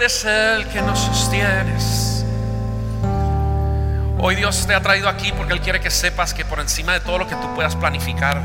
Eres 0.00 0.24
el 0.24 0.66
que 0.68 0.80
nos 0.80 0.98
sostienes. 0.98 2.24
Hoy 4.18 4.34
Dios 4.34 4.66
te 4.66 4.74
ha 4.74 4.80
traído 4.80 5.10
aquí 5.10 5.30
porque 5.30 5.52
Él 5.52 5.60
quiere 5.60 5.78
que 5.78 5.90
sepas 5.90 6.32
que 6.32 6.42
por 6.42 6.58
encima 6.58 6.94
de 6.94 7.00
todo 7.00 7.18
lo 7.18 7.26
que 7.26 7.34
tú 7.34 7.54
puedas 7.54 7.76
planificar, 7.76 8.40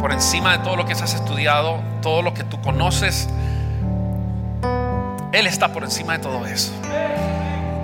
por 0.00 0.12
encima 0.12 0.56
de 0.56 0.58
todo 0.62 0.76
lo 0.76 0.86
que 0.86 0.92
has 0.92 1.12
estudiado, 1.12 1.82
todo 2.02 2.22
lo 2.22 2.34
que 2.34 2.44
tú 2.44 2.60
conoces, 2.60 3.28
Él 5.32 5.48
está 5.48 5.72
por 5.72 5.82
encima 5.82 6.12
de 6.12 6.18
todo 6.20 6.46
eso. 6.46 6.72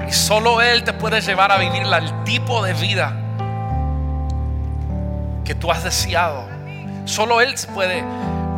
Y 0.09 0.13
solo 0.13 0.61
Él 0.61 0.85
te 0.85 0.93
puede 0.93 1.21
llevar 1.21 1.51
a 1.51 1.59
vivir 1.59 1.83
el 1.83 2.23
tipo 2.23 2.63
de 2.63 2.75
vida 2.75 3.17
que 5.45 5.57
tú 5.57 5.73
has 5.73 5.83
deseado. 5.83 6.45
Solo 7.05 7.41
Él 7.41 7.53
puede 7.75 8.05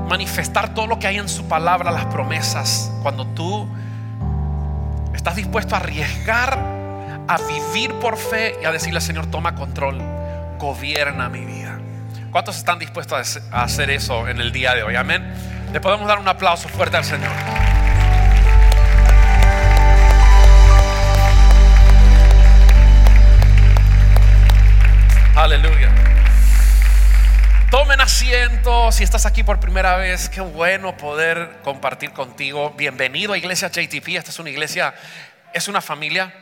manifestar 0.06 0.75
todo 0.75 0.87
lo 0.87 0.98
que 0.98 1.06
hay 1.06 1.17
en 1.17 1.31
su 1.31 1.48
palabra, 1.48 1.91
las 1.91 2.05
promesas, 2.06 2.92
cuando 3.03 3.27
tú 3.29 3.67
estás 5.23 5.37
dispuesto 5.37 5.77
a 5.77 5.78
arriesgar, 5.78 6.59
a 7.28 7.39
vivir 7.47 7.95
por 8.01 8.17
fe 8.17 8.56
y 8.61 8.65
a 8.65 8.73
decirle, 8.73 9.01
Señor, 9.01 9.28
toma 9.28 9.55
control, 9.55 10.03
gobierna 10.59 11.28
mi 11.28 11.45
vida. 11.45 11.78
¿Cuántos 12.33 12.56
están 12.56 12.81
dispuestos 12.81 13.41
a 13.53 13.62
hacer 13.62 13.91
eso 13.91 14.27
en 14.27 14.41
el 14.41 14.50
día 14.50 14.75
de 14.75 14.83
hoy? 14.83 14.97
Amén. 14.97 15.33
Le 15.73 15.81
podemos 15.81 16.09
dar 16.09 16.19
un 16.19 16.27
aplauso 16.27 16.69
fuerte 16.69 16.97
al 16.97 17.05
Señor. 17.05 17.31
Aleluya. 25.37 25.92
Tomen 27.73 28.03
asiento. 28.03 28.92
Si 28.92 29.03
estás 29.03 29.25
aquí 29.25 29.42
por 29.42 29.59
primera 29.59 29.97
vez, 29.97 30.28
qué 30.28 30.42
bueno 30.42 30.95
poder 30.95 31.61
compartir 31.65 32.12
contigo. 32.12 32.75
Bienvenido 32.77 33.33
a 33.33 33.39
Iglesia 33.39 33.69
JTP. 33.69 34.09
Esta 34.09 34.31
es 34.31 34.39
una 34.39 34.51
iglesia, 34.51 34.95
es 35.55 35.69
una 35.69 35.81
familia. 35.81 36.34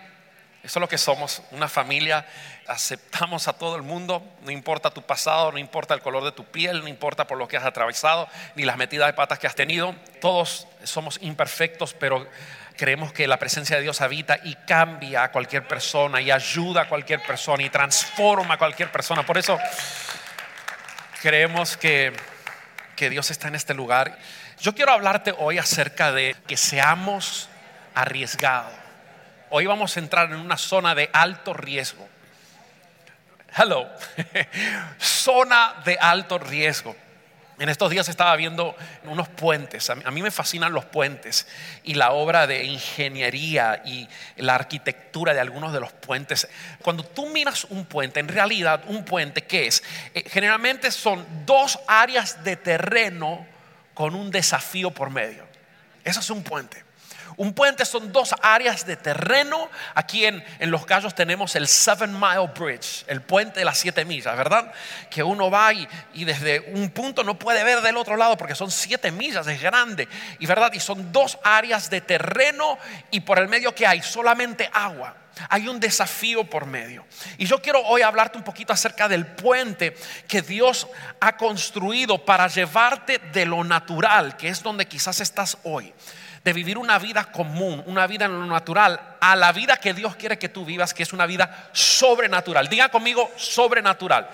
Eso 0.64 0.80
es 0.80 0.80
lo 0.80 0.88
que 0.88 0.98
somos, 0.98 1.40
una 1.52 1.68
familia. 1.68 2.26
Aceptamos 2.66 3.46
a 3.46 3.52
todo 3.52 3.76
el 3.76 3.82
mundo, 3.82 4.26
no 4.42 4.50
importa 4.50 4.90
tu 4.90 5.02
pasado, 5.02 5.52
no 5.52 5.58
importa 5.58 5.94
el 5.94 6.00
color 6.00 6.24
de 6.24 6.32
tu 6.32 6.46
piel, 6.46 6.80
no 6.80 6.88
importa 6.88 7.28
por 7.28 7.38
lo 7.38 7.46
que 7.46 7.56
has 7.56 7.64
atravesado, 7.64 8.28
ni 8.56 8.64
las 8.64 8.76
metidas 8.76 9.06
de 9.06 9.12
patas 9.12 9.38
que 9.38 9.46
has 9.46 9.54
tenido. 9.54 9.94
Todos 10.20 10.66
somos 10.82 11.16
imperfectos, 11.22 11.94
pero 11.94 12.26
creemos 12.76 13.12
que 13.12 13.28
la 13.28 13.38
presencia 13.38 13.76
de 13.76 13.82
Dios 13.82 14.00
habita 14.00 14.40
y 14.42 14.56
cambia 14.66 15.22
a 15.22 15.30
cualquier 15.30 15.68
persona 15.68 16.20
y 16.20 16.32
ayuda 16.32 16.82
a 16.82 16.88
cualquier 16.88 17.22
persona 17.22 17.62
y 17.62 17.70
transforma 17.70 18.54
a 18.54 18.58
cualquier 18.58 18.90
persona. 18.90 19.24
Por 19.24 19.38
eso 19.38 19.56
creemos 21.20 21.76
que, 21.76 22.12
que 22.96 23.10
Dios 23.10 23.30
está 23.30 23.48
en 23.48 23.54
este 23.54 23.74
lugar. 23.74 24.18
Yo 24.60 24.74
quiero 24.74 24.92
hablarte 24.92 25.34
hoy 25.38 25.58
acerca 25.58 26.12
de 26.12 26.36
que 26.46 26.56
seamos 26.56 27.48
arriesgados. 27.94 28.72
Hoy 29.50 29.66
vamos 29.66 29.96
a 29.96 30.00
entrar 30.00 30.30
en 30.30 30.38
una 30.38 30.56
zona 30.56 30.94
de 30.94 31.10
alto 31.12 31.52
riesgo. 31.52 32.08
Hello, 33.56 33.88
zona 34.98 35.74
de 35.84 35.98
alto 36.00 36.38
riesgo. 36.38 36.96
En 37.60 37.68
estos 37.68 37.90
días 37.90 38.08
estaba 38.08 38.34
viendo 38.36 38.74
unos 39.04 39.28
puentes. 39.28 39.90
A 39.90 39.94
mí 39.94 40.22
me 40.22 40.30
fascinan 40.30 40.72
los 40.72 40.86
puentes 40.86 41.46
y 41.84 41.92
la 41.92 42.12
obra 42.12 42.46
de 42.46 42.64
ingeniería 42.64 43.82
y 43.84 44.08
la 44.36 44.54
arquitectura 44.54 45.34
de 45.34 45.40
algunos 45.40 45.70
de 45.74 45.78
los 45.78 45.92
puentes. 45.92 46.48
Cuando 46.80 47.04
tú 47.04 47.28
miras 47.28 47.64
un 47.64 47.84
puente, 47.84 48.18
en 48.18 48.28
realidad 48.28 48.84
un 48.86 49.04
puente, 49.04 49.42
¿qué 49.42 49.66
es? 49.66 49.82
Eh, 50.14 50.24
generalmente 50.26 50.90
son 50.90 51.26
dos 51.44 51.78
áreas 51.86 52.42
de 52.42 52.56
terreno 52.56 53.46
con 53.92 54.14
un 54.14 54.30
desafío 54.30 54.90
por 54.90 55.10
medio. 55.10 55.44
Eso 56.02 56.20
es 56.20 56.30
un 56.30 56.42
puente. 56.42 56.89
Un 57.40 57.54
puente 57.54 57.86
son 57.86 58.12
dos 58.12 58.34
áreas 58.42 58.84
de 58.84 58.98
terreno. 58.98 59.70
Aquí 59.94 60.26
en, 60.26 60.44
Los 60.70 60.84
Cayos 60.84 61.14
tenemos 61.14 61.56
el 61.56 61.68
Seven 61.68 62.12
Mile 62.12 62.50
Bridge, 62.54 63.04
el 63.06 63.22
puente 63.22 63.60
de 63.60 63.64
las 63.64 63.78
siete 63.78 64.04
millas, 64.04 64.36
¿verdad? 64.36 64.70
Que 65.08 65.22
uno 65.22 65.50
va 65.50 65.72
y, 65.72 65.88
y, 66.12 66.26
desde 66.26 66.60
un 66.74 66.90
punto 66.90 67.24
no 67.24 67.38
puede 67.38 67.64
ver 67.64 67.80
del 67.80 67.96
otro 67.96 68.18
lado 68.18 68.36
porque 68.36 68.54
son 68.54 68.70
siete 68.70 69.10
millas, 69.10 69.46
es 69.46 69.62
grande. 69.62 70.06
Y 70.38 70.44
verdad, 70.44 70.70
y 70.74 70.80
son 70.80 71.12
dos 71.12 71.38
áreas 71.42 71.88
de 71.88 72.02
terreno 72.02 72.76
y 73.10 73.20
por 73.20 73.38
el 73.38 73.48
medio 73.48 73.74
que 73.74 73.86
hay 73.86 74.02
solamente 74.02 74.68
agua. 74.70 75.16
Hay 75.48 75.66
un 75.66 75.80
desafío 75.80 76.44
por 76.44 76.66
medio. 76.66 77.06
Y 77.38 77.46
yo 77.46 77.62
quiero 77.62 77.80
hoy 77.86 78.02
hablarte 78.02 78.36
un 78.36 78.44
poquito 78.44 78.74
acerca 78.74 79.08
del 79.08 79.26
puente 79.26 79.96
que 80.28 80.42
Dios 80.42 80.88
ha 81.20 81.38
construido 81.38 82.22
para 82.22 82.48
llevarte 82.48 83.16
de 83.32 83.46
lo 83.46 83.64
natural, 83.64 84.36
que 84.36 84.48
es 84.48 84.62
donde 84.62 84.86
quizás 84.86 85.22
estás 85.22 85.56
hoy 85.62 85.94
de 86.42 86.52
vivir 86.52 86.78
una 86.78 86.98
vida 86.98 87.24
común, 87.24 87.82
una 87.86 88.06
vida 88.06 88.24
en 88.24 88.38
lo 88.38 88.46
natural, 88.46 88.98
a 89.20 89.36
la 89.36 89.52
vida 89.52 89.76
que 89.76 89.92
Dios 89.92 90.16
quiere 90.16 90.38
que 90.38 90.48
tú 90.48 90.64
vivas, 90.64 90.94
que 90.94 91.02
es 91.02 91.12
una 91.12 91.26
vida 91.26 91.68
sobrenatural. 91.72 92.68
Diga 92.68 92.88
conmigo, 92.88 93.30
sobrenatural. 93.36 94.28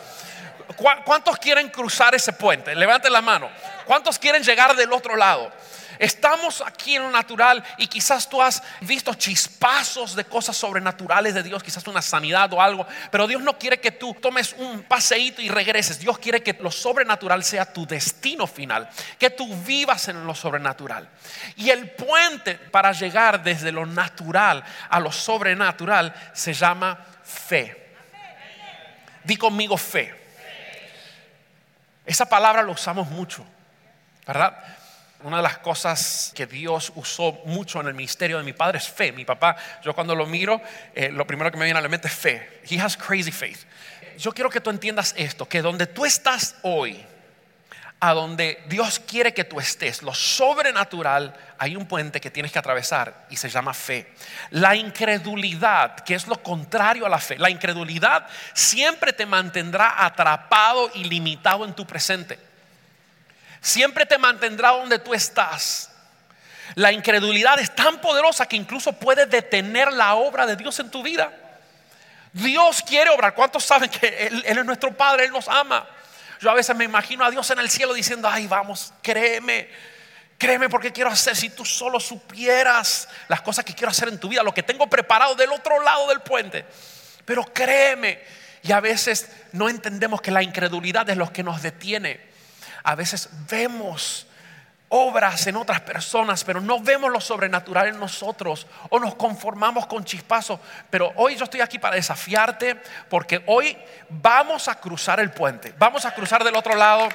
¿Cuántos 1.04 1.38
quieren 1.38 1.68
cruzar 1.68 2.14
ese 2.14 2.32
puente? 2.32 2.74
Levanten 2.74 3.12
la 3.12 3.22
mano. 3.22 3.48
¿Cuántos 3.84 4.18
quieren 4.18 4.42
llegar 4.42 4.74
del 4.76 4.92
otro 4.92 5.16
lado? 5.16 5.52
Estamos 5.98 6.62
aquí 6.64 6.96
en 6.96 7.02
lo 7.02 7.10
natural 7.10 7.62
y 7.78 7.86
quizás 7.86 8.28
tú 8.28 8.42
has 8.42 8.62
visto 8.80 9.14
chispazos 9.14 10.14
de 10.14 10.24
cosas 10.24 10.56
sobrenaturales 10.56 11.34
de 11.34 11.42
Dios, 11.42 11.62
quizás 11.62 11.86
una 11.86 12.02
sanidad 12.02 12.52
o 12.52 12.60
algo, 12.60 12.86
pero 13.10 13.26
Dios 13.26 13.42
no 13.42 13.58
quiere 13.58 13.80
que 13.80 13.92
tú 13.92 14.14
tomes 14.14 14.54
un 14.58 14.82
paseíto 14.82 15.42
y 15.42 15.48
regreses. 15.48 15.98
Dios 15.98 16.18
quiere 16.18 16.42
que 16.42 16.56
lo 16.60 16.70
sobrenatural 16.70 17.44
sea 17.44 17.72
tu 17.72 17.86
destino 17.86 18.46
final, 18.46 18.88
que 19.18 19.30
tú 19.30 19.54
vivas 19.62 20.08
en 20.08 20.26
lo 20.26 20.34
sobrenatural. 20.34 21.08
Y 21.56 21.70
el 21.70 21.90
puente 21.90 22.54
para 22.54 22.92
llegar 22.92 23.42
desde 23.42 23.72
lo 23.72 23.86
natural 23.86 24.62
a 24.88 25.00
lo 25.00 25.12
sobrenatural 25.12 26.14
se 26.32 26.52
llama 26.52 26.98
fe. 27.24 27.94
Di 29.24 29.36
conmigo 29.36 29.76
fe. 29.76 30.14
Esa 32.04 32.26
palabra 32.28 32.62
lo 32.62 32.72
usamos 32.72 33.08
mucho, 33.08 33.44
¿verdad? 34.24 34.56
Una 35.22 35.38
de 35.38 35.42
las 35.42 35.58
cosas 35.58 36.32
que 36.34 36.46
Dios 36.46 36.92
usó 36.94 37.40
mucho 37.46 37.80
en 37.80 37.88
el 37.88 37.94
ministerio 37.94 38.36
de 38.36 38.44
mi 38.44 38.52
padre 38.52 38.78
es 38.78 38.88
fe. 38.88 39.12
Mi 39.12 39.24
papá, 39.24 39.56
yo 39.82 39.94
cuando 39.94 40.14
lo 40.14 40.26
miro, 40.26 40.60
eh, 40.94 41.10
lo 41.10 41.26
primero 41.26 41.50
que 41.50 41.56
me 41.56 41.64
viene 41.64 41.78
a 41.78 41.82
la 41.82 41.88
mente 41.88 42.08
es 42.08 42.14
fe. 42.14 42.60
He 42.68 42.78
has 42.78 42.96
crazy 42.96 43.32
faith. 43.32 43.60
Yo 44.18 44.32
quiero 44.32 44.50
que 44.50 44.60
tú 44.60 44.70
entiendas 44.70 45.14
esto, 45.16 45.48
que 45.48 45.62
donde 45.62 45.86
tú 45.86 46.04
estás 46.04 46.56
hoy, 46.62 47.02
a 47.98 48.12
donde 48.12 48.62
Dios 48.68 49.00
quiere 49.00 49.32
que 49.32 49.44
tú 49.44 49.58
estés, 49.58 50.02
lo 50.02 50.12
sobrenatural, 50.12 51.34
hay 51.58 51.76
un 51.76 51.86
puente 51.86 52.20
que 52.20 52.30
tienes 52.30 52.52
que 52.52 52.58
atravesar 52.58 53.26
y 53.30 53.36
se 53.36 53.48
llama 53.48 53.72
fe. 53.72 54.12
La 54.50 54.76
incredulidad, 54.76 55.96
que 56.00 56.14
es 56.14 56.26
lo 56.26 56.42
contrario 56.42 57.06
a 57.06 57.08
la 57.08 57.18
fe, 57.18 57.38
la 57.38 57.48
incredulidad 57.48 58.26
siempre 58.52 59.14
te 59.14 59.24
mantendrá 59.24 60.04
atrapado 60.04 60.90
y 60.94 61.04
limitado 61.04 61.64
en 61.64 61.72
tu 61.72 61.86
presente 61.86 62.45
siempre 63.66 64.06
te 64.06 64.16
mantendrá 64.16 64.70
donde 64.70 64.98
tú 65.00 65.12
estás. 65.12 65.90
La 66.76 66.92
incredulidad 66.92 67.58
es 67.58 67.74
tan 67.74 68.00
poderosa 68.00 68.46
que 68.46 68.56
incluso 68.56 68.92
puede 68.92 69.26
detener 69.26 69.92
la 69.92 70.14
obra 70.14 70.46
de 70.46 70.56
Dios 70.56 70.78
en 70.78 70.90
tu 70.90 71.02
vida. 71.02 71.32
Dios 72.32 72.82
quiere 72.82 73.10
obrar. 73.10 73.34
¿Cuántos 73.34 73.64
saben 73.64 73.90
que 73.90 74.28
Él, 74.28 74.44
es 74.46 74.64
nuestro 74.64 74.96
Padre? 74.96 75.24
Él 75.24 75.32
nos 75.32 75.48
ama. 75.48 75.86
Yo 76.40 76.50
a 76.50 76.54
veces 76.54 76.76
me 76.76 76.84
imagino 76.84 77.24
a 77.24 77.30
Dios 77.30 77.50
en 77.50 77.58
el 77.58 77.68
cielo 77.68 77.92
diciendo, 77.92 78.28
ay, 78.30 78.46
vamos, 78.46 78.92
créeme, 79.02 79.68
créeme 80.38 80.68
porque 80.68 80.92
quiero 80.92 81.10
hacer, 81.10 81.34
si 81.34 81.50
tú 81.50 81.64
solo 81.64 81.98
supieras 81.98 83.08
las 83.26 83.40
cosas 83.40 83.64
que 83.64 83.74
quiero 83.74 83.90
hacer 83.90 84.08
en 84.08 84.20
tu 84.20 84.28
vida, 84.28 84.42
lo 84.42 84.54
que 84.54 84.62
tengo 84.62 84.86
preparado 84.86 85.34
del 85.34 85.50
otro 85.50 85.80
lado 85.80 86.08
del 86.08 86.20
puente. 86.20 86.64
Pero 87.24 87.42
créeme, 87.52 88.22
y 88.62 88.70
a 88.70 88.80
veces 88.80 89.28
no 89.52 89.68
entendemos 89.68 90.20
que 90.20 90.30
la 90.30 90.42
incredulidad 90.42 91.08
es 91.08 91.16
lo 91.16 91.32
que 91.32 91.42
nos 91.42 91.62
detiene 91.62 92.35
a 92.86 92.94
veces 92.94 93.28
vemos 93.50 94.28
obras 94.90 95.44
en 95.48 95.56
otras 95.56 95.80
personas, 95.80 96.44
pero 96.44 96.60
no 96.60 96.78
vemos 96.78 97.10
lo 97.10 97.20
sobrenatural 97.20 97.88
en 97.88 97.98
nosotros 97.98 98.68
o 98.90 99.00
nos 99.00 99.16
conformamos 99.16 99.86
con 99.86 100.04
chispazos. 100.04 100.60
Pero 100.88 101.12
hoy 101.16 101.34
yo 101.34 101.42
estoy 101.42 101.62
aquí 101.62 101.80
para 101.80 101.96
desafiarte 101.96 102.80
porque 103.10 103.42
hoy 103.46 103.76
vamos 104.08 104.68
a 104.68 104.76
cruzar 104.76 105.18
el 105.18 105.32
puente, 105.32 105.74
vamos 105.76 106.04
a 106.04 106.14
cruzar 106.14 106.44
del 106.44 106.54
otro 106.54 106.76
lado. 106.76 107.08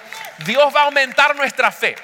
Dios 0.46 0.76
va 0.76 0.82
a 0.82 0.86
aumentar 0.86 1.38
nuestra 1.38 1.72
fe. 1.72 1.96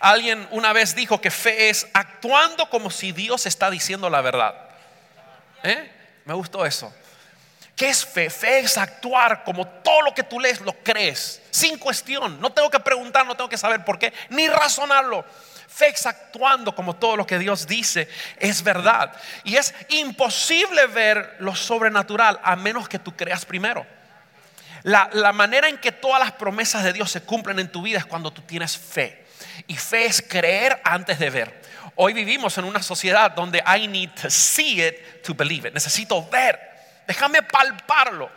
Alguien 0.00 0.48
una 0.50 0.72
vez 0.72 0.96
dijo 0.96 1.20
que 1.20 1.30
fe 1.30 1.70
es 1.70 1.86
actuando 1.92 2.68
como 2.68 2.90
si 2.90 3.12
Dios 3.12 3.46
está 3.46 3.70
diciendo 3.70 4.10
la 4.10 4.22
verdad. 4.22 4.56
¿Eh? 5.62 5.88
Me 6.24 6.34
gustó 6.34 6.66
eso. 6.66 6.92
¿Qué 7.76 7.88
es 7.88 8.04
fe? 8.04 8.28
Fe 8.28 8.60
es 8.60 8.76
actuar 8.76 9.42
como 9.44 9.66
todo 9.66 10.02
lo 10.02 10.14
que 10.14 10.22
tú 10.22 10.38
lees 10.38 10.60
lo 10.60 10.72
crees, 10.82 11.40
sin 11.50 11.78
cuestión. 11.78 12.40
No 12.40 12.52
tengo 12.52 12.70
que 12.70 12.80
preguntar, 12.80 13.26
no 13.26 13.36
tengo 13.36 13.48
que 13.48 13.56
saber 13.56 13.84
por 13.84 13.98
qué, 13.98 14.12
ni 14.28 14.48
razonarlo. 14.48 15.24
Fe 15.68 15.88
es 15.88 16.04
actuando 16.04 16.74
como 16.74 16.96
todo 16.96 17.16
lo 17.16 17.26
que 17.26 17.38
Dios 17.38 17.66
dice 17.66 18.08
es 18.38 18.62
verdad. 18.62 19.12
Y 19.44 19.56
es 19.56 19.72
imposible 19.88 20.86
ver 20.88 21.36
lo 21.38 21.54
sobrenatural 21.54 22.40
a 22.42 22.56
menos 22.56 22.88
que 22.88 22.98
tú 22.98 23.16
creas 23.16 23.46
primero. 23.46 23.86
La, 24.82 25.08
la 25.12 25.32
manera 25.32 25.68
en 25.68 25.78
que 25.78 25.92
todas 25.92 26.18
las 26.18 26.32
promesas 26.32 26.82
de 26.82 26.92
Dios 26.92 27.10
se 27.10 27.22
cumplen 27.22 27.58
en 27.60 27.70
tu 27.70 27.82
vida 27.82 27.98
es 27.98 28.06
cuando 28.06 28.32
tú 28.32 28.42
tienes 28.42 28.76
fe. 28.76 29.24
Y 29.68 29.76
fe 29.76 30.06
es 30.06 30.20
creer 30.20 30.80
antes 30.84 31.18
de 31.18 31.30
ver. 31.30 31.62
Hoy 31.94 32.14
vivimos 32.14 32.56
en 32.58 32.64
una 32.64 32.82
sociedad 32.82 33.30
donde 33.30 33.62
I 33.66 33.86
need 33.86 34.10
to 34.20 34.30
see 34.30 34.82
it 34.82 35.22
to 35.22 35.34
believe 35.34 35.68
it. 35.68 35.74
Necesito 35.74 36.28
ver. 36.28 36.69
Déjame 37.10 37.42
palparlo. 37.42 38.30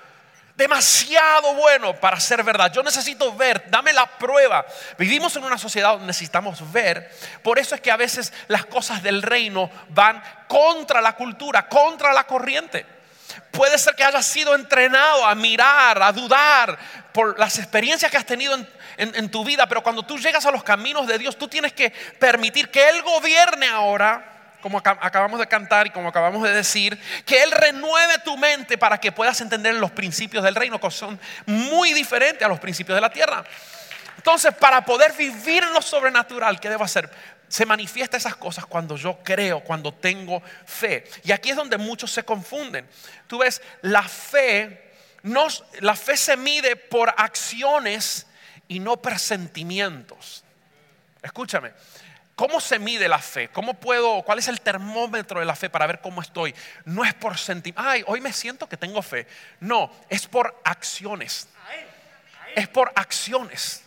Demasiado 0.55 1.53
bueno 1.53 1.93
para 1.93 2.19
ser 2.19 2.43
verdad. 2.43 2.73
Yo 2.73 2.81
necesito 2.81 3.35
ver, 3.35 3.69
dame 3.69 3.93
la 3.93 4.07
prueba. 4.07 4.65
Vivimos 4.97 5.35
en 5.35 5.43
una 5.43 5.59
sociedad 5.59 5.91
donde 5.91 6.07
necesitamos 6.07 6.71
ver. 6.71 7.15
Por 7.43 7.59
eso 7.59 7.75
es 7.75 7.81
que 7.81 7.91
a 7.91 7.97
veces 7.97 8.33
las 8.47 8.65
cosas 8.65 9.03
del 9.03 9.21
reino 9.21 9.69
van 9.89 10.23
contra 10.47 11.01
la 11.01 11.15
cultura, 11.15 11.69
contra 11.69 12.13
la 12.13 12.23
corriente. 12.23 12.83
Puede 13.51 13.77
ser 13.77 13.93
que 13.93 14.05
hayas 14.05 14.25
sido 14.25 14.55
entrenado 14.55 15.23
a 15.23 15.35
mirar, 15.35 16.01
a 16.01 16.11
dudar 16.11 16.75
por 17.11 17.37
las 17.37 17.59
experiencias 17.59 18.09
que 18.09 18.17
has 18.17 18.25
tenido 18.25 18.57
en, 18.97 19.29
tu 19.29 19.45
vida, 19.45 19.67
pero 19.67 19.83
cuando 19.83 20.01
tú 20.01 20.17
llegas 20.17 20.47
a 20.47 20.51
los 20.51 20.63
caminos 20.63 21.05
de 21.05 21.19
Dios, 21.19 21.37
tú 21.37 21.47
tienes 21.47 21.73
que 21.73 21.91
permitir 22.17 22.71
que 22.71 22.89
Él 22.89 23.03
gobierne 23.03 23.67
ahora 23.67 24.32
como 24.63 24.77
acabamos 24.77 25.41
de 25.41 25.47
cantar 25.47 25.87
y 25.87 25.89
como 25.89 26.07
acabamos 26.07 26.41
de 26.41 26.53
decir, 26.53 26.97
que 27.25 27.43
Él 27.43 27.51
renueve 27.51 28.19
tu 28.19 28.37
mente 28.37 28.77
para 28.77 28.97
que 28.97 29.11
puedas 29.11 29.41
entender 29.41 29.75
los 29.75 29.91
principios 29.91 30.41
del 30.41 30.55
reino, 30.55 30.79
que 30.79 30.89
son 30.89 31.19
muy 31.45 31.91
diferentes 31.91 32.41
a 32.45 32.47
los 32.47 32.61
principios 32.61 32.95
de 32.95 33.01
la 33.01 33.09
tierra. 33.09 33.43
Entonces, 34.15 34.53
para 34.53 34.85
poder 34.85 35.11
vivir 35.11 35.63
en 35.63 35.73
lo 35.73 35.81
sobrenatural, 35.81 36.61
¿qué 36.61 36.69
debo 36.69 36.85
hacer? 36.85 37.09
Se 37.49 37.65
manifiesta 37.65 38.15
esas 38.15 38.37
cosas 38.37 38.65
cuando 38.65 38.95
yo 38.95 39.19
creo, 39.21 39.59
cuando 39.59 39.93
tengo 39.93 40.41
fe. 40.65 41.03
Y 41.25 41.33
aquí 41.33 41.49
es 41.49 41.57
donde 41.57 41.77
muchos 41.77 42.09
se 42.09 42.23
confunden. 42.23 42.87
Tú 43.27 43.39
ves, 43.39 43.61
la 43.81 44.03
fe, 44.03 44.93
no, 45.23 45.47
la 45.81 45.97
fe 45.97 46.15
se 46.15 46.37
mide 46.37 46.77
por 46.77 47.13
acciones 47.17 48.27
y 48.69 48.79
no 48.79 48.95
presentimientos. 48.95 50.45
Escúchame, 51.21 51.73
¿cómo 52.35 52.59
se 52.59 52.79
mide 52.79 53.07
la 53.07 53.19
fe? 53.19 53.49
¿Cómo 53.49 53.73
puedo, 53.73 54.21
cuál 54.23 54.39
es 54.39 54.47
el 54.47 54.61
termómetro 54.61 55.39
de 55.39 55.45
la 55.45 55.55
fe 55.55 55.69
para 55.69 55.87
ver 55.87 56.01
cómo 56.01 56.21
estoy? 56.21 56.53
No 56.85 57.03
es 57.03 57.13
por 57.13 57.37
sentir, 57.37 57.73
ay, 57.77 58.03
hoy 58.07 58.21
me 58.21 58.33
siento 58.33 58.67
que 58.67 58.77
tengo 58.77 59.01
fe. 59.01 59.27
No, 59.59 59.91
es 60.09 60.27
por 60.27 60.59
acciones. 60.63 61.47
Es 62.55 62.67
por 62.67 62.91
acciones. 62.95 63.83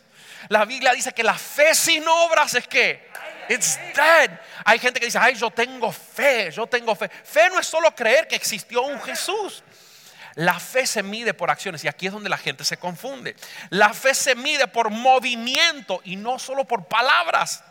La 0.48 0.64
Biblia 0.64 0.92
dice 0.92 1.12
que 1.12 1.22
la 1.22 1.34
fe 1.34 1.74
sin 1.74 2.06
obras 2.06 2.54
es 2.54 2.66
que 2.66 3.06
It's 3.48 3.78
dead. 3.94 4.30
Hay 4.64 4.78
gente 4.78 4.98
que 5.00 5.06
dice, 5.06 5.18
ay, 5.18 5.34
yo 5.34 5.50
tengo 5.50 5.92
fe, 5.92 6.50
yo 6.50 6.66
tengo 6.66 6.94
fe. 6.94 7.08
Fe 7.08 7.48
no 7.48 7.58
es 7.58 7.66
solo 7.66 7.94
creer 7.94 8.26
que 8.26 8.36
existió 8.36 8.82
un 8.82 9.00
Jesús. 9.00 9.62
La 10.34 10.58
fe 10.58 10.86
se 10.86 11.02
mide 11.02 11.32
por 11.32 11.50
acciones 11.50 11.82
y 11.84 11.88
aquí 11.88 12.06
es 12.06 12.12
donde 12.12 12.28
la 12.28 12.36
gente 12.36 12.64
se 12.64 12.76
confunde. 12.76 13.36
La 13.70 13.94
fe 13.94 14.14
se 14.14 14.34
mide 14.34 14.66
por 14.66 14.90
movimiento 14.90 16.00
y 16.04 16.16
no 16.16 16.38
solo 16.38 16.64
por 16.64 16.86
palabras. 16.86 17.64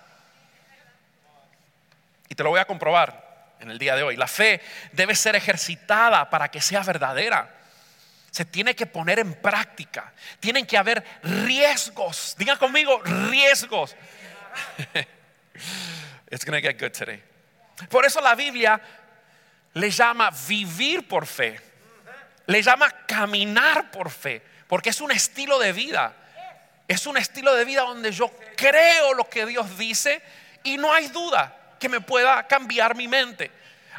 Y 2.30 2.36
te 2.36 2.44
lo 2.44 2.50
voy 2.50 2.60
a 2.60 2.66
comprobar 2.66 3.56
en 3.60 3.69
el 3.69 3.77
día 3.77 3.95
de 3.95 4.04
hoy. 4.04 4.16
La 4.16 4.27
fe 4.27 4.62
debe 4.92 5.16
ser 5.16 5.36
ejercitada 5.36 6.30
para 6.30 6.50
que 6.50 6.62
sea 6.62 6.81
verdadera. 6.83 7.54
Se 8.31 8.45
tiene 8.45 8.75
que 8.75 8.86
poner 8.86 9.19
en 9.19 9.33
práctica. 9.33 10.13
Tienen 10.39 10.66
que 10.66 10.77
haber 10.77 11.04
riesgos. 11.24 12.36
Digan 12.38 12.57
conmigo, 12.57 13.01
riesgos. 13.30 13.95
It's 16.30 16.44
to 16.44 16.51
get 16.51 16.80
good 16.80 16.92
today. 16.92 17.24
Por 17.89 18.06
eso 18.06 18.19
la 18.19 18.36
Biblia 18.36 18.81
le 19.74 19.89
llama 19.89 20.31
vivir 20.48 21.07
por 21.07 21.25
fe. 21.25 21.60
Le 22.48 22.62
llama 22.62 22.89
caminar 23.06 23.92
por 23.92 24.10
fe. 24.10 24.42
Porque 24.68 24.89
es 24.89 25.00
un 25.00 25.12
estilo 25.12 25.60
de 25.60 25.72
vida. 25.72 26.13
Es 26.88 27.07
un 27.07 27.18
estilo 27.18 27.56
de 27.56 27.66
vida 27.66 27.81
donde 27.81 28.12
yo 28.12 28.31
creo 28.57 29.13
lo 29.13 29.30
que 29.30 29.45
Dios 29.45 29.77
dice 29.77 30.22
y 30.63 30.77
no 30.77 30.94
hay 30.94 31.07
duda 31.07 31.65
que 31.80 31.89
me 31.89 32.01
pueda 32.01 32.48
cambiar 32.48 32.95
mi 32.95 33.07
mente. 33.07 33.51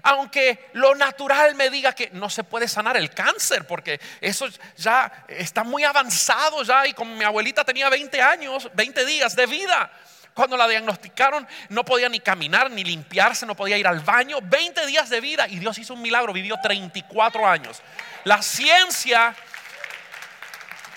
Aunque 0.02 0.70
lo 0.74 0.94
natural 0.94 1.54
me 1.54 1.70
diga 1.70 1.92
que 1.92 2.10
no 2.12 2.30
se 2.30 2.44
puede 2.44 2.68
sanar 2.68 2.96
el 2.96 3.10
cáncer, 3.10 3.66
porque 3.66 4.00
eso 4.20 4.46
ya 4.76 5.24
está 5.28 5.64
muy 5.64 5.84
avanzado 5.84 6.62
ya 6.62 6.86
y 6.86 6.92
como 6.92 7.14
mi 7.14 7.24
abuelita 7.24 7.64
tenía 7.64 7.88
20 7.88 8.20
años, 8.22 8.70
20 8.74 9.04
días 9.04 9.34
de 9.34 9.46
vida. 9.46 9.90
Cuando 10.34 10.56
la 10.56 10.68
diagnosticaron, 10.68 11.48
no 11.70 11.82
podía 11.82 12.10
ni 12.10 12.20
caminar, 12.20 12.70
ni 12.70 12.84
limpiarse, 12.84 13.46
no 13.46 13.56
podía 13.56 13.78
ir 13.78 13.86
al 13.86 14.00
baño. 14.00 14.38
20 14.42 14.84
días 14.86 15.08
de 15.08 15.20
vida 15.20 15.48
y 15.48 15.58
Dios 15.58 15.78
hizo 15.78 15.94
un 15.94 16.02
milagro, 16.02 16.34
vivió 16.34 16.58
34 16.62 17.46
años. 17.48 17.80
La 18.24 18.42
ciencia 18.42 19.34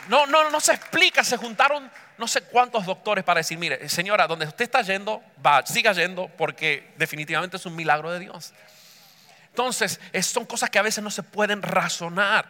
no, 0.10 0.26
no, 0.26 0.50
no 0.50 0.60
se 0.60 0.74
explica, 0.74 1.24
se 1.24 1.38
juntaron 1.38 1.90
no 2.20 2.28
sé 2.28 2.42
cuántos 2.42 2.86
doctores 2.86 3.24
para 3.24 3.40
decir, 3.40 3.58
mire, 3.58 3.88
señora, 3.88 4.28
donde 4.28 4.46
usted 4.46 4.66
está 4.66 4.82
yendo, 4.82 5.24
va, 5.44 5.66
siga 5.66 5.94
yendo, 5.94 6.28
porque 6.38 6.94
definitivamente 6.98 7.56
es 7.56 7.66
un 7.66 7.76
milagro 7.76 8.12
de 8.12 8.20
Dios. 8.20 8.54
Entonces, 9.48 10.00
son 10.22 10.46
cosas 10.46 10.70
que 10.70 10.78
a 10.78 10.82
veces 10.82 11.02
no 11.02 11.10
se 11.10 11.24
pueden 11.24 11.62
razonar. 11.62 12.46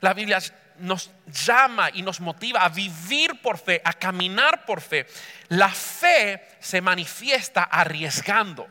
La 0.00 0.12
Biblia 0.12 0.40
nos 0.78 1.10
llama 1.26 1.88
y 1.92 2.02
nos 2.02 2.20
motiva 2.20 2.64
a 2.64 2.68
vivir 2.68 3.40
por 3.40 3.58
fe, 3.58 3.80
a 3.82 3.94
caminar 3.94 4.66
por 4.66 4.82
fe. 4.82 5.06
La 5.48 5.70
fe 5.70 6.46
se 6.60 6.82
manifiesta 6.82 7.62
arriesgando. 7.64 8.68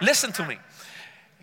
Listen 0.00 0.32
to 0.32 0.44
me. 0.44 0.58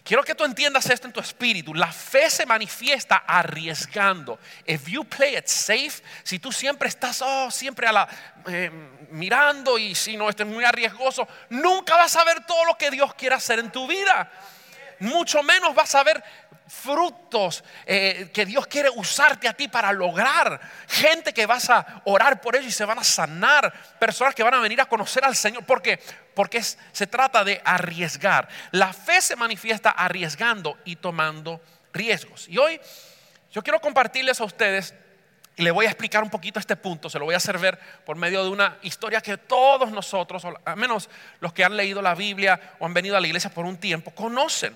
Quiero 0.05 0.23
que 0.23 0.35
tú 0.35 0.43
entiendas 0.43 0.87
esto 0.91 1.07
en 1.07 1.13
tu 1.13 1.19
espíritu. 1.19 1.73
La 1.73 1.91
fe 1.91 2.29
se 2.29 2.45
manifiesta 2.45 3.23
arriesgando. 3.25 4.37
If 4.63 4.87
you 4.87 5.03
play 5.03 5.35
it 5.35 5.47
safe, 5.47 6.03
si 6.21 6.37
tú 6.37 6.51
siempre 6.51 6.87
estás 6.89 7.23
oh, 7.25 7.49
siempre 7.49 7.87
a 7.87 7.91
la, 7.91 8.07
eh, 8.45 8.69
mirando 9.09 9.79
y 9.79 9.95
si 9.95 10.15
no 10.15 10.29
estés 10.29 10.45
muy 10.45 10.63
arriesgoso, 10.63 11.27
nunca 11.49 11.95
vas 11.95 12.15
a 12.17 12.23
ver 12.23 12.45
todo 12.45 12.65
lo 12.65 12.77
que 12.77 12.91
Dios 12.91 13.15
quiere 13.15 13.33
hacer 13.33 13.57
en 13.57 13.71
tu 13.71 13.87
vida. 13.87 14.31
Mucho 14.99 15.41
menos 15.41 15.73
vas 15.73 15.95
a 15.95 16.03
ver 16.03 16.23
frutos 16.67 17.63
eh, 17.85 18.29
que 18.33 18.45
Dios 18.45 18.67
quiere 18.67 18.89
usarte 18.89 19.47
a 19.47 19.53
ti 19.53 19.67
para 19.67 19.91
lograr. 19.91 20.59
Gente 20.87 21.33
que 21.33 21.45
vas 21.45 21.69
a 21.69 22.01
orar 22.05 22.41
por 22.41 22.55
ellos 22.55 22.67
y 22.67 22.71
se 22.71 22.85
van 22.85 22.99
a 22.99 23.03
sanar. 23.03 23.71
Personas 23.99 24.33
que 24.35 24.43
van 24.43 24.53
a 24.53 24.59
venir 24.59 24.81
a 24.81 24.85
conocer 24.85 25.23
al 25.23 25.35
Señor. 25.35 25.65
¿Por 25.65 25.81
qué? 25.81 25.99
Porque 26.33 26.61
se 26.63 27.07
trata 27.07 27.43
de 27.43 27.61
arriesgar. 27.63 28.47
La 28.71 28.93
fe 28.93 29.21
se 29.21 29.35
manifiesta 29.35 29.91
arriesgando 29.91 30.77
y 30.85 30.95
tomando 30.95 31.61
riesgos. 31.93 32.47
Y 32.49 32.57
hoy 32.57 32.79
yo 33.51 33.63
quiero 33.63 33.79
compartirles 33.79 34.41
a 34.41 34.43
ustedes 34.43 34.93
y 35.57 35.63
le 35.63 35.71
voy 35.71 35.85
a 35.85 35.89
explicar 35.89 36.21
un 36.21 36.29
poquito 36.29 36.59
este 36.59 36.75
punto, 36.75 37.09
se 37.09 37.17
lo 37.17 37.25
voy 37.25 37.33
a 37.33 37.37
hacer 37.37 37.57
ver 37.57 37.79
por 38.05 38.17
medio 38.17 38.43
de 38.43 38.49
una 38.49 38.77
historia 38.81 39.21
que 39.21 39.37
todos 39.37 39.89
nosotros, 39.89 40.43
al 40.65 40.75
menos 40.75 41.09
los 41.39 41.53
que 41.53 41.63
han 41.63 41.77
leído 41.77 42.01
la 42.01 42.13
Biblia 42.13 42.75
o 42.79 42.85
han 42.85 42.93
venido 42.93 43.15
a 43.15 43.21
la 43.21 43.27
iglesia 43.27 43.49
por 43.49 43.63
un 43.65 43.77
tiempo, 43.77 44.11
conocen. 44.11 44.75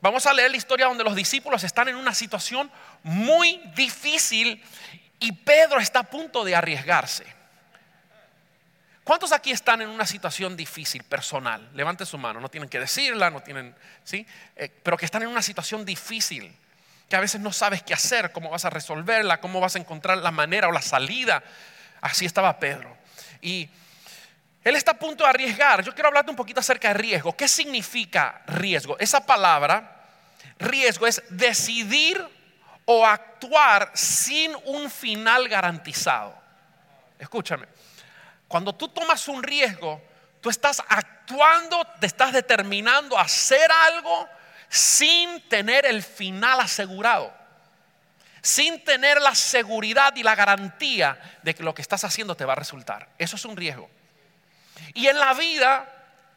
Vamos 0.00 0.26
a 0.26 0.32
leer 0.32 0.50
la 0.50 0.56
historia 0.56 0.86
donde 0.86 1.04
los 1.04 1.14
discípulos 1.14 1.64
están 1.64 1.88
en 1.88 1.96
una 1.96 2.14
situación 2.14 2.70
muy 3.02 3.60
difícil 3.74 4.62
y 5.18 5.32
Pedro 5.32 5.80
está 5.80 6.00
a 6.00 6.04
punto 6.04 6.44
de 6.44 6.54
arriesgarse. 6.54 7.24
¿Cuántos 9.06 9.32
aquí 9.32 9.52
están 9.52 9.80
en 9.82 9.88
una 9.88 10.04
situación 10.04 10.56
difícil 10.56 11.04
personal? 11.04 11.70
Levante 11.74 12.04
su 12.04 12.18
mano, 12.18 12.40
no 12.40 12.48
tienen 12.48 12.68
que 12.68 12.80
decirla, 12.80 13.30
no 13.30 13.40
tienen, 13.40 13.74
¿sí? 14.02 14.26
Eh, 14.56 14.68
pero 14.82 14.96
que 14.96 15.04
están 15.04 15.22
en 15.22 15.28
una 15.28 15.42
situación 15.42 15.84
difícil, 15.84 16.52
que 17.08 17.14
a 17.14 17.20
veces 17.20 17.40
no 17.40 17.52
sabes 17.52 17.84
qué 17.84 17.94
hacer, 17.94 18.32
cómo 18.32 18.50
vas 18.50 18.64
a 18.64 18.70
resolverla, 18.70 19.40
cómo 19.40 19.60
vas 19.60 19.76
a 19.76 19.78
encontrar 19.78 20.18
la 20.18 20.32
manera 20.32 20.68
o 20.68 20.72
la 20.72 20.82
salida. 20.82 21.42
Así 22.00 22.26
estaba 22.26 22.58
Pedro. 22.58 22.96
Y 23.40 23.70
él 24.66 24.74
está 24.74 24.90
a 24.90 24.98
punto 24.98 25.22
de 25.22 25.30
arriesgar. 25.30 25.84
Yo 25.84 25.94
quiero 25.94 26.08
hablarte 26.08 26.28
un 26.28 26.36
poquito 26.36 26.58
acerca 26.58 26.88
de 26.88 26.94
riesgo. 26.94 27.36
¿Qué 27.36 27.46
significa 27.46 28.42
riesgo? 28.48 28.98
Esa 28.98 29.24
palabra, 29.24 30.02
riesgo, 30.58 31.06
es 31.06 31.22
decidir 31.28 32.20
o 32.84 33.06
actuar 33.06 33.92
sin 33.94 34.52
un 34.64 34.90
final 34.90 35.48
garantizado. 35.48 36.36
Escúchame, 37.16 37.68
cuando 38.48 38.74
tú 38.74 38.88
tomas 38.88 39.28
un 39.28 39.40
riesgo, 39.40 40.02
tú 40.40 40.50
estás 40.50 40.82
actuando, 40.88 41.86
te 42.00 42.08
estás 42.08 42.32
determinando 42.32 43.16
a 43.16 43.22
hacer 43.22 43.70
algo 43.70 44.28
sin 44.68 45.48
tener 45.48 45.86
el 45.86 46.02
final 46.02 46.58
asegurado, 46.58 47.32
sin 48.42 48.82
tener 48.82 49.22
la 49.22 49.36
seguridad 49.36 50.16
y 50.16 50.24
la 50.24 50.34
garantía 50.34 51.38
de 51.44 51.54
que 51.54 51.62
lo 51.62 51.72
que 51.72 51.82
estás 51.82 52.02
haciendo 52.02 52.34
te 52.34 52.44
va 52.44 52.54
a 52.54 52.56
resultar. 52.56 53.08
Eso 53.16 53.36
es 53.36 53.44
un 53.44 53.56
riesgo. 53.56 53.88
Y 54.94 55.08
en 55.08 55.18
la 55.18 55.34
vida 55.34 55.86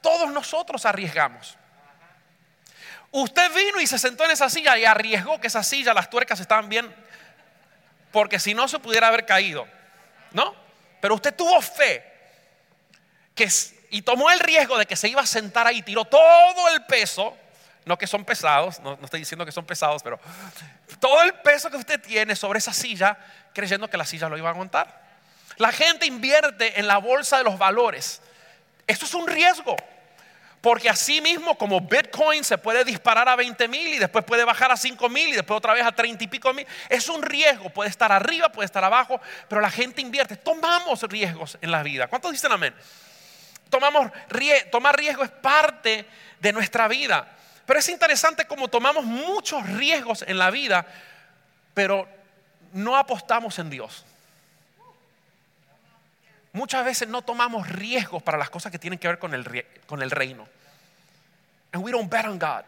todos 0.01 0.31
nosotros 0.31 0.85
arriesgamos. 0.85 1.57
Usted 3.11 3.51
vino 3.53 3.81
y 3.81 3.87
se 3.87 3.97
sentó 3.97 4.25
en 4.25 4.31
esa 4.31 4.49
silla 4.49 4.77
y 4.77 4.85
arriesgó 4.85 5.39
que 5.41 5.47
esa 5.47 5.63
silla, 5.63 5.93
las 5.93 6.09
tuercas 6.09 6.39
estaban 6.39 6.69
bien, 6.69 6.93
porque 8.11 8.39
si 8.39 8.53
no 8.53 8.67
se 8.67 8.79
pudiera 8.79 9.07
haber 9.07 9.25
caído, 9.25 9.67
¿no? 10.31 10.55
Pero 11.01 11.15
usted 11.15 11.35
tuvo 11.35 11.59
fe 11.61 12.09
y 13.89 14.01
tomó 14.01 14.29
el 14.31 14.39
riesgo 14.39 14.77
de 14.77 14.85
que 14.85 14.95
se 14.95 15.07
iba 15.07 15.21
a 15.21 15.25
sentar 15.25 15.65
ahí, 15.65 15.81
tiró 15.81 16.05
todo 16.05 16.69
el 16.69 16.83
peso, 16.85 17.37
no 17.85 17.97
que 17.97 18.05
son 18.05 18.25
pesados, 18.25 18.79
no, 18.79 18.97
no 18.97 19.05
estoy 19.05 19.21
diciendo 19.21 19.45
que 19.45 19.51
son 19.51 19.65
pesados, 19.65 20.03
pero 20.03 20.19
todo 20.99 21.21
el 21.23 21.33
peso 21.35 21.69
que 21.69 21.77
usted 21.77 22.01
tiene 22.01 22.35
sobre 22.35 22.59
esa 22.59 22.73
silla, 22.73 23.17
creyendo 23.53 23.89
que 23.89 23.97
la 23.97 24.05
silla 24.05 24.29
lo 24.29 24.37
iba 24.37 24.49
a 24.49 24.51
aguantar. 24.51 25.07
La 25.57 25.71
gente 25.71 26.05
invierte 26.05 26.79
en 26.79 26.87
la 26.87 26.97
bolsa 26.97 27.37
de 27.37 27.43
los 27.43 27.57
valores. 27.57 28.21
Esto 28.89 29.05
es 29.05 29.13
un 29.13 29.27
riesgo. 29.27 29.75
Porque 30.61 30.89
así 30.89 31.21
mismo 31.21 31.55
como 31.57 31.79
Bitcoin 31.79 32.43
se 32.43 32.57
puede 32.57 32.83
disparar 32.83 33.29
a 33.29 33.35
20 33.35 33.67
mil 33.67 33.93
y 33.93 33.99
después 33.99 34.25
puede 34.25 34.43
bajar 34.43 34.71
a 34.71 34.77
5 34.77 35.07
mil 35.07 35.29
y 35.29 35.33
después 35.33 35.57
otra 35.59 35.73
vez 35.73 35.85
a 35.85 35.91
30 35.91 36.23
y 36.23 36.27
pico 36.27 36.51
mil. 36.53 36.65
Es 36.89 37.07
un 37.07 37.21
riesgo, 37.21 37.69
puede 37.69 37.89
estar 37.89 38.11
arriba, 38.11 38.51
puede 38.51 38.65
estar 38.65 38.83
abajo, 38.83 39.21
pero 39.47 39.61
la 39.61 39.69
gente 39.69 40.01
invierte. 40.01 40.35
Tomamos 40.35 41.03
riesgos 41.03 41.57
en 41.61 41.71
la 41.71 41.83
vida. 41.83 42.07
¿Cuántos 42.07 42.31
dicen 42.31 42.51
amén? 42.51 42.73
Tomamos, 43.69 44.11
tomar 44.71 44.97
riesgo 44.97 45.23
es 45.23 45.29
parte 45.29 46.05
de 46.39 46.51
nuestra 46.51 46.87
vida. 46.87 47.27
Pero 47.67 47.79
es 47.79 47.87
interesante 47.87 48.45
como 48.45 48.67
tomamos 48.69 49.05
muchos 49.05 49.65
riesgos 49.69 50.23
en 50.27 50.39
la 50.39 50.49
vida, 50.49 50.87
pero 51.75 52.09
no 52.73 52.97
apostamos 52.97 53.59
en 53.59 53.69
Dios. 53.69 54.03
Muchas 56.51 56.83
veces 56.83 57.07
no 57.07 57.21
tomamos 57.21 57.69
riesgos 57.69 58.23
para 58.23 58.37
las 58.37 58.49
cosas 58.49 58.71
que 58.71 58.79
tienen 58.79 58.99
que 58.99 59.07
ver 59.07 59.19
con 59.19 59.33
el, 59.33 59.65
con 59.85 60.01
el 60.01 60.11
reino. 60.11 60.47
And 61.71 61.83
we 61.83 61.91
don't 61.91 62.11
bet 62.11 62.25
on 62.25 62.39
God. 62.39 62.63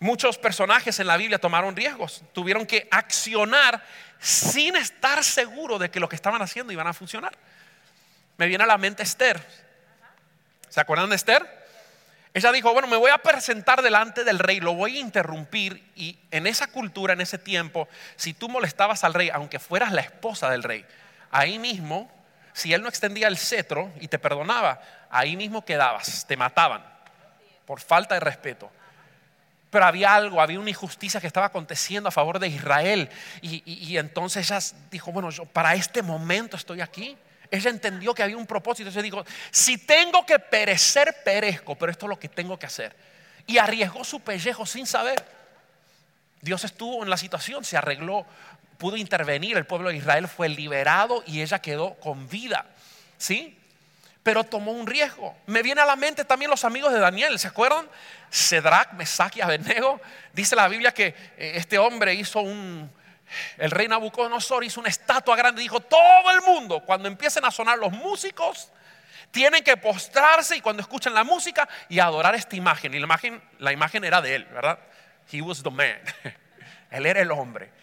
Muchos 0.00 0.38
personajes 0.38 0.98
en 1.00 1.06
la 1.06 1.16
Biblia 1.16 1.38
tomaron 1.38 1.76
riesgos, 1.76 2.22
tuvieron 2.32 2.66
que 2.66 2.88
accionar 2.90 3.82
sin 4.18 4.76
estar 4.76 5.22
seguros 5.22 5.80
de 5.80 5.90
que 5.90 6.00
lo 6.00 6.08
que 6.08 6.16
estaban 6.16 6.42
haciendo 6.42 6.72
iban 6.72 6.86
a 6.86 6.92
funcionar. 6.92 7.36
Me 8.36 8.46
viene 8.46 8.64
a 8.64 8.66
la 8.66 8.78
mente 8.78 9.02
Esther. 9.02 9.40
¿Se 10.68 10.80
acuerdan 10.80 11.10
de 11.10 11.16
Esther? 11.16 11.64
Ella 12.34 12.50
dijo, 12.50 12.72
bueno, 12.72 12.88
me 12.88 12.96
voy 12.96 13.12
a 13.12 13.18
presentar 13.18 13.80
delante 13.80 14.24
del 14.24 14.40
rey, 14.40 14.58
lo 14.58 14.74
voy 14.74 14.96
a 14.96 15.00
interrumpir 15.00 15.84
y 15.94 16.18
en 16.32 16.48
esa 16.48 16.66
cultura, 16.66 17.12
en 17.12 17.20
ese 17.20 17.38
tiempo, 17.38 17.88
si 18.16 18.34
tú 18.34 18.48
molestabas 18.48 19.04
al 19.04 19.14
rey, 19.14 19.30
aunque 19.30 19.60
fueras 19.60 19.92
la 19.92 20.00
esposa 20.00 20.50
del 20.50 20.64
rey, 20.64 20.84
ahí 21.34 21.58
mismo, 21.58 22.08
si 22.52 22.72
él 22.72 22.80
no 22.80 22.88
extendía 22.88 23.26
el 23.26 23.36
cetro 23.36 23.92
y 24.00 24.06
te 24.06 24.20
perdonaba, 24.20 24.80
ahí 25.10 25.36
mismo 25.36 25.64
quedabas, 25.64 26.24
te 26.26 26.36
mataban 26.36 26.84
por 27.66 27.80
falta 27.80 28.14
de 28.14 28.20
respeto. 28.20 28.70
Pero 29.68 29.84
había 29.84 30.14
algo, 30.14 30.40
había 30.40 30.60
una 30.60 30.70
injusticia 30.70 31.20
que 31.20 31.26
estaba 31.26 31.46
aconteciendo 31.46 32.08
a 32.08 32.12
favor 32.12 32.38
de 32.38 32.46
Israel. 32.46 33.10
Y, 33.42 33.96
entonces 33.96 34.48
ella 34.48 34.60
dijo, 34.92 35.10
bueno, 35.10 35.30
yo 35.30 35.44
para 35.46 35.74
este 35.74 36.02
momento 36.02 36.56
estoy 36.56 36.80
aquí. 36.80 37.16
Ella 37.50 37.70
entendió 37.70 38.14
que 38.14 38.22
había 38.22 38.36
un 38.36 38.46
propósito. 38.46 38.90
Ella 38.90 39.02
dijo, 39.02 39.24
si 39.50 39.78
tengo 39.78 40.24
que 40.24 40.38
perecer, 40.38 41.16
perezco, 41.24 41.74
pero 41.74 41.90
esto 41.90 42.06
es 42.06 42.10
lo 42.10 42.20
que 42.20 42.28
tengo 42.28 42.56
que 42.56 42.66
hacer. 42.66 42.94
Y 43.48 43.58
arriesgó 43.58 44.04
su 44.04 44.20
pellejo 44.20 44.64
sin 44.64 44.86
saber. 44.86 45.24
Dios 46.40 46.62
estuvo 46.62 47.02
en 47.02 47.10
la 47.10 47.16
situación, 47.16 47.64
se 47.64 47.76
arregló 47.76 48.24
pudo 48.84 48.98
intervenir, 48.98 49.56
el 49.56 49.64
pueblo 49.64 49.88
de 49.88 49.96
Israel 49.96 50.28
fue 50.28 50.46
liberado 50.46 51.24
y 51.26 51.40
ella 51.40 51.58
quedó 51.58 51.94
con 51.94 52.28
vida. 52.28 52.66
¿Sí? 53.16 53.58
Pero 54.22 54.44
tomó 54.44 54.72
un 54.72 54.86
riesgo. 54.86 55.34
Me 55.46 55.62
viene 55.62 55.80
a 55.80 55.86
la 55.86 55.96
mente 55.96 56.22
también 56.26 56.50
los 56.50 56.66
amigos 56.66 56.92
de 56.92 56.98
Daniel, 56.98 57.38
¿se 57.38 57.48
acuerdan? 57.48 57.88
Cedrac, 58.30 58.92
Mesach 58.92 59.34
y 59.38 59.40
Abednego. 59.40 60.02
Dice 60.34 60.54
la 60.54 60.68
Biblia 60.68 60.92
que 60.92 61.06
eh, 61.06 61.52
este 61.54 61.78
hombre 61.78 62.12
hizo 62.12 62.40
un, 62.40 62.92
el 63.56 63.70
rey 63.70 63.88
Nabucodonosor 63.88 64.64
hizo 64.64 64.80
una 64.80 64.90
estatua 64.90 65.34
grande 65.34 65.62
dijo, 65.62 65.80
todo 65.80 66.30
el 66.30 66.42
mundo, 66.42 66.80
cuando 66.80 67.08
empiecen 67.08 67.46
a 67.46 67.50
sonar 67.50 67.78
los 67.78 67.90
músicos, 67.90 68.70
tienen 69.30 69.64
que 69.64 69.78
postrarse 69.78 70.58
y 70.58 70.60
cuando 70.60 70.82
escuchen 70.82 71.14
la 71.14 71.24
música 71.24 71.66
y 71.88 72.00
adorar 72.00 72.34
esta 72.34 72.54
imagen. 72.54 72.92
Y 72.92 72.98
la 72.98 73.04
imagen, 73.04 73.42
la 73.60 73.72
imagen 73.72 74.04
era 74.04 74.20
de 74.20 74.34
él, 74.34 74.44
¿verdad? 74.44 74.78
He 75.32 75.40
was 75.40 75.62
the 75.62 75.70
man. 75.70 75.96
él 76.90 77.06
era 77.06 77.22
el 77.22 77.30
hombre. 77.30 77.82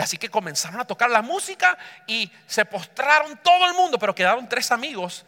Así 0.00 0.18
que 0.18 0.28
comenzaron 0.28 0.80
a 0.80 0.84
tocar 0.84 1.10
la 1.10 1.22
música 1.22 1.76
y 2.06 2.30
se 2.46 2.64
postraron 2.64 3.38
todo 3.42 3.66
el 3.66 3.74
mundo, 3.74 3.98
pero 3.98 4.14
quedaron 4.14 4.48
tres 4.48 4.70
amigos 4.70 5.24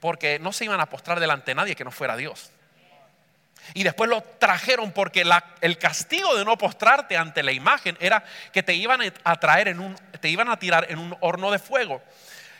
porque 0.00 0.38
no 0.38 0.52
se 0.52 0.64
iban 0.64 0.80
a 0.80 0.86
postrar 0.86 1.18
delante 1.20 1.50
de 1.50 1.54
nadie 1.56 1.74
que 1.74 1.84
no 1.84 1.90
fuera 1.90 2.16
Dios. 2.16 2.50
Y 3.74 3.82
después 3.82 4.08
lo 4.08 4.22
trajeron 4.22 4.92
porque 4.92 5.24
el 5.60 5.78
castigo 5.78 6.36
de 6.36 6.44
no 6.44 6.56
postrarte 6.56 7.16
ante 7.16 7.42
la 7.42 7.52
imagen 7.52 7.96
era 8.00 8.24
que 8.52 8.62
te 8.62 8.74
iban 8.74 9.00
a 9.24 9.36
traer 9.36 9.68
en 9.68 9.80
un, 9.80 9.96
te 10.20 10.28
iban 10.28 10.48
a 10.48 10.58
tirar 10.58 10.86
en 10.90 10.98
un 10.98 11.16
horno 11.20 11.50
de 11.50 11.58
fuego. 11.58 12.00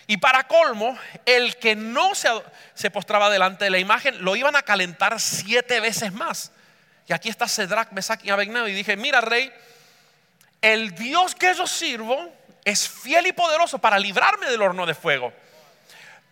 Y 0.08 0.18
para 0.18 0.46
colmo, 0.46 0.98
el 1.24 1.56
que 1.56 1.74
no 1.74 2.14
se, 2.14 2.28
se 2.74 2.90
postraba 2.90 3.30
delante 3.30 3.64
de 3.64 3.70
la 3.70 3.78
imagen 3.78 4.24
lo 4.24 4.36
iban 4.36 4.56
a 4.56 4.62
calentar 4.62 5.20
siete 5.20 5.80
veces 5.80 6.12
más. 6.12 6.52
Y 7.08 7.12
aquí 7.12 7.28
está 7.28 7.46
Cedrac, 7.48 7.92
Mesac 7.92 8.24
y 8.24 8.30
Abednego 8.30 8.66
y 8.68 8.72
dije, 8.72 8.96
mira 8.96 9.20
rey, 9.20 9.52
el 10.60 10.94
Dios 10.94 11.34
que 11.34 11.54
yo 11.54 11.66
sirvo 11.66 12.32
es 12.64 12.88
fiel 12.88 13.28
y 13.28 13.32
poderoso 13.32 13.78
para 13.78 13.98
librarme 13.98 14.48
del 14.48 14.62
horno 14.62 14.86
de 14.86 14.94
fuego. 14.94 15.32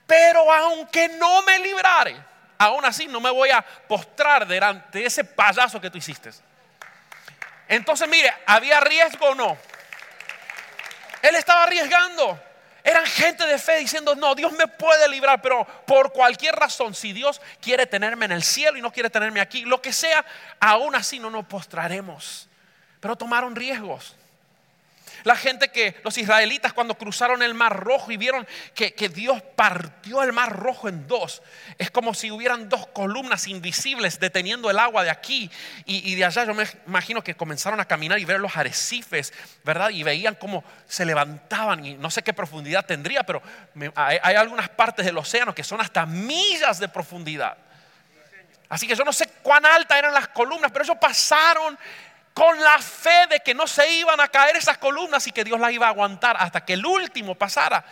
Pero 0.07 0.53
aunque 0.53 1.09
no 1.09 1.43
me 1.43 1.59
librare, 1.61 2.17
aún 2.59 2.85
así 2.85 3.07
no 3.07 3.21
me 3.21 3.31
voy 3.31 3.51
a 3.51 3.63
postrar 3.63 4.47
delante 4.47 4.99
de 4.99 5.07
ese 5.07 5.25
payaso 5.25 5.81
que 5.81 5.91
tú 5.91 5.99
hiciste. 5.99 6.31
Entonces, 7.69 8.09
mire, 8.09 8.33
¿había 8.47 8.81
riesgo 8.81 9.29
o 9.29 9.35
no? 9.35 9.57
Él 11.23 11.37
estaba 11.37 11.63
arriesgando. 11.63 12.39
Eran 12.83 13.07
gente 13.07 13.47
de 13.47 13.59
fe 13.59 13.77
diciendo, 13.77 14.15
no, 14.15 14.35
Dios 14.35 14.53
me 14.53 14.67
puede 14.67 15.09
librar, 15.09 15.41
pero 15.41 15.65
por 15.87 16.13
cualquier 16.13 16.55
razón, 16.55 16.95
si 16.95 17.15
Dios 17.15 17.41
quiere 17.63 17.87
tenerme 17.87 18.27
en 18.27 18.33
el 18.33 18.43
cielo 18.43 18.77
y 18.77 18.83
no 18.83 18.93
quiere 18.93 19.09
tenerme 19.09 19.41
aquí, 19.41 19.63
lo 19.65 19.81
que 19.81 19.93
sea, 19.93 20.23
aún 20.61 20.95
así 20.95 21.19
no 21.19 21.31
nos 21.31 21.47
postraremos 21.47 22.49
pero 23.05 23.17
tomaron 23.17 23.55
riesgos. 23.55 24.17
La 25.25 25.37
gente 25.37 25.69
que, 25.69 26.01
los 26.05 26.17
israelitas 26.17 26.73
cuando 26.73 26.95
cruzaron 26.95 27.43
el 27.43 27.53
mar 27.53 27.79
rojo 27.79 28.11
y 28.11 28.17
vieron 28.17 28.47
que, 28.75 29.11
Dios 29.11 29.43
partió 29.43 30.23
el 30.23 30.33
mar 30.33 30.59
rojo 30.59 30.89
en 30.89 31.07
dos, 31.07 31.43
es 31.77 31.91
como 31.91 32.15
si 32.15 32.31
hubieran 32.31 32.71
dos 32.71 32.87
columnas 32.87 33.47
invisibles 33.47 34.19
deteniendo 34.19 34.71
el 34.71 34.79
agua 34.79 35.05
de 35.05 35.11
aquí 35.11 35.51
y, 35.85 36.15
de 36.15 36.25
allá. 36.25 36.47
Yo 36.47 36.55
me 36.55 36.65
imagino 36.87 37.23
que 37.23 37.35
comenzaron 37.35 37.79
a 37.79 37.85
caminar 37.85 38.19
y 38.19 38.25
ver 38.25 38.41
los 38.41 38.57
arrecifes, 38.57 39.35
¿verdad? 39.65 39.91
Y 39.91 40.03
veían 40.03 40.37
cómo 40.37 40.65
se 40.89 41.05
levantaban 41.05 41.85
y 41.85 41.95
no 41.97 42.11
sé 42.11 42.23
qué 42.23 42.33
profundidad 42.33 42.87
tendría, 42.87 43.23
pero 43.23 43.43
hay, 43.97 44.17
hay 44.23 44.37
algunas 44.37 44.71
partes 44.71 45.05
del 45.05 45.19
océano 45.19 45.55
que 45.55 45.63
son 45.63 45.83
hasta 45.83 46.07
millas 46.07 46.79
de 46.79 46.89
profundidad. 46.89 47.59
Así 48.71 48.87
que 48.89 48.95
yo 48.95 49.05
no 49.05 49.13
sé 49.13 49.29
cuán 49.43 49.67
altas 49.67 49.99
eran 49.99 50.15
las 50.15 50.29
columnas, 50.29 50.73
pero 50.73 50.85
ellos 50.85 50.97
pasaron 50.99 51.79
con 52.35 52.61
la 52.61 52.81
fe 52.81 53.29
de 53.31 53.41
que 53.41 53.55
no 53.55 53.67
se 53.69 53.89
iban 53.95 54.21
a 54.21 54.27
caer 54.27 54.57
esas 54.57 54.77
columnas 54.79 55.27
y 55.29 55.33
que 55.33 55.45
Dios 55.45 55.59
las 55.59 55.73
iba 55.73 55.87
a 55.87 55.91
aguantar 55.91 56.37
hasta 56.39 56.65
que 56.65 56.73
el 56.73 56.85
último 56.85 57.37
pasara. 57.37 57.85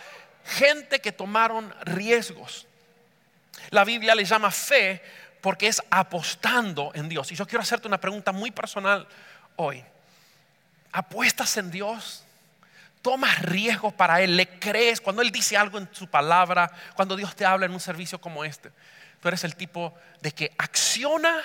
Gente 0.43 0.99
que 0.99 1.13
tomaron 1.13 1.73
riesgos. 1.85 2.67
La 3.69 3.85
Biblia 3.85 4.13
le 4.13 4.25
llama 4.25 4.51
fe 4.51 5.01
porque 5.39 5.67
es 5.67 5.81
apostando 5.89 6.91
en 6.93 7.07
Dios. 7.07 7.31
Y 7.31 7.35
yo 7.35 7.47
quiero 7.47 7.61
hacerte 7.61 7.87
una 7.87 8.01
pregunta 8.01 8.33
muy 8.33 8.51
personal 8.51 9.07
hoy. 9.55 9.81
¿Apuestas 10.91 11.55
en 11.55 11.71
Dios? 11.71 12.25
¿Tomas 13.01 13.41
riesgos 13.41 13.93
para 13.93 14.21
Él? 14.21 14.35
¿Le 14.35 14.59
crees 14.59 14.99
cuando 14.99 15.21
Él 15.21 15.31
dice 15.31 15.55
algo 15.55 15.77
en 15.77 15.87
su 15.93 16.07
palabra? 16.07 16.69
Cuando 16.95 17.15
Dios 17.15 17.33
te 17.33 17.45
habla 17.45 17.65
en 17.65 17.71
un 17.71 17.79
servicio 17.79 18.19
como 18.19 18.43
este. 18.43 18.71
Tú 19.21 19.29
eres 19.29 19.45
el 19.45 19.55
tipo 19.55 19.93
de 20.21 20.33
que 20.33 20.53
acciona 20.57 21.41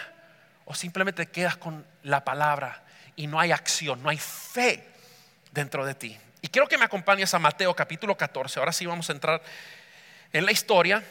o 0.64 0.74
simplemente 0.74 1.24
te 1.24 1.30
quedas 1.30 1.56
con 1.56 1.86
la 2.02 2.24
palabra 2.24 2.82
y 3.18 3.26
no 3.26 3.40
hay 3.40 3.50
acción, 3.50 4.00
no 4.00 4.10
hay 4.10 4.16
fe 4.16 4.82
dentro 5.50 5.84
de 5.84 5.94
ti. 5.94 6.16
Y 6.40 6.48
quiero 6.48 6.68
que 6.68 6.78
me 6.78 6.84
acompañes 6.84 7.34
a 7.34 7.40
Mateo 7.40 7.74
capítulo 7.74 8.16
14. 8.16 8.60
Ahora 8.60 8.72
sí 8.72 8.86
vamos 8.86 9.10
a 9.10 9.12
entrar 9.12 9.42
en 10.32 10.46
la 10.46 10.52
historia. 10.52 11.02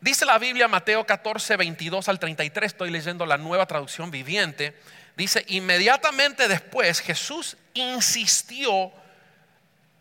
Dice 0.00 0.24
la 0.24 0.38
Biblia, 0.38 0.68
Mateo 0.68 1.04
14, 1.04 1.58
22 1.58 2.08
al 2.08 2.18
33, 2.18 2.72
estoy 2.72 2.90
leyendo 2.90 3.26
la 3.26 3.36
nueva 3.36 3.66
traducción 3.66 4.10
viviente. 4.10 4.74
Dice, 5.18 5.44
inmediatamente 5.48 6.48
después 6.48 7.00
Jesús 7.00 7.58
insistió, 7.74 8.90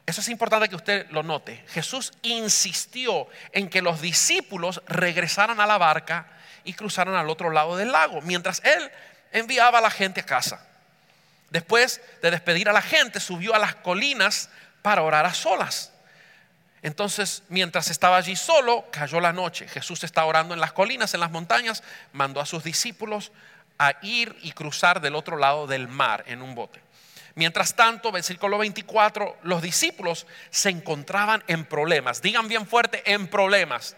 eso 0.05 0.21
es 0.21 0.29
importante 0.29 0.69
que 0.69 0.77
usted 0.77 1.09
lo 1.09 1.23
note, 1.23 1.61
Jesús 1.67 2.13
insistió 2.21 3.27
en 3.51 3.69
que 3.69 3.81
los 3.81 3.99
discípulos 3.99 4.81
regresaran 4.87 5.59
a 5.59 5.67
la 5.67 5.77
barca 5.77 6.27
y 6.63 6.71
cruzaran 6.71 7.15
al 7.15 7.29
otro 7.29 7.49
lado 7.49 7.75
del 7.75 7.91
lago, 7.91 8.21
mientras 8.21 8.61
él 8.63 8.89
enviaba 9.33 9.79
a 9.79 9.81
la 9.81 9.91
gente 9.91 10.21
a 10.21 10.25
casa. 10.25 10.65
Después 11.49 12.01
de 12.21 12.31
despedir 12.31 12.69
a 12.69 12.73
la 12.73 12.81
gente, 12.81 13.19
subió 13.19 13.55
a 13.55 13.59
las 13.59 13.75
colinas 13.75 14.49
para 14.81 15.01
orar 15.01 15.25
a 15.25 15.33
solas. 15.33 15.93
Entonces, 16.81 17.43
mientras 17.49 17.89
estaba 17.89 18.17
allí 18.17 18.35
solo, 18.35 18.85
cayó 18.91 19.19
la 19.19 19.33
noche. 19.33 19.67
Jesús 19.67 20.03
está 20.03 20.25
orando 20.25 20.53
en 20.53 20.59
las 20.59 20.73
colinas, 20.73 21.13
en 21.13 21.19
las 21.19 21.31
montañas, 21.31 21.83
mandó 22.13 22.39
a 22.39 22.45
sus 22.45 22.63
discípulos 22.63 23.31
a 23.79 23.93
ir 24.01 24.35
y 24.41 24.51
cruzar 24.51 25.01
del 25.01 25.15
otro 25.15 25.37
lado 25.37 25.67
del 25.67 25.87
mar 25.87 26.23
en 26.27 26.41
un 26.41 26.55
bote. 26.55 26.81
Mientras 27.35 27.75
tanto, 27.75 28.11
versículo 28.11 28.57
24, 28.57 29.37
los 29.43 29.61
discípulos 29.61 30.25
se 30.49 30.69
encontraban 30.69 31.43
en 31.47 31.65
problemas. 31.65 32.21
Digan 32.21 32.47
bien 32.47 32.65
fuerte, 32.65 33.03
en 33.11 33.27
problemas. 33.27 33.95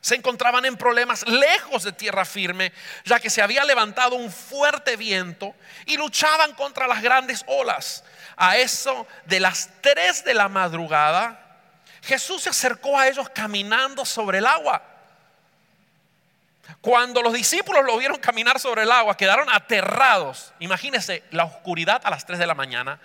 Se 0.00 0.14
encontraban 0.14 0.64
en 0.64 0.76
problemas 0.76 1.26
lejos 1.28 1.82
de 1.82 1.92
tierra 1.92 2.24
firme, 2.24 2.72
ya 3.04 3.20
que 3.20 3.28
se 3.28 3.42
había 3.42 3.64
levantado 3.64 4.16
un 4.16 4.32
fuerte 4.32 4.96
viento 4.96 5.54
y 5.86 5.96
luchaban 5.96 6.54
contra 6.54 6.86
las 6.86 7.02
grandes 7.02 7.44
olas. 7.46 8.02
A 8.36 8.56
eso 8.56 9.06
de 9.26 9.40
las 9.40 9.68
3 9.82 10.24
de 10.24 10.32
la 10.32 10.48
madrugada, 10.48 11.38
Jesús 12.02 12.42
se 12.42 12.50
acercó 12.50 12.98
a 12.98 13.08
ellos 13.08 13.28
caminando 13.28 14.06
sobre 14.06 14.38
el 14.38 14.46
agua. 14.46 14.82
Cuando 16.80 17.20
los 17.20 17.34
discípulos 17.34 17.84
lo 17.84 17.98
vieron 17.98 18.18
caminar 18.18 18.58
sobre 18.58 18.84
el 18.84 18.92
agua, 18.92 19.16
quedaron 19.16 19.50
aterrados. 19.50 20.54
Imagínense 20.60 21.24
la 21.30 21.44
oscuridad 21.44 22.00
a 22.04 22.10
las 22.10 22.24
3 22.24 22.38
de 22.38 22.46
la 22.46 22.54
mañana. 22.54 22.98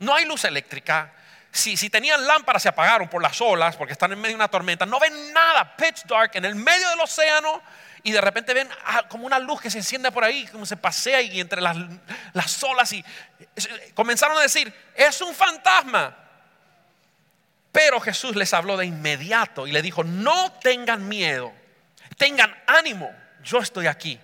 No 0.00 0.14
hay 0.14 0.24
luz 0.24 0.44
eléctrica. 0.44 1.12
Si, 1.50 1.88
tenían 1.88 2.26
lámparas 2.26 2.62
se 2.62 2.68
apagaron 2.68 3.08
por 3.08 3.22
las 3.22 3.40
olas 3.40 3.76
porque 3.76 3.92
están 3.92 4.12
en 4.12 4.20
medio 4.20 4.32
de 4.32 4.36
una 4.36 4.48
tormenta. 4.48 4.84
No 4.84 5.00
ven 5.00 5.32
nada, 5.32 5.76
pitch 5.76 6.04
dark, 6.04 6.32
en 6.34 6.44
el 6.44 6.54
medio 6.54 6.88
del 6.90 7.00
océano. 7.00 7.62
Y 8.02 8.12
de 8.12 8.20
repente 8.20 8.54
ven 8.54 8.68
ah, 8.84 9.04
como 9.08 9.26
una 9.26 9.38
luz 9.38 9.60
que 9.60 9.70
se 9.70 9.78
enciende 9.78 10.12
por 10.12 10.22
ahí, 10.22 10.46
como 10.48 10.66
se 10.66 10.76
pasea 10.76 11.22
y 11.22 11.40
entre 11.40 11.60
las, 11.60 11.76
las 12.34 12.62
olas. 12.62 12.92
Y 12.92 13.04
comenzaron 13.94 14.36
a 14.36 14.42
decir, 14.42 14.72
es 14.94 15.20
un 15.22 15.34
fantasma. 15.34 16.16
Pero 17.72 18.00
Jesús 18.00 18.36
les 18.36 18.52
habló 18.54 18.76
de 18.76 18.86
inmediato 18.86 19.66
y 19.66 19.72
le 19.72 19.82
dijo, 19.82 20.04
no 20.04 20.52
tengan 20.60 21.08
miedo 21.08 21.52
tengan 22.16 22.54
ánimo, 22.66 23.12
yo 23.42 23.58
estoy 23.58 23.86
aquí. 23.86 24.18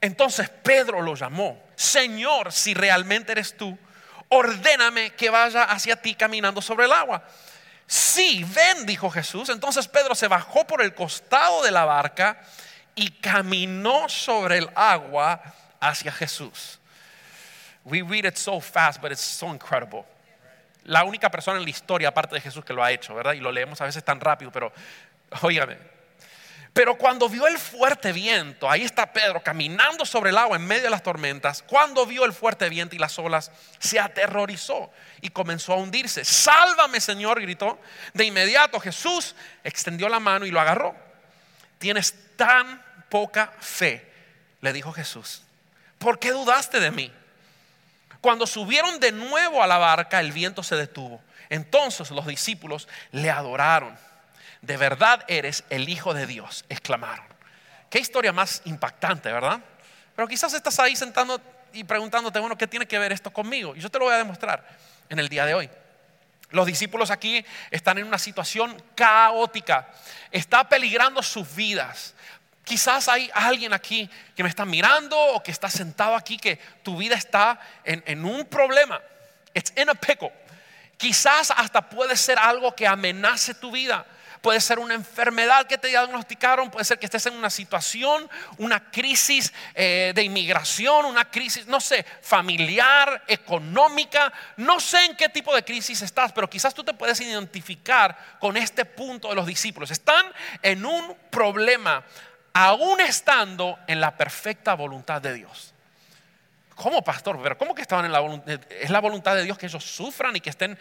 Entonces 0.00 0.48
Pedro 0.48 1.02
lo 1.02 1.14
llamó, 1.14 1.62
Señor, 1.76 2.52
si 2.52 2.74
realmente 2.74 3.32
eres 3.32 3.56
tú, 3.56 3.78
ordéname 4.30 5.10
que 5.10 5.28
vaya 5.28 5.64
hacia 5.64 5.96
ti 5.96 6.14
caminando 6.14 6.62
sobre 6.62 6.86
el 6.86 6.92
agua. 6.92 7.22
Sí, 7.86 8.46
ven, 8.54 8.86
dijo 8.86 9.10
Jesús. 9.10 9.48
Entonces 9.48 9.88
Pedro 9.88 10.14
se 10.14 10.28
bajó 10.28 10.66
por 10.66 10.80
el 10.80 10.94
costado 10.94 11.62
de 11.62 11.70
la 11.70 11.84
barca 11.84 12.40
y 12.94 13.10
caminó 13.10 14.08
sobre 14.08 14.58
el 14.58 14.70
agua 14.74 15.42
hacia 15.80 16.12
Jesús. 16.12 16.78
We 17.84 18.02
read 18.02 18.24
it 18.24 18.36
so 18.36 18.60
fast, 18.60 19.00
but 19.00 19.10
it's 19.10 19.20
so 19.20 19.52
incredible. 19.52 20.04
La 20.84 21.04
única 21.04 21.30
persona 21.30 21.58
en 21.58 21.64
la 21.64 21.70
historia, 21.70 22.08
aparte 22.08 22.36
de 22.36 22.40
Jesús, 22.40 22.64
que 22.64 22.72
lo 22.72 22.84
ha 22.84 22.92
hecho, 22.92 23.14
¿verdad? 23.14 23.32
Y 23.32 23.40
lo 23.40 23.50
leemos 23.50 23.80
a 23.80 23.84
veces 23.84 24.04
tan 24.04 24.20
rápido, 24.20 24.52
pero 24.52 24.72
óigame, 25.42 25.76
pero 26.72 26.96
cuando 26.96 27.28
vio 27.28 27.48
el 27.48 27.58
fuerte 27.58 28.12
viento, 28.12 28.70
ahí 28.70 28.82
está 28.82 29.12
Pedro 29.12 29.42
caminando 29.42 30.06
sobre 30.06 30.30
el 30.30 30.38
agua 30.38 30.56
en 30.56 30.66
medio 30.66 30.84
de 30.84 30.90
las 30.90 31.02
tormentas, 31.02 31.62
cuando 31.62 32.06
vio 32.06 32.24
el 32.24 32.32
fuerte 32.32 32.68
viento 32.68 32.94
y 32.94 32.98
las 32.98 33.18
olas, 33.18 33.50
se 33.80 33.98
aterrorizó 33.98 34.90
y 35.20 35.30
comenzó 35.30 35.72
a 35.72 35.76
hundirse. 35.76 36.24
Sálvame 36.24 37.00
Señor, 37.00 37.40
gritó. 37.40 37.78
De 38.14 38.24
inmediato 38.24 38.78
Jesús 38.78 39.34
extendió 39.64 40.08
la 40.08 40.20
mano 40.20 40.46
y 40.46 40.52
lo 40.52 40.60
agarró. 40.60 40.94
Tienes 41.78 42.14
tan 42.36 42.82
poca 43.08 43.52
fe, 43.58 44.08
le 44.60 44.72
dijo 44.72 44.92
Jesús. 44.92 45.42
¿Por 45.98 46.20
qué 46.20 46.30
dudaste 46.30 46.78
de 46.78 46.92
mí? 46.92 47.12
Cuando 48.20 48.46
subieron 48.46 49.00
de 49.00 49.10
nuevo 49.10 49.62
a 49.62 49.66
la 49.66 49.78
barca, 49.78 50.20
el 50.20 50.30
viento 50.30 50.62
se 50.62 50.76
detuvo. 50.76 51.20
Entonces 51.48 52.10
los 52.12 52.26
discípulos 52.26 52.86
le 53.10 53.28
adoraron 53.28 53.98
de 54.62 54.76
verdad 54.76 55.24
eres 55.28 55.64
el 55.70 55.88
Hijo 55.88 56.14
de 56.14 56.26
Dios, 56.26 56.64
exclamaron. 56.68 57.24
Qué 57.88 57.98
historia 57.98 58.32
más 58.32 58.62
impactante, 58.64 59.32
¿verdad? 59.32 59.60
Pero 60.14 60.28
quizás 60.28 60.52
estás 60.54 60.78
ahí 60.78 60.94
sentando 60.94 61.40
y 61.72 61.84
preguntándote, 61.84 62.38
bueno, 62.38 62.56
¿qué 62.56 62.66
tiene 62.66 62.86
que 62.86 62.98
ver 62.98 63.12
esto 63.12 63.32
conmigo? 63.32 63.74
Y 63.74 63.80
yo 63.80 63.90
te 63.90 63.98
lo 63.98 64.06
voy 64.06 64.14
a 64.14 64.18
demostrar 64.18 64.66
en 65.08 65.18
el 65.18 65.28
día 65.28 65.44
de 65.46 65.54
hoy. 65.54 65.70
Los 66.50 66.66
discípulos 66.66 67.10
aquí 67.10 67.44
están 67.70 67.98
en 67.98 68.06
una 68.06 68.18
situación 68.18 68.80
caótica, 68.94 69.88
está 70.30 70.68
peligrando 70.68 71.22
sus 71.22 71.54
vidas. 71.54 72.14
Quizás 72.64 73.08
hay 73.08 73.30
alguien 73.34 73.72
aquí 73.72 74.08
que 74.36 74.42
me 74.42 74.48
está 74.48 74.64
mirando 74.64 75.16
o 75.18 75.42
que 75.42 75.50
está 75.50 75.70
sentado 75.70 76.14
aquí 76.14 76.36
que 76.36 76.56
tu 76.82 76.96
vida 76.96 77.14
está 77.14 77.60
en, 77.84 78.24
un 78.24 78.44
problema. 78.46 79.00
It's 79.54 79.72
in 79.76 79.88
a 79.88 79.94
pickle. 79.94 80.32
Quizás 80.96 81.52
hasta 81.56 81.88
puede 81.88 82.16
ser 82.16 82.38
algo 82.38 82.74
que 82.74 82.86
amenace 82.86 83.54
tu 83.54 83.70
vida 83.70 84.04
puede 84.40 84.60
ser 84.60 84.78
una 84.78 84.94
enfermedad 84.94 85.66
que 85.66 85.78
te 85.78 85.88
diagnosticaron, 85.88 86.70
puede 86.70 86.84
ser 86.84 86.98
que 86.98 87.06
estés 87.06 87.26
en 87.26 87.34
una 87.34 87.50
situación, 87.50 88.28
una 88.58 88.90
crisis 88.90 89.52
eh, 89.74 90.12
de 90.14 90.22
inmigración, 90.22 91.04
una 91.04 91.30
crisis, 91.30 91.66
no 91.66 91.80
sé, 91.80 92.04
familiar, 92.22 93.22
económica, 93.28 94.32
no 94.56 94.80
sé 94.80 95.04
en 95.04 95.16
qué 95.16 95.28
tipo 95.28 95.54
de 95.54 95.64
crisis 95.64 96.02
estás, 96.02 96.32
pero 96.32 96.48
quizás 96.48 96.74
tú 96.74 96.82
te 96.82 96.94
puedes 96.94 97.20
identificar 97.20 98.16
con 98.38 98.56
este 98.56 98.84
punto 98.84 99.28
de 99.28 99.34
los 99.34 99.46
discípulos. 99.46 99.90
Están 99.90 100.26
en 100.62 100.84
un 100.86 101.16
problema, 101.30 102.04
aún 102.52 103.00
estando 103.00 103.78
en 103.86 104.00
la 104.00 104.16
perfecta 104.16 104.74
voluntad 104.74 105.20
de 105.20 105.34
Dios. 105.34 105.74
¿Cómo, 106.74 107.04
pastor? 107.04 107.38
Pero 107.42 107.58
¿cómo 107.58 107.74
que 107.74 107.82
estaban 107.82 108.06
en 108.06 108.12
la 108.12 108.20
voluntad? 108.20 108.58
Es 108.70 108.88
la 108.88 109.00
voluntad 109.00 109.34
de 109.34 109.44
Dios 109.44 109.58
que 109.58 109.66
ellos 109.66 109.84
sufran 109.84 110.34
y 110.36 110.40
que 110.40 110.48
estén... 110.48 110.78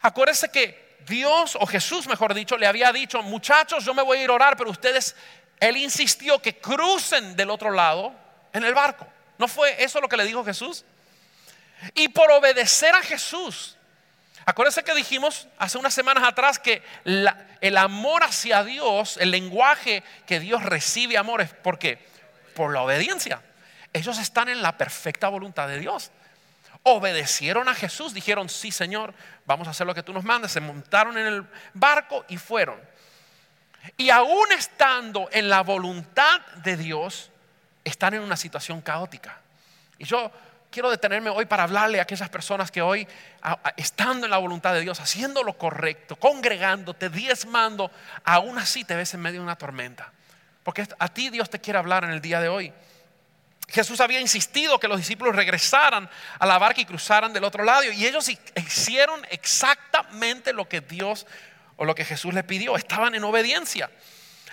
Acuérdense 0.00 0.50
que 0.50 0.91
Dios, 1.06 1.56
o 1.60 1.66
Jesús 1.66 2.06
mejor 2.06 2.34
dicho, 2.34 2.56
le 2.56 2.66
había 2.66 2.92
dicho, 2.92 3.22
muchachos, 3.22 3.84
yo 3.84 3.94
me 3.94 4.02
voy 4.02 4.18
a 4.18 4.24
ir 4.24 4.30
a 4.30 4.34
orar, 4.34 4.56
pero 4.56 4.70
ustedes, 4.70 5.16
Él 5.60 5.76
insistió 5.76 6.40
que 6.40 6.58
crucen 6.58 7.36
del 7.36 7.50
otro 7.50 7.70
lado 7.70 8.12
en 8.52 8.64
el 8.64 8.74
barco. 8.74 9.06
¿No 9.38 9.48
fue 9.48 9.82
eso 9.82 10.00
lo 10.00 10.08
que 10.08 10.16
le 10.16 10.24
dijo 10.24 10.44
Jesús? 10.44 10.84
Y 11.94 12.08
por 12.08 12.30
obedecer 12.30 12.94
a 12.94 13.02
Jesús, 13.02 13.76
acuérdense 14.44 14.84
que 14.84 14.94
dijimos 14.94 15.48
hace 15.58 15.78
unas 15.78 15.94
semanas 15.94 16.24
atrás 16.24 16.58
que 16.58 16.82
el 17.04 17.76
amor 17.76 18.22
hacia 18.24 18.62
Dios, 18.62 19.16
el 19.16 19.30
lenguaje 19.30 20.04
que 20.26 20.40
Dios 20.40 20.62
recibe 20.62 21.18
amor 21.18 21.40
es 21.40 21.52
¿por 21.52 21.78
qué? 21.78 21.98
Por 22.54 22.72
la 22.72 22.82
obediencia. 22.82 23.42
Ellos 23.92 24.18
están 24.18 24.48
en 24.48 24.62
la 24.62 24.78
perfecta 24.78 25.28
voluntad 25.28 25.68
de 25.68 25.78
Dios 25.78 26.12
obedecieron 26.82 27.68
a 27.68 27.74
Jesús, 27.74 28.14
dijeron, 28.14 28.48
sí 28.48 28.72
Señor, 28.72 29.14
vamos 29.46 29.68
a 29.68 29.70
hacer 29.70 29.86
lo 29.86 29.94
que 29.94 30.02
tú 30.02 30.12
nos 30.12 30.24
mandas, 30.24 30.52
se 30.52 30.60
montaron 30.60 31.16
en 31.18 31.26
el 31.26 31.46
barco 31.74 32.24
y 32.28 32.36
fueron. 32.36 32.80
Y 33.96 34.10
aún 34.10 34.52
estando 34.56 35.28
en 35.32 35.48
la 35.48 35.62
voluntad 35.62 36.40
de 36.64 36.76
Dios, 36.76 37.30
están 37.84 38.14
en 38.14 38.22
una 38.22 38.36
situación 38.36 38.80
caótica. 38.80 39.40
Y 39.98 40.04
yo 40.04 40.30
quiero 40.70 40.90
detenerme 40.90 41.30
hoy 41.30 41.46
para 41.46 41.64
hablarle 41.64 41.98
a 41.98 42.02
aquellas 42.02 42.28
personas 42.28 42.70
que 42.70 42.82
hoy, 42.82 43.06
estando 43.76 44.26
en 44.26 44.30
la 44.30 44.38
voluntad 44.38 44.72
de 44.72 44.80
Dios, 44.80 45.00
haciendo 45.00 45.42
lo 45.42 45.58
correcto, 45.58 46.16
congregándote, 46.16 47.08
diezmando, 47.10 47.90
aún 48.24 48.58
así 48.58 48.84
te 48.84 48.96
ves 48.96 49.14
en 49.14 49.20
medio 49.20 49.40
de 49.40 49.44
una 49.44 49.56
tormenta. 49.56 50.12
Porque 50.62 50.86
a 50.98 51.08
ti 51.08 51.30
Dios 51.30 51.50
te 51.50 51.60
quiere 51.60 51.78
hablar 51.78 52.04
en 52.04 52.10
el 52.10 52.20
día 52.20 52.40
de 52.40 52.48
hoy. 52.48 52.72
Jesús 53.68 54.00
había 54.00 54.20
insistido 54.20 54.78
que 54.78 54.88
los 54.88 54.98
discípulos 54.98 55.34
regresaran 55.34 56.08
a 56.38 56.46
la 56.46 56.58
barca 56.58 56.80
y 56.80 56.84
cruzaran 56.84 57.32
del 57.32 57.44
otro 57.44 57.64
lado. 57.64 57.84
Y 57.84 58.06
ellos 58.06 58.28
hicieron 58.28 59.26
exactamente 59.30 60.52
lo 60.52 60.68
que 60.68 60.80
Dios 60.80 61.26
o 61.76 61.84
lo 61.84 61.94
que 61.94 62.04
Jesús 62.04 62.34
les 62.34 62.44
pidió. 62.44 62.76
Estaban 62.76 63.14
en 63.14 63.24
obediencia. 63.24 63.90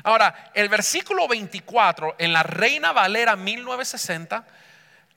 Ahora, 0.03 0.51
el 0.53 0.69
versículo 0.69 1.27
24 1.27 2.15
en 2.17 2.31
la 2.31 2.43
Reina 2.43 2.93
Valera 2.93 3.35
1960 3.35 4.45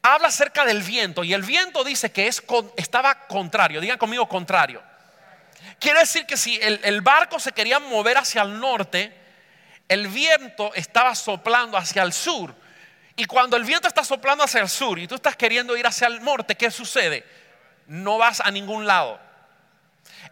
habla 0.02 0.28
acerca 0.28 0.64
del 0.64 0.83
viento. 0.83 1.22
Y 1.22 1.33
el 1.33 1.42
viento 1.42 1.85
dice 1.85 2.11
que 2.11 2.26
es, 2.26 2.42
estaba 2.76 3.26
contrario. 3.26 3.81
Digan 3.81 3.98
conmigo 3.98 4.28
contrario. 4.28 4.83
Quiere 5.78 6.00
decir 6.00 6.26
que 6.26 6.37
si 6.37 6.57
el, 6.57 6.81
el 6.83 7.00
barco 7.02 7.38
se 7.38 7.52
quería 7.52 7.78
mover 7.78 8.18
hacia 8.18 8.42
el 8.42 8.59
norte, 8.59 9.16
el 9.88 10.09
viento 10.09 10.74
estaba 10.74 11.14
soplando 11.14 11.76
hacia 11.76 12.02
el 12.02 12.12
sur. 12.12 12.55
Y 13.16 13.27
cuando 13.27 13.57
el 13.57 13.64
viento 13.64 13.88
está 13.88 14.05
soplando 14.05 14.44
hacia 14.44 14.61
el 14.61 14.68
sur 14.68 14.98
y 14.98 15.07
tú 15.07 15.16
estás 15.16 15.37
queriendo 15.37 15.77
ir 15.77 15.87
hacia 15.87 16.07
el 16.07 16.22
norte, 16.22 16.55
¿qué 16.55 16.70
sucede? 16.70 17.25
No 17.87 18.18
vas 18.18 18.40
a 18.40 18.51
ningún 18.51 18.87
lado. 18.87 19.20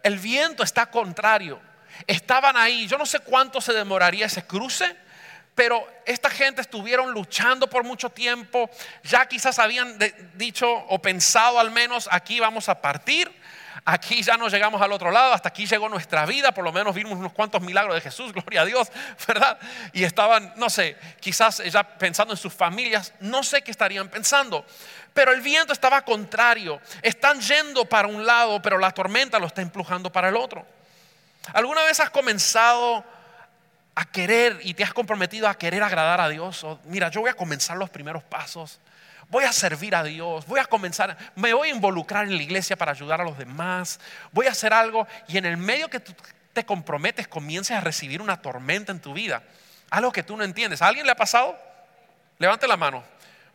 El 0.03 0.17
viento 0.17 0.63
está 0.63 0.87
contrario. 0.87 1.61
Estaban 2.07 2.57
ahí, 2.57 2.87
yo 2.87 2.97
no 2.97 3.05
sé 3.05 3.19
cuánto 3.19 3.61
se 3.61 3.73
demoraría 3.73 4.25
ese 4.25 4.45
cruce, 4.45 4.95
pero 5.53 5.85
esta 6.05 6.29
gente 6.29 6.61
estuvieron 6.61 7.11
luchando 7.11 7.69
por 7.69 7.83
mucho 7.83 8.09
tiempo, 8.09 8.69
ya 9.03 9.27
quizás 9.27 9.59
habían 9.59 9.97
dicho 10.35 10.67
o 10.71 10.99
pensado 10.99 11.59
al 11.59 11.71
menos 11.71 12.07
aquí 12.11 12.39
vamos 12.39 12.69
a 12.69 12.81
partir. 12.81 13.31
Aquí 13.83 14.21
ya 14.21 14.37
no 14.37 14.47
llegamos 14.47 14.79
al 14.79 14.91
otro 14.91 15.09
lado, 15.09 15.33
hasta 15.33 15.49
aquí 15.49 15.65
llegó 15.65 15.89
nuestra 15.89 16.27
vida, 16.27 16.51
por 16.51 16.63
lo 16.63 16.71
menos 16.71 16.93
vimos 16.93 17.13
unos 17.13 17.33
cuantos 17.33 17.61
milagros 17.61 17.95
de 17.95 18.01
Jesús, 18.01 18.31
gloria 18.33 18.61
a 18.61 18.65
Dios, 18.65 18.91
¿verdad? 19.27 19.57
Y 19.91 20.03
estaban, 20.03 20.53
no 20.55 20.69
sé, 20.69 20.97
quizás 21.19 21.63
ya 21.63 21.83
pensando 21.83 22.33
en 22.33 22.37
sus 22.37 22.53
familias, 22.53 23.13
no 23.21 23.41
sé 23.41 23.63
qué 23.63 23.71
estarían 23.71 24.07
pensando, 24.09 24.65
pero 25.13 25.31
el 25.31 25.41
viento 25.41 25.73
estaba 25.73 26.03
contrario, 26.03 26.79
están 27.01 27.41
yendo 27.41 27.85
para 27.85 28.07
un 28.07 28.23
lado, 28.25 28.61
pero 28.61 28.77
la 28.77 28.91
tormenta 28.91 29.39
lo 29.39 29.47
está 29.47 29.63
empujando 29.63 30.11
para 30.11 30.29
el 30.29 30.35
otro. 30.35 30.63
¿Alguna 31.53 31.83
vez 31.83 31.99
has 31.99 32.11
comenzado 32.11 33.03
a 33.95 34.05
querer 34.05 34.59
y 34.61 34.75
te 34.75 34.83
has 34.83 34.93
comprometido 34.93 35.47
a 35.47 35.55
querer 35.55 35.81
agradar 35.81 36.21
a 36.21 36.29
Dios? 36.29 36.65
mira, 36.85 37.09
yo 37.09 37.21
voy 37.21 37.31
a 37.31 37.33
comenzar 37.33 37.77
los 37.77 37.89
primeros 37.89 38.23
pasos 38.23 38.79
voy 39.31 39.45
a 39.45 39.53
servir 39.53 39.95
a 39.95 40.03
Dios, 40.03 40.45
voy 40.45 40.59
a 40.59 40.65
comenzar, 40.65 41.17
me 41.35 41.53
voy 41.53 41.69
a 41.69 41.73
involucrar 41.73 42.25
en 42.25 42.35
la 42.35 42.43
iglesia 42.43 42.75
para 42.75 42.91
ayudar 42.91 43.21
a 43.21 43.23
los 43.23 43.37
demás, 43.37 43.99
voy 44.33 44.45
a 44.45 44.51
hacer 44.51 44.73
algo 44.73 45.07
y 45.29 45.37
en 45.37 45.45
el 45.45 45.55
medio 45.55 45.89
que 45.89 46.01
tú 46.01 46.13
te 46.51 46.65
comprometes 46.65 47.29
comiences 47.29 47.77
a 47.77 47.79
recibir 47.79 48.21
una 48.21 48.41
tormenta 48.41 48.91
en 48.91 48.99
tu 48.99 49.13
vida, 49.13 49.41
algo 49.89 50.11
que 50.11 50.21
tú 50.21 50.35
no 50.35 50.43
entiendes. 50.43 50.81
¿A 50.81 50.87
alguien 50.87 51.05
le 51.05 51.13
ha 51.13 51.15
pasado? 51.15 51.57
Levante 52.39 52.67
la 52.67 52.75
mano, 52.75 53.03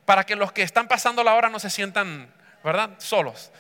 para 0.07 0.25
que 0.25 0.35
los 0.35 0.51
que 0.51 0.63
están 0.63 0.89
pasando 0.89 1.23
la 1.23 1.35
hora 1.35 1.51
no 1.51 1.61
se 1.61 1.69
sientan, 1.69 2.33
¿verdad? 2.65 2.91
Solos. 2.99 3.51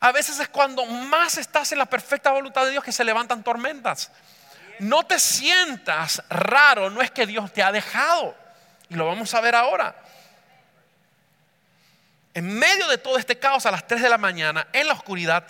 A 0.00 0.10
veces 0.10 0.40
es 0.40 0.48
cuando 0.48 0.84
más 0.84 1.38
estás 1.38 1.70
en 1.70 1.78
la 1.78 1.86
perfecta 1.86 2.32
voluntad 2.32 2.64
de 2.64 2.72
Dios 2.72 2.82
que 2.82 2.92
se 2.92 3.04
levantan 3.04 3.44
tormentas. 3.44 4.10
No 4.80 5.04
te 5.04 5.18
sientas 5.20 6.22
raro, 6.28 6.90
no 6.90 7.02
es 7.02 7.10
que 7.12 7.26
Dios 7.26 7.52
te 7.52 7.62
ha 7.62 7.70
dejado. 7.70 8.34
Y 8.88 8.94
lo 8.94 9.06
vamos 9.06 9.32
a 9.34 9.40
ver 9.40 9.54
ahora. 9.54 9.94
En 12.34 12.58
medio 12.58 12.86
de 12.88 12.98
todo 12.98 13.18
este 13.18 13.38
caos 13.38 13.66
a 13.66 13.70
las 13.70 13.86
3 13.86 14.02
de 14.02 14.08
la 14.08 14.18
mañana, 14.18 14.68
en 14.72 14.86
la 14.86 14.92
oscuridad, 14.92 15.46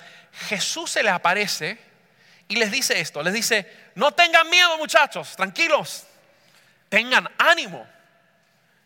Jesús 0.48 0.90
se 0.90 1.02
les 1.02 1.12
aparece 1.12 1.78
y 2.48 2.56
les 2.56 2.70
dice 2.70 2.98
esto, 3.00 3.22
les 3.22 3.34
dice, 3.34 3.90
no 3.94 4.12
tengan 4.12 4.48
miedo 4.48 4.78
muchachos, 4.78 5.36
tranquilos, 5.36 6.04
tengan 6.88 7.28
ánimo, 7.36 7.86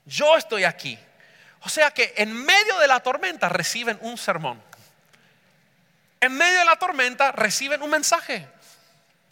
yo 0.04 0.36
estoy 0.36 0.64
aquí. 0.64 0.98
O 1.64 1.68
sea 1.68 1.92
que 1.92 2.12
en 2.16 2.32
medio 2.32 2.78
de 2.78 2.88
la 2.88 3.00
tormenta 3.00 3.48
reciben 3.48 3.98
un 4.02 4.18
sermón. 4.18 4.60
En 6.20 6.32
medio 6.32 6.58
de 6.58 6.64
la 6.64 6.76
tormenta 6.76 7.32
reciben 7.32 7.82
un 7.82 7.90
mensaje, 7.90 8.48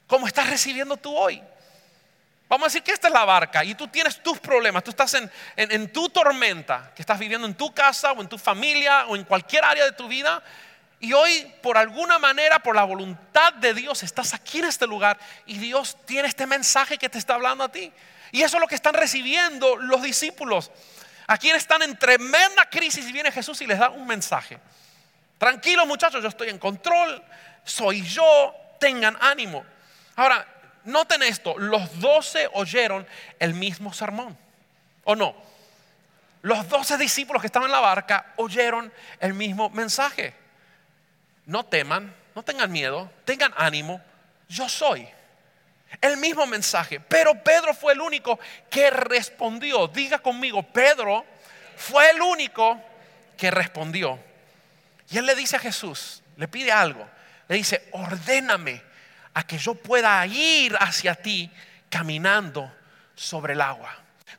como 0.07 0.27
estás 0.27 0.49
recibiendo 0.49 0.97
tú 0.97 1.17
hoy. 1.17 1.43
Vamos 2.51 2.65
a 2.65 2.69
decir 2.71 2.83
que 2.83 2.91
esta 2.91 3.07
es 3.07 3.15
la 3.15 3.25
barca 3.25 3.63
y 3.65 3.77
tú 3.77 3.87
tienes 3.87 4.21
tus 4.25 4.41
problemas, 4.41 4.83
tú 4.83 4.91
estás 4.91 5.15
en, 5.15 5.93
tu 5.93 6.09
tormenta, 6.09 6.91
que 6.97 7.03
estás 7.03 7.17
viviendo 7.17 7.47
en 7.47 7.55
tu 7.55 7.73
casa 7.73 8.11
o 8.11 8.21
en 8.21 8.29
tu 8.29 8.39
familia 8.39 9.07
o 9.07 9.15
en 9.15 9.23
cualquier 9.23 9.65
área 9.65 9.85
de 9.85 9.93
tu 9.93 10.09
vida. 10.09 10.43
Y 10.99 11.13
hoy, 11.13 11.47
por 11.63 11.79
alguna 11.79 12.19
manera, 12.19 12.59
por 12.59 12.75
la 12.75 12.83
voluntad 12.83 13.53
de 13.53 13.73
Dios, 13.73 14.03
estás 14.03 14.35
aquí 14.35 14.59
en 14.59 14.65
este 14.65 14.85
lugar 14.89 15.17
y 15.47 15.59
Dios 15.59 15.97
tiene 16.07 16.27
este 16.27 16.45
mensaje 16.45 16.99
que 16.99 17.09
te 17.09 17.19
está 17.19 17.35
hablando 17.35 17.63
a 17.63 17.69
ti. 17.71 17.93
Y 18.33 18.43
eso 18.43 18.57
es 18.57 18.61
lo 18.61 18.67
que 18.67 18.75
están 18.75 18.95
recibiendo 18.95 19.77
los 19.77 20.03
discípulos. 20.03 20.73
Aquí 21.29 21.51
están 21.51 21.83
en 21.83 21.97
tremenda 21.97 22.69
crisis 22.69 23.09
y 23.09 23.13
viene 23.13 23.31
Jesús 23.31 23.61
y 23.61 23.67
les 23.69 23.79
da 23.79 23.91
un 23.91 24.09
mensaje. 24.09 24.59
Tranquilos 25.39 25.87
muchachos, 25.87 26.21
yo 26.21 26.29
estoy 26.29 26.49
en 26.49 26.59
control, 26.59 27.23
soy 27.63 28.03
yo, 28.03 28.57
tengan 28.81 29.17
ánimo. 29.21 29.65
Ahora, 30.17 30.45
noten 30.85 31.23
esto, 31.23 31.59
los 31.59 32.01
doce 32.01 32.49
oyeron 32.53 33.07
el 33.39 33.55
mismo 33.55 33.93
sermón, 33.93 34.37
¿o 35.05 35.15
no? 35.15 35.35
Los 36.43 36.69
doce 36.69 36.97
discípulos 36.97 37.43
que 37.43 37.47
estaban 37.47 37.67
en 37.67 37.73
la 37.73 37.81
barca 37.81 38.33
oyeron 38.37 38.93
el 39.21 39.35
mismo 39.35 39.69
mensaje. 39.71 40.35
No 41.47 41.65
teman, 41.65 42.15
no 42.35 42.43
tengan 42.43 42.73
miedo, 42.73 43.11
tengan 43.25 43.53
ánimo, 43.57 44.01
yo 44.49 44.69
soy. 44.69 45.09
El 46.01 46.17
mismo 46.17 46.47
mensaje, 46.47 47.01
pero 47.01 47.35
Pedro 47.43 47.75
fue 47.75 47.93
el 47.93 48.01
único 48.01 48.39
que 48.71 48.91
respondió. 48.91 49.89
Diga 49.89 50.21
conmigo, 50.21 50.63
Pedro 50.63 51.25
fue 51.77 52.11
el 52.11 52.23
único 52.23 52.81
que 53.37 53.51
respondió. 53.51 54.19
Y 55.11 55.19
él 55.19 55.27
le 55.27 55.35
dice 55.35 55.57
a 55.57 55.59
Jesús, 55.59 56.23
le 56.37 56.47
pide 56.47 56.71
algo, 56.71 57.07
le 57.49 57.57
dice, 57.57 57.89
ordéname 57.91 58.90
a 59.41 59.47
que 59.47 59.59
yo 59.59 59.75
pueda 59.75 60.25
ir 60.27 60.77
hacia 60.79 61.15
ti 61.15 61.51
caminando 61.89 62.71
sobre 63.15 63.55
el 63.55 63.63
agua. 63.63 63.91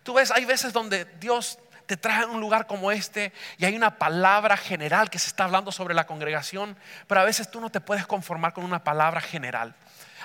Tú 0.03 0.13
ves, 0.13 0.29
hay 0.31 0.45
veces 0.45 0.73
donde 0.73 1.05
Dios 1.19 1.57
te 1.87 1.97
trae 1.97 2.23
a 2.23 2.27
un 2.27 2.39
lugar 2.39 2.67
como 2.67 2.91
este 2.91 3.33
y 3.57 3.65
hay 3.65 3.75
una 3.75 3.97
palabra 3.97 4.55
general 4.55 5.09
que 5.09 5.19
se 5.19 5.27
está 5.27 5.45
hablando 5.45 5.71
sobre 5.71 5.95
la 5.95 6.05
congregación, 6.05 6.77
pero 7.07 7.19
a 7.19 7.23
veces 7.23 7.49
tú 7.49 7.59
no 7.59 7.71
te 7.71 7.81
puedes 7.81 8.05
conformar 8.05 8.53
con 8.53 8.63
una 8.63 8.83
palabra 8.83 9.21
general. 9.21 9.73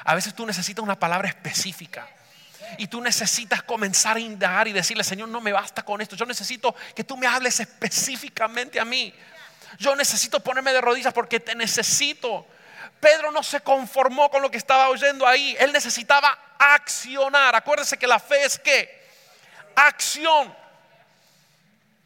A 0.04 0.14
veces 0.14 0.34
tú 0.34 0.46
necesitas 0.46 0.82
una 0.82 0.98
palabra 0.98 1.28
específica. 1.28 2.06
Y 2.78 2.88
tú 2.88 3.00
necesitas 3.00 3.62
comenzar 3.62 4.16
a 4.16 4.20
indagar 4.20 4.68
y 4.68 4.72
decirle, 4.72 5.04
Señor, 5.04 5.28
no 5.28 5.40
me 5.40 5.52
basta 5.52 5.82
con 5.82 6.00
esto. 6.00 6.16
Yo 6.16 6.26
necesito 6.26 6.74
que 6.94 7.04
tú 7.04 7.16
me 7.16 7.26
hables 7.26 7.60
específicamente 7.60 8.78
a 8.78 8.84
mí. 8.84 9.14
Yo 9.78 9.96
necesito 9.96 10.40
ponerme 10.40 10.72
de 10.72 10.80
rodillas 10.80 11.14
porque 11.14 11.40
te 11.40 11.54
necesito. 11.54 12.46
Pedro 13.00 13.30
no 13.30 13.42
se 13.42 13.60
conformó 13.60 14.30
con 14.30 14.42
lo 14.42 14.50
que 14.50 14.56
estaba 14.56 14.88
oyendo 14.88 15.26
ahí. 15.26 15.56
Él 15.58 15.72
necesitaba 15.72 16.38
accionar. 16.58 17.54
Acuérdese 17.54 17.98
que 17.98 18.06
la 18.06 18.18
fe 18.18 18.44
es 18.44 18.58
qué? 18.58 19.06
Acción. 19.74 20.54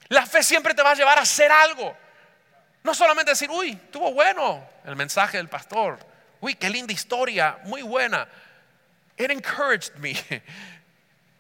La 0.09 0.27
fe 0.27 0.43
siempre 0.43 0.75
te 0.75 0.83
va 0.83 0.91
a 0.91 0.95
llevar 0.95 1.19
a 1.19 1.23
hacer 1.23 1.51
algo. 1.53 1.97
No 2.83 2.95
solamente 2.95 3.33
decir, 3.33 3.51
uy, 3.51 3.71
estuvo 3.71 4.13
bueno 4.13 4.67
el 4.85 4.97
mensaje 4.97 5.37
del 5.37 5.49
pastor. 5.49 5.99
Uy, 6.41 6.55
qué 6.55 6.71
linda 6.71 6.93
historia, 6.93 7.59
muy 7.65 7.83
buena. 7.83 8.27
It 9.17 9.31
encouraged 9.31 9.95
me. 9.97 10.15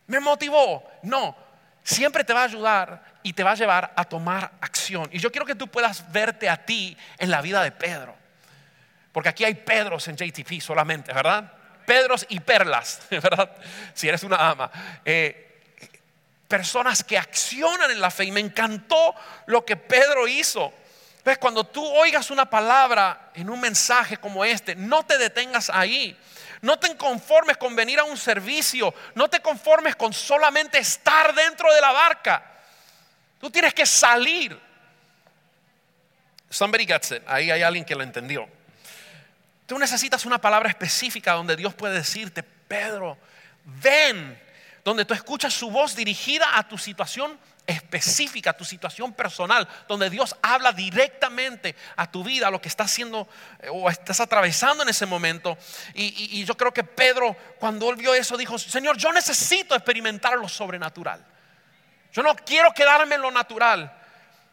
Me 0.06 0.18
motivó. 0.18 0.82
No, 1.02 1.36
siempre 1.84 2.24
te 2.24 2.32
va 2.32 2.40
a 2.40 2.44
ayudar 2.44 3.02
y 3.22 3.32
te 3.32 3.44
va 3.44 3.52
a 3.52 3.54
llevar 3.54 3.92
a 3.94 4.04
tomar 4.04 4.50
acción. 4.60 5.08
Y 5.12 5.20
yo 5.20 5.30
quiero 5.30 5.46
que 5.46 5.54
tú 5.54 5.68
puedas 5.68 6.10
verte 6.10 6.48
a 6.48 6.64
ti 6.64 6.96
en 7.18 7.30
la 7.30 7.40
vida 7.40 7.62
de 7.62 7.70
Pedro. 7.70 8.19
Porque 9.12 9.28
aquí 9.28 9.44
hay 9.44 9.54
Pedros 9.54 10.06
en 10.08 10.16
JTP 10.16 10.60
solamente, 10.60 11.12
¿verdad? 11.12 11.52
Pedros 11.86 12.26
y 12.28 12.40
perlas, 12.40 13.02
¿verdad? 13.10 13.50
Si 13.94 14.08
eres 14.08 14.22
una 14.22 14.50
ama. 14.50 14.70
Eh, 15.04 15.50
personas 16.50 17.04
que 17.04 17.16
accionan 17.16 17.90
en 17.90 18.00
la 18.00 18.10
fe. 18.10 18.24
Y 18.24 18.32
me 18.32 18.40
encantó 18.40 19.14
lo 19.46 19.64
que 19.64 19.76
Pedro 19.76 20.26
hizo. 20.26 20.72
¿Ves? 21.24 21.38
Cuando 21.38 21.64
tú 21.64 21.84
oigas 21.84 22.30
una 22.30 22.48
palabra 22.48 23.30
en 23.34 23.48
un 23.50 23.60
mensaje 23.60 24.16
como 24.16 24.44
este, 24.44 24.74
no 24.74 25.04
te 25.04 25.18
detengas 25.18 25.70
ahí. 25.70 26.18
No 26.62 26.78
te 26.78 26.96
conformes 26.96 27.56
con 27.56 27.74
venir 27.76 27.98
a 27.98 28.04
un 28.04 28.16
servicio. 28.16 28.92
No 29.14 29.28
te 29.28 29.40
conformes 29.40 29.96
con 29.96 30.12
solamente 30.12 30.78
estar 30.78 31.34
dentro 31.34 31.72
de 31.72 31.80
la 31.80 31.92
barca. 31.92 32.44
Tú 33.40 33.50
tienes 33.50 33.72
que 33.72 33.86
salir. 33.86 34.58
Somebody 36.50 36.84
gets 36.84 37.12
it. 37.12 37.22
Ahí 37.26 37.50
hay 37.50 37.62
alguien 37.62 37.84
que 37.84 37.94
lo 37.94 38.02
entendió. 38.02 38.48
Tú 39.70 39.78
necesitas 39.78 40.26
una 40.26 40.40
palabra 40.40 40.68
específica 40.68 41.34
donde 41.34 41.54
Dios 41.54 41.74
puede 41.74 41.94
decirte, 41.94 42.42
Pedro, 42.42 43.16
ven, 43.64 44.36
donde 44.82 45.04
tú 45.04 45.14
escuchas 45.14 45.54
su 45.54 45.70
voz 45.70 45.94
dirigida 45.94 46.58
a 46.58 46.66
tu 46.66 46.76
situación 46.76 47.38
específica, 47.68 48.50
a 48.50 48.56
tu 48.56 48.64
situación 48.64 49.12
personal, 49.12 49.68
donde 49.86 50.10
Dios 50.10 50.34
habla 50.42 50.72
directamente 50.72 51.76
a 51.94 52.10
tu 52.10 52.24
vida, 52.24 52.48
a 52.48 52.50
lo 52.50 52.60
que 52.60 52.66
estás 52.66 52.90
haciendo 52.90 53.28
eh, 53.60 53.68
o 53.70 53.88
estás 53.88 54.18
atravesando 54.18 54.82
en 54.82 54.88
ese 54.88 55.06
momento. 55.06 55.56
Y, 55.94 56.44
yo 56.44 56.56
creo 56.56 56.74
que 56.74 56.82
Pedro, 56.82 57.36
cuando 57.60 57.90
él 57.90 57.96
vio 57.96 58.12
eso, 58.12 58.36
dijo, 58.36 58.58
Señor, 58.58 58.96
yo 58.96 59.12
necesito 59.12 59.76
experimentar 59.76 60.36
lo 60.36 60.48
sobrenatural. 60.48 61.24
Yo 62.12 62.24
no 62.24 62.34
quiero 62.34 62.72
quedarme 62.74 63.14
en 63.14 63.22
lo 63.22 63.30
natural. 63.30 63.99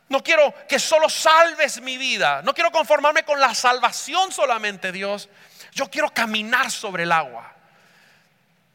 No 0.09 0.23
quiero 0.23 0.53
que 0.67 0.79
solo 0.79 1.09
salves 1.09 1.81
mi 1.81 1.97
vida. 1.97 2.41
No 2.41 2.53
quiero 2.53 2.71
conformarme 2.71 3.23
con 3.23 3.39
la 3.39 3.53
salvación 3.53 4.31
solamente, 4.31 4.91
Dios. 4.91 5.29
Yo 5.73 5.89
quiero 5.89 6.09
caminar 6.13 6.71
sobre 6.71 7.03
el 7.03 7.11
agua. 7.11 7.53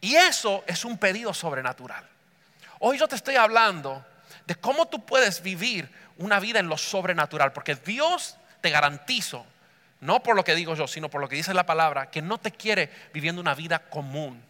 Y 0.01 0.17
eso 0.17 0.65
es 0.67 0.85
un 0.85 0.99
pedido 0.99 1.33
sobrenatural. 1.33 2.07
Hoy 2.81 2.99
yo 2.99 3.09
te 3.09 3.17
estoy 3.17 3.37
hablando 3.37 4.05
de 4.47 4.57
cómo 4.57 4.89
tú 4.89 5.07
puedes 5.07 5.43
vivir 5.43 5.89
una 6.19 6.41
vida 6.41 6.59
en 6.59 6.69
lo 6.69 6.77
sobrenatural. 6.77 7.53
Porque 7.53 7.77
Dios 7.77 8.37
te 8.61 8.71
garantizo, 8.71 9.47
no 10.01 10.23
por 10.23 10.37
lo 10.37 10.45
que 10.45 10.55
digo 10.55 10.75
yo, 10.75 10.87
sino 10.87 11.09
por 11.09 11.21
lo 11.21 11.29
que 11.29 11.37
dice 11.37 11.55
la 11.55 11.65
palabra, 11.65 12.11
que 12.11 12.21
no 12.21 12.39
te 12.39 12.51
quiere 12.51 12.91
viviendo 13.15 13.41
una 13.41 13.55
vida 13.55 13.79
común 13.79 14.43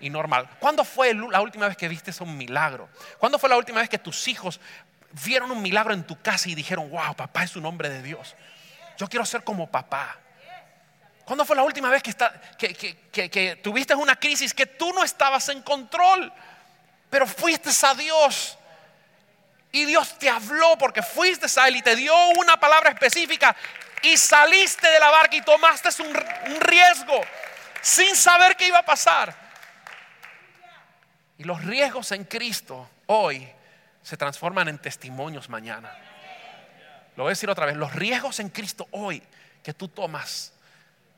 y 0.00 0.10
normal. 0.10 0.48
¿Cuándo 0.58 0.84
fue 0.84 1.14
la 1.14 1.40
última 1.40 1.68
vez 1.68 1.76
que 1.76 1.88
viste 1.88 2.12
un 2.20 2.36
milagro? 2.36 2.88
¿Cuándo 3.18 3.38
fue 3.38 3.48
la 3.48 3.56
última 3.56 3.80
vez 3.80 3.88
que 3.88 3.98
tus 3.98 4.28
hijos 4.28 4.60
vieron 5.24 5.50
un 5.50 5.62
milagro 5.62 5.94
en 5.94 6.04
tu 6.04 6.20
casa 6.20 6.48
y 6.48 6.54
dijeron, 6.54 6.90
wow, 6.90 7.14
papá 7.14 7.44
es 7.44 7.56
un 7.56 7.64
hombre 7.64 7.88
de 7.88 8.02
Dios. 8.02 8.34
Yo 8.98 9.08
quiero 9.08 9.24
ser 9.24 9.44
como 9.44 9.70
papá. 9.70 10.18
¿Cuándo 11.24 11.44
fue 11.44 11.56
la 11.56 11.62
última 11.62 11.90
vez 11.90 12.02
que, 12.02 12.74
que, 13.30 13.56
tuviste 13.56 13.94
una 13.94 14.16
crisis 14.16 14.54
que 14.54 14.66
tú 14.66 14.92
no 14.92 15.02
estabas 15.02 15.48
en 15.48 15.62
control, 15.62 16.32
pero 17.10 17.26
fuiste 17.26 17.70
a 17.84 17.94
Dios? 17.94 18.58
Y 19.72 19.84
Dios 19.84 20.18
te 20.18 20.30
habló 20.30 20.78
porque 20.78 21.02
fuiste 21.02 21.46
a 21.60 21.68
Él 21.68 21.76
y 21.76 21.82
te 21.82 21.96
dio 21.96 22.14
una 22.36 22.58
palabra 22.58 22.90
específica 22.90 23.56
y 24.02 24.16
saliste 24.16 24.88
de 24.88 25.00
la 25.00 25.10
barca 25.10 25.36
y 25.36 25.42
tomaste 25.42 26.02
un 26.02 26.60
riesgo 26.60 27.20
sin 27.82 28.14
saber 28.14 28.56
qué 28.56 28.68
iba 28.68 28.78
a 28.78 28.84
pasar. 28.84 29.34
Y 31.38 31.44
los 31.44 31.62
riesgos 31.64 32.12
en 32.12 32.24
Cristo 32.24 32.88
hoy 33.06 33.55
se 34.06 34.16
transforman 34.16 34.68
en 34.68 34.78
testimonios 34.78 35.48
mañana. 35.48 35.92
Lo 37.16 37.24
voy 37.24 37.30
a 37.30 37.32
decir 37.32 37.50
otra 37.50 37.66
vez, 37.66 37.74
los 37.74 37.92
riesgos 37.92 38.38
en 38.38 38.50
Cristo 38.50 38.86
hoy 38.92 39.20
que 39.64 39.74
tú 39.74 39.88
tomas, 39.88 40.52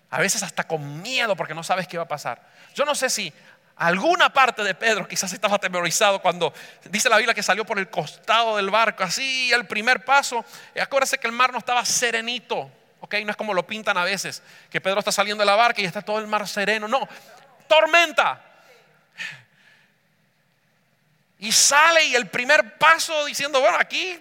a 0.08 0.18
veces 0.20 0.42
hasta 0.42 0.66
con 0.66 1.02
miedo 1.02 1.36
porque 1.36 1.52
no 1.52 1.62
sabes 1.62 1.86
qué 1.86 1.98
va 1.98 2.04
a 2.04 2.08
pasar. 2.08 2.40
Yo 2.74 2.86
no 2.86 2.94
sé 2.94 3.10
si 3.10 3.30
alguna 3.76 4.32
parte 4.32 4.64
de 4.64 4.74
Pedro 4.74 5.06
quizás 5.06 5.30
estaba 5.34 5.56
atemorizado 5.56 6.22
cuando 6.22 6.54
dice 6.84 7.10
la 7.10 7.18
Biblia 7.18 7.34
que 7.34 7.42
salió 7.42 7.66
por 7.66 7.78
el 7.78 7.90
costado 7.90 8.56
del 8.56 8.70
barco, 8.70 9.02
así 9.04 9.52
el 9.52 9.66
primer 9.66 10.02
paso. 10.02 10.42
Acuérdese 10.80 11.18
que 11.18 11.26
el 11.26 11.34
mar 11.34 11.52
no 11.52 11.58
estaba 11.58 11.84
serenito, 11.84 12.70
¿ok? 13.00 13.16
No 13.22 13.32
es 13.32 13.36
como 13.36 13.52
lo 13.52 13.66
pintan 13.66 13.98
a 13.98 14.04
veces, 14.04 14.42
que 14.70 14.80
Pedro 14.80 15.00
está 15.00 15.12
saliendo 15.12 15.42
de 15.42 15.46
la 15.46 15.56
barca 15.56 15.82
y 15.82 15.84
está 15.84 16.00
todo 16.00 16.20
el 16.20 16.26
mar 16.26 16.48
sereno, 16.48 16.88
no, 16.88 17.06
tormenta. 17.68 18.46
Y 21.38 21.52
sale 21.52 22.04
y 22.04 22.14
el 22.14 22.28
primer 22.28 22.78
paso 22.78 23.24
diciendo, 23.24 23.60
bueno, 23.60 23.78
aquí, 23.78 24.18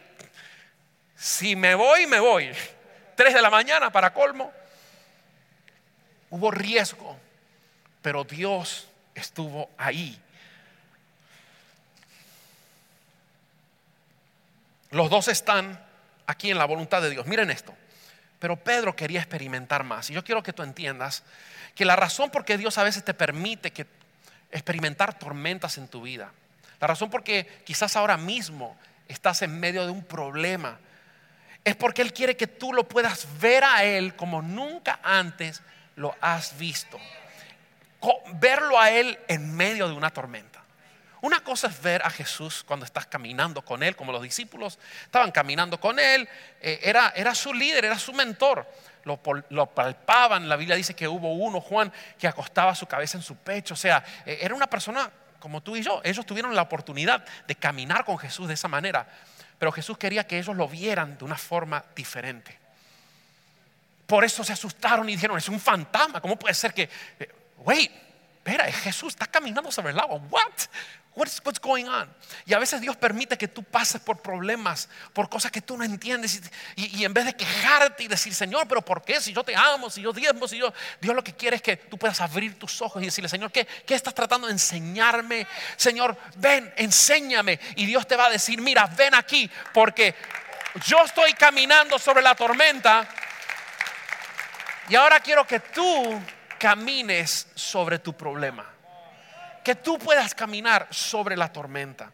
si 1.16 1.56
me 1.56 1.74
voy, 1.76 2.06
me 2.06 2.20
voy. 2.20 2.52
Tres 3.16 3.34
de 3.34 3.42
la 3.42 3.50
mañana 3.50 3.92
para 3.92 4.14
colmo. 4.14 4.54
Hubo 6.30 6.52
riesgo, 6.52 7.18
pero 8.02 8.24
Dios 8.24 8.88
estuvo 9.16 9.70
ahí. 9.78 10.20
Los 14.92 15.10
dos 15.10 15.28
están 15.28 15.84
aquí 16.28 16.52
en 16.52 16.58
la 16.58 16.66
voluntad 16.66 17.02
de 17.02 17.10
Dios. 17.10 17.26
Miren 17.26 17.50
esto. 17.50 17.76
Pero 18.40 18.56
Pedro 18.56 18.96
quería 18.96 19.20
experimentar 19.20 19.84
más. 19.84 20.10
Y 20.10 20.14
yo 20.14 20.24
quiero 20.24 20.44
que 20.44 20.54
tú 20.54 20.62
entiendas 20.62 21.24
que 21.74 21.86
la 21.86 21.96
razón 21.96 22.30
por 22.30 22.46
qué 22.46 22.58
Dios 22.58 22.78
a 22.78 22.84
veces 22.84 23.04
te 23.04 23.14
permite 23.14 23.74
experimentar 24.52 25.18
tormentas 25.18 25.78
en 25.78 25.88
tu 25.88 26.02
vida, 26.02 26.32
la 26.80 26.88
razón 26.88 27.10
por 27.10 27.24
qué 27.24 27.62
quizás 27.66 27.96
ahora 27.96 28.18
mismo 28.18 28.78
estás 29.08 29.42
en 29.42 29.60
medio 29.60 29.86
de 29.86 29.92
un 29.92 30.04
problema, 30.04 30.80
es 31.64 31.76
porque 31.76 32.02
Él 32.02 32.14
quiere 32.14 32.38
que 32.38 32.48
tú 32.48 32.74
lo 32.74 32.88
puedas 32.88 33.28
ver 33.40 33.64
a 33.64 33.84
Él 33.84 34.16
como 34.16 34.42
nunca 34.42 35.00
antes 35.04 35.62
lo 35.96 36.16
has 36.22 36.58
visto 36.58 37.00
verlo 38.34 38.80
a 38.80 38.92
Él 38.92 39.18
en 39.28 39.56
medio 39.56 39.88
de 39.88 39.94
una 39.94 40.10
tormenta. 40.10 40.64
Una 41.20 41.44
cosa 41.44 41.68
es 41.68 41.82
ver 41.82 42.04
a 42.04 42.10
Jesús 42.10 42.64
cuando 42.64 42.86
estás 42.86 43.08
caminando 43.08 43.64
con 43.64 43.82
Él, 43.82 43.96
como 43.96 44.12
los 44.12 44.22
discípulos 44.22 44.78
estaban 45.04 45.32
caminando 45.32 45.80
con 45.80 45.98
Él, 46.00 46.30
eh, 46.62 46.80
era, 46.84 47.12
era 47.16 47.34
su 47.34 47.54
líder, 47.54 47.86
era 47.86 47.98
su 47.98 48.14
mentor. 48.14 48.68
Lo, 49.04 49.20
lo, 49.50 49.66
palpaban, 49.68 50.48
la 50.48 50.58
Biblia 50.58 50.76
dice 50.76 50.94
que 50.94 51.08
hubo 51.08 51.34
uno, 51.34 51.60
Juan, 51.60 51.92
que 52.20 52.28
acostaba 52.28 52.76
su 52.76 52.86
cabeza 52.86 53.18
en 53.18 53.24
su 53.24 53.36
pecho, 53.38 53.74
o 53.74 53.78
sea, 53.78 54.04
eh, 54.26 54.40
era 54.42 54.54
una 54.54 54.68
persona 54.68 55.10
como 55.40 55.62
tú 55.62 55.76
y 55.76 55.82
yo. 55.82 56.02
Ellos 56.04 56.26
tuvieron 56.26 56.56
la 56.56 56.64
oportunidad 56.64 57.26
de 57.48 57.56
caminar 57.56 58.06
con 58.06 58.18
Jesús 58.18 58.48
de 58.48 58.54
esa 58.54 58.68
manera, 58.68 59.08
pero 59.60 59.72
Jesús 59.72 59.98
quería 59.98 60.26
que 60.26 60.38
ellos 60.38 60.56
lo 60.56 60.68
vieran 60.68 61.18
de 61.18 61.26
una 61.26 61.38
forma 61.38 61.84
diferente. 61.96 62.58
Por 64.06 64.24
eso 64.24 64.44
se 64.44 64.54
asustaron 64.54 65.08
y 65.10 65.14
dijeron, 65.14 65.38
es 65.38 65.50
un 65.50 65.60
fantasma, 65.60 66.22
¿cómo 66.22 66.38
puede 66.38 66.54
ser 66.54 66.74
que 66.74 66.90
eh, 67.20 67.30
wait, 67.58 67.92
espera, 68.38 68.72
Jesús 68.72 69.10
está 69.10 69.26
caminando 69.26 69.72
sobre 69.72 69.92
el 69.92 70.00
agua. 70.00 70.20
What? 70.30 70.54
What's, 71.18 71.42
what's 71.44 71.60
going 71.60 71.86
on? 71.86 72.08
Y 72.46 72.54
a 72.54 72.60
veces 72.60 72.80
Dios 72.80 72.96
permite 72.96 73.40
que 73.40 73.48
tú 73.48 73.64
pases 73.64 74.00
por 74.00 74.22
problemas, 74.22 74.88
por 75.14 75.28
cosas 75.28 75.52
que 75.52 75.62
tú 75.62 75.76
no 75.76 75.84
entiendes. 75.84 76.40
Y, 76.76 77.04
en 77.04 77.12
vez 77.12 77.26
de 77.26 77.34
quejarte 77.34 78.04
y 78.04 78.08
decir, 78.08 78.36
Señor, 78.36 78.68
pero 78.68 78.84
¿por 78.84 79.02
qué? 79.02 79.20
Si 79.20 79.34
yo 79.34 79.44
te 79.44 79.56
amo, 79.56 79.90
si 79.90 80.04
yo 80.04 80.14
diezmo, 80.14 80.48
si 80.48 80.60
yo. 80.60 80.72
Dios 81.02 81.16
lo 81.16 81.24
que 81.24 81.34
quiere 81.34 81.56
es 81.56 81.64
que 81.64 81.76
tú 81.76 81.98
puedas 81.98 82.22
abrir 82.22 82.60
tus 82.60 82.84
ojos 82.84 83.02
y 83.02 83.06
decirle, 83.06 83.30
Señor, 83.30 83.52
¿qué, 83.52 83.66
qué 83.66 83.96
estás 83.96 84.14
tratando 84.14 84.46
de 84.46 84.54
enseñarme? 84.54 85.48
Señor, 85.76 86.16
ven, 86.36 86.72
enséñame. 86.78 87.60
Y 87.76 87.88
Dios 87.88 88.06
te 88.06 88.16
va 88.16 88.28
a 88.28 88.30
decir, 88.30 88.62
mira, 88.62 88.86
ven 88.86 89.16
aquí, 89.16 89.50
porque 89.74 90.14
yo 90.86 91.04
estoy 91.04 91.34
caminando 91.34 91.98
sobre 91.98 92.22
la 92.22 92.36
tormenta. 92.36 93.10
Y 94.88 94.94
ahora 94.94 95.20
quiero 95.20 95.48
que 95.48 95.62
tú 95.62 96.22
camines 96.60 97.48
sobre 97.56 97.98
tu 97.98 98.14
problema. 98.16 98.77
Que 99.68 99.76
tú 99.76 100.00
puedas 100.00 100.34
caminar 100.34 100.88
sobre 100.92 101.36
la 101.36 101.52
tormenta. 101.52 102.10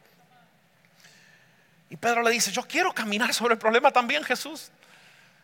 Y 1.87 1.95
Pedro 1.97 2.23
le 2.23 2.31
dice, 2.31 2.51
yo 2.51 2.63
quiero 2.63 2.91
caminar 2.91 3.31
sobre 3.31 3.53
el 3.53 3.59
problema 3.59 3.91
también, 3.91 4.23
Jesús. 4.23 4.71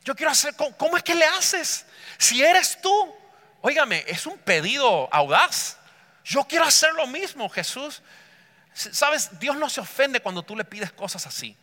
Yo 0.03 0.15
quiero 0.15 0.31
hacer, 0.31 0.55
¿cómo, 0.55 0.97
es 0.97 1.03
que 1.03 1.13
le 1.13 1.25
haces? 1.25 1.85
Si 2.17 2.43
eres 2.43 2.81
tú, 2.81 3.15
óigame, 3.61 4.03
es 4.07 4.25
un 4.25 4.39
pedido 4.39 5.07
audaz. 5.11 5.77
Yo 6.23 6.45
quiero 6.45 6.65
hacer 6.65 6.93
lo 6.95 7.05
mismo, 7.05 7.47
Jesús. 7.47 8.01
Sabes, 8.73 9.39
Dios 9.39 9.55
no 9.55 9.69
se 9.69 9.79
ofende 9.79 10.19
cuando 10.19 10.41
tú 10.41 10.55
le 10.55 10.65
pides 10.65 10.91
cosas 10.91 11.27
así. 11.27 11.55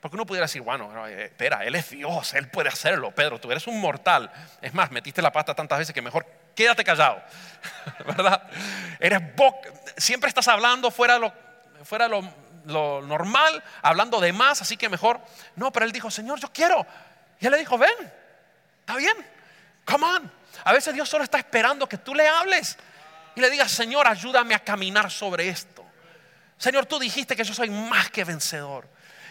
Porque 0.00 0.16
uno 0.16 0.26
pudiera 0.26 0.46
decir, 0.46 0.62
bueno, 0.62 1.06
eh, 1.06 1.26
espera, 1.26 1.64
Él 1.64 1.76
es 1.76 1.90
Dios, 1.90 2.34
Él 2.34 2.50
puede 2.50 2.68
hacerlo. 2.68 3.12
Pedro, 3.12 3.38
tú 3.38 3.52
eres 3.52 3.68
un 3.68 3.80
mortal. 3.80 4.28
Es 4.60 4.74
más, 4.74 4.90
metiste 4.90 5.22
la 5.22 5.30
pata 5.30 5.54
tantas 5.54 5.78
veces 5.78 5.94
que 5.94 6.02
mejor 6.02 6.26
quédate 6.58 6.82
callado, 6.82 7.22
¿verdad? 8.04 8.42
Eres 8.98 9.22
siempre 9.96 10.28
estás 10.28 10.48
hablando 10.48 10.90
fuera 10.90 11.16
lo, 11.16 11.32
fuera 11.84 12.08
lo, 12.08 12.20
lo 12.64 13.00
normal, 13.02 13.62
hablando 13.80 14.18
de 14.18 14.32
más, 14.32 14.60
así 14.60 14.76
que 14.76 14.88
mejor. 14.88 15.20
No, 15.54 15.70
pero 15.70 15.86
él 15.86 15.92
dijo, 15.92 16.10
Señor, 16.10 16.40
yo 16.40 16.52
quiero. 16.52 16.84
Y 17.38 17.46
él 17.46 17.52
le 17.52 17.58
dijo, 17.58 17.78
ven, 17.78 18.12
está 18.80 18.96
bien, 18.96 19.14
come 19.84 20.04
on. 20.04 20.32
A 20.64 20.72
veces 20.72 20.92
Dios 20.94 21.08
solo 21.08 21.22
está 21.22 21.38
esperando 21.38 21.88
que 21.88 21.98
tú 21.98 22.12
le 22.12 22.26
hables 22.26 22.76
y 23.36 23.40
le 23.40 23.50
digas, 23.50 23.70
Señor, 23.70 24.08
ayúdame 24.08 24.56
a 24.56 24.58
caminar 24.58 25.12
sobre 25.12 25.48
esto. 25.48 25.84
Señor, 26.56 26.86
tú 26.86 26.98
dijiste 26.98 27.36
que 27.36 27.44
yo 27.44 27.54
soy 27.54 27.70
más 27.70 28.10
que 28.10 28.24
vencedor 28.24 28.88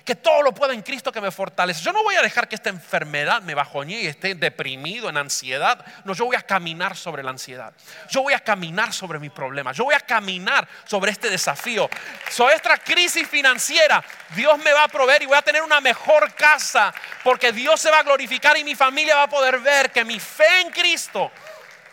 que 0.08 0.16
todo 0.16 0.42
lo 0.42 0.54
puedo 0.54 0.72
en 0.72 0.82
Cristo 0.84 1.12
que 1.12 1.20
me 1.20 1.32
fortalece. 1.32 1.84
Yo 1.84 1.92
no 1.92 2.02
voy 2.02 2.16
a 2.16 2.22
dejar 2.22 2.48
que 2.48 2.56
esta 2.56 2.70
enfermedad 2.70 3.42
me 3.42 3.54
bajoñe 3.54 4.02
y 4.02 4.08
esté 4.08 4.36
deprimido, 4.36 5.10
en 5.10 5.18
ansiedad. 5.18 5.86
No, 6.06 6.14
yo 6.14 6.24
voy 6.24 6.38
a 6.38 6.42
caminar 6.42 6.96
sobre 6.96 7.24
la 7.24 7.32
ansiedad. 7.32 7.74
Yo 8.10 8.24
voy 8.24 8.34
a 8.34 8.40
caminar 8.40 8.94
sobre 8.94 9.20
mi 9.20 9.30
problema. 9.30 9.74
Yo 9.74 9.84
voy 9.84 9.96
a 9.96 10.00
caminar 10.00 10.66
sobre 10.86 11.12
este 11.12 11.30
desafío. 11.30 11.90
Sobre 12.32 12.56
esta 12.56 12.78
crisis 12.78 13.28
financiera, 13.28 14.02
Dios 14.34 14.58
me 14.60 14.72
va 14.72 14.86
a 14.86 14.88
proveer 14.88 15.24
y 15.24 15.26
voy 15.26 15.38
a 15.38 15.42
tener 15.42 15.62
una 15.62 15.82
mejor 15.82 16.34
casa 16.36 16.94
porque 17.22 17.52
Dios 17.52 17.78
se 17.82 17.92
va 17.92 18.00
a 18.00 18.04
glorificar 18.04 18.58
y 18.58 18.64
mi 18.64 18.76
familia 18.76 19.18
va 19.18 19.24
a 19.24 19.30
poder 19.30 19.60
ver 19.60 19.92
que 19.92 20.06
mi 20.06 20.22
fe 20.22 20.62
en 20.62 20.70
Cristo 20.70 21.30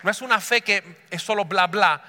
no 0.04 0.10
es 0.12 0.22
una 0.22 0.40
fe 0.40 0.60
que 0.60 0.84
es 1.10 1.20
solo 1.20 1.44
bla 1.46 1.66
bla, 1.66 2.00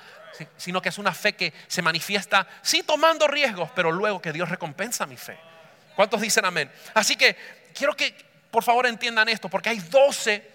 sino 0.56 0.84
que 0.84 0.90
es 0.90 1.00
una 1.00 1.16
fe 1.16 1.34
que 1.34 1.52
se 1.66 1.82
manifiesta, 1.82 2.46
sí 2.62 2.84
tomando 2.84 3.28
riesgos, 3.28 3.72
pero 3.74 3.92
luego 3.92 4.22
que 4.22 4.32
Dios 4.32 4.50
recompensa 4.50 5.08
mi 5.08 5.18
fe. 5.18 5.55
¿Cuántos 5.96 6.22
dicen 6.22 6.46
amén? 6.46 6.72
Así 6.94 7.16
que 7.16 7.36
quiero 7.74 7.96
que 7.96 8.14
por 8.52 8.64
favor 8.64 8.88
entiendan 8.88 9.28
esto, 9.28 9.50
porque 9.50 9.70
hay 9.70 9.80
12 9.80 10.52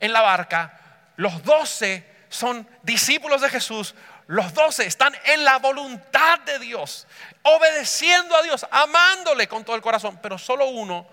en 0.00 0.12
la 0.12 0.20
barca, 0.20 0.80
los 1.16 1.42
12 1.44 2.04
son 2.28 2.68
discípulos 2.82 3.40
de 3.40 3.48
Jesús, 3.48 3.94
los 4.26 4.52
12 4.52 4.86
están 4.86 5.14
en 5.24 5.44
la 5.44 5.58
voluntad 5.58 6.40
de 6.40 6.58
Dios, 6.58 7.06
obedeciendo 7.42 8.34
a 8.34 8.42
Dios, 8.42 8.66
amándole 8.70 9.46
con 9.46 9.64
todo 9.64 9.76
el 9.76 9.82
corazón, 9.82 10.18
pero 10.20 10.36
solo 10.36 10.66
uno 10.66 11.06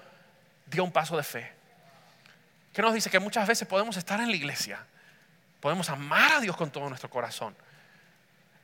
dio 0.66 0.84
un 0.84 0.92
paso 0.92 1.16
de 1.16 1.24
fe. 1.24 1.54
¿Qué 2.74 2.82
nos 2.82 2.94
dice? 2.94 3.10
Que 3.10 3.20
muchas 3.20 3.48
veces 3.48 3.68
podemos 3.68 3.96
estar 3.96 4.20
en 4.20 4.30
la 4.30 4.36
iglesia, 4.36 4.86
podemos 5.60 5.90
amar 5.90 6.34
a 6.34 6.40
Dios 6.40 6.58
con 6.58 6.72
todo 6.72 6.90
nuestro 6.90 7.10
corazón, 7.10 7.56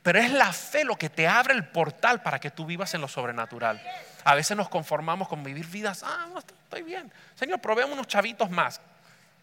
pero 0.02 0.18
es 0.18 0.32
la 0.32 0.52
fe 0.52 0.84
lo 0.84 0.96
que 0.96 1.08
te 1.08 1.28
abre 1.28 1.54
el 1.54 1.66
portal 1.68 2.22
para 2.22 2.40
que 2.40 2.50
tú 2.50 2.66
vivas 2.66 2.92
en 2.94 3.00
lo 3.00 3.08
sobrenatural. 3.08 3.80
A 4.24 4.34
veces 4.34 4.56
nos 4.56 4.68
conformamos 4.68 5.28
con 5.28 5.42
vivir 5.42 5.66
vidas, 5.66 6.02
ah, 6.04 6.28
estoy 6.36 6.82
bien. 6.82 7.12
Señor, 7.34 7.60
proveemos 7.60 7.94
unos 7.94 8.06
chavitos 8.06 8.50
más, 8.50 8.80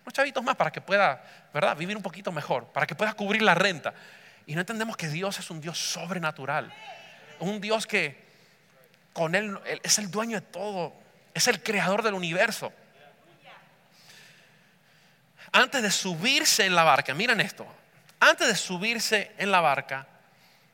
unos 0.04 0.14
chavitos 0.14 0.44
más 0.44 0.56
para 0.56 0.72
que 0.72 0.82
pueda, 0.82 1.24
¿verdad? 1.54 1.76
Vivir 1.76 1.98
un 1.98 2.04
poquito 2.04 2.32
mejor, 2.32 2.68
para 2.68 2.88
que 2.88 2.96
pueda 2.96 3.14
cubrir 3.14 3.42
la 3.42 3.56
renta. 3.56 3.94
Y 4.46 4.56
no 4.56 4.62
entendemos 4.62 4.96
que 4.98 5.08
Dios 5.08 5.38
es 5.40 5.50
un 5.50 5.62
Dios 5.62 5.78
sobrenatural, 5.78 6.74
un 7.40 7.60
Dios 7.62 7.86
que 7.86 8.28
con 9.14 9.36
Él, 9.36 9.60
él 9.66 9.82
es 9.84 10.00
el 10.00 10.10
dueño 10.10 10.40
de 10.40 10.46
todo, 10.48 10.94
es 11.34 11.48
el 11.48 11.62
creador 11.62 12.04
del 12.04 12.14
universo. 12.14 12.72
Antes 15.52 15.82
de 15.82 15.92
subirse 15.92 16.66
en 16.66 16.76
la 16.76 16.84
barca, 16.84 17.14
miren 17.14 17.42
esto, 17.42 17.66
antes 18.20 18.48
de 18.48 18.56
subirse 18.56 19.32
en 19.38 19.52
la 19.52 19.62
barca, 19.62 20.08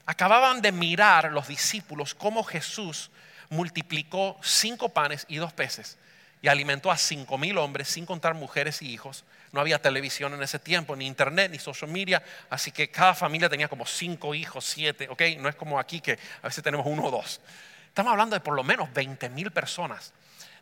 acababan 0.05 0.61
de 0.61 0.71
mirar 0.71 1.31
los 1.31 1.47
discípulos 1.47 2.13
cómo 2.13 2.43
Jesús 2.43 3.09
multiplicó 3.49 4.37
cinco 4.41 4.89
panes 4.89 5.25
y 5.27 5.37
dos 5.37 5.53
peces 5.53 5.97
y 6.41 6.47
alimentó 6.47 6.91
a 6.91 6.97
cinco 6.97 7.37
mil 7.37 7.57
hombres 7.57 7.87
sin 7.87 8.05
contar 8.05 8.35
mujeres 8.35 8.81
y 8.81 8.91
hijos. 8.91 9.23
No 9.51 9.61
había 9.61 9.81
televisión 9.81 10.33
en 10.33 10.43
ese 10.43 10.59
tiempo, 10.59 10.95
ni 10.95 11.07
internet, 11.07 11.49
ni 11.49 11.57
social 11.57 11.89
media, 11.89 12.21
así 12.49 12.71
que 12.71 12.91
cada 12.91 13.15
familia 13.15 13.49
tenía 13.49 13.67
como 13.67 13.85
cinco 13.85 14.35
hijos, 14.35 14.65
siete, 14.65 15.07
¿ok? 15.09 15.21
No 15.39 15.49
es 15.49 15.55
como 15.55 15.79
aquí 15.79 16.01
que 16.01 16.19
a 16.41 16.47
veces 16.47 16.63
tenemos 16.63 16.85
uno 16.85 17.05
o 17.05 17.11
dos. 17.11 17.41
Estamos 17.87 18.11
hablando 18.11 18.35
de 18.35 18.41
por 18.41 18.53
lo 18.53 18.63
menos 18.63 18.93
20 18.93 19.29
mil 19.29 19.51
personas. 19.51 20.13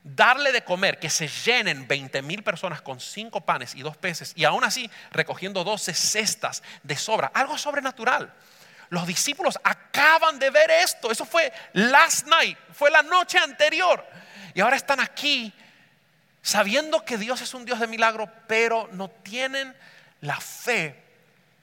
darle 0.04 0.52
de 0.52 0.63
comer, 0.63 1.00
que 1.00 1.10
se 1.10 1.28
llenen 1.28 1.88
20 1.88 2.22
mil 2.22 2.43
personas 2.43 2.82
con 2.82 3.00
cinco 3.00 3.41
panes 3.41 3.74
y 3.74 3.82
dos 3.82 3.98
peces, 3.98 4.34
y 4.36 4.43
aún 4.43 4.63
así 4.63 4.89
recogiendo 5.12 5.63
12 5.63 5.93
cestas 5.93 6.62
de 6.84 6.96
sobra, 6.96 7.32
algo 7.34 7.58
sobrenatural. 7.58 8.34
Los 8.93 9.08
discípulos 9.08 9.58
acaban 9.63 10.38
de 10.38 10.51
ver 10.51 10.69
esto, 10.69 11.10
eso 11.10 11.25
fue 11.25 11.51
last 11.73 12.27
night, 12.27 12.56
fue 12.71 12.91
la 12.91 13.01
noche 13.01 13.39
anterior, 13.39 14.06
y 14.53 14.62
ahora 14.62 14.75
están 14.75 14.99
aquí 14.99 15.51
sabiendo 16.43 17.03
que 17.03 17.17
Dios 17.17 17.41
es 17.41 17.56
un 17.56 17.65
Dios 17.65 17.79
de 17.79 17.88
milagro, 17.88 18.29
pero 18.45 18.88
no 18.91 19.10
tienen 19.10 19.75
la 20.21 20.39
fe 20.39 20.95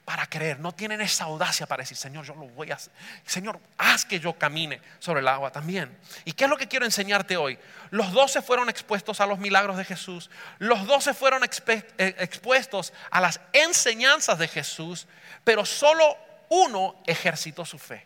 para 0.03 0.27
creer, 0.27 0.59
no 0.59 0.73
tienen 0.73 0.99
esa 0.99 1.23
audacia 1.23 1.65
para 1.67 1.83
decir, 1.83 1.95
Señor, 1.95 2.25
yo 2.25 2.35
lo 2.35 2.49
voy 2.49 2.69
a 2.69 2.75
hacer. 2.75 2.91
Señor, 3.25 3.61
haz 3.77 4.03
que 4.03 4.19
yo 4.19 4.33
camine 4.33 4.81
sobre 4.99 5.21
el 5.21 5.27
agua 5.29 5.53
también. 5.53 5.97
¿Y 6.25 6.33
qué 6.33 6.43
es 6.43 6.49
lo 6.49 6.57
que 6.57 6.67
quiero 6.67 6.83
enseñarte 6.83 7.37
hoy? 7.37 7.57
Los 7.91 8.11
doce 8.11 8.41
fueron 8.41 8.67
expuestos 8.67 9.21
a 9.21 9.25
los 9.25 9.39
milagros 9.39 9.77
de 9.77 9.85
Jesús, 9.85 10.29
los 10.59 10.85
doce 10.85 11.13
fueron 11.13 11.45
eh, 11.45 11.85
expuestos 11.97 12.91
a 13.09 13.21
las 13.21 13.39
enseñanzas 13.53 14.37
de 14.37 14.49
Jesús, 14.49 15.07
pero 15.45 15.65
solo 15.65 16.17
uno 16.51 17.01
ejercitó 17.07 17.65
su 17.65 17.79
fe. 17.79 18.05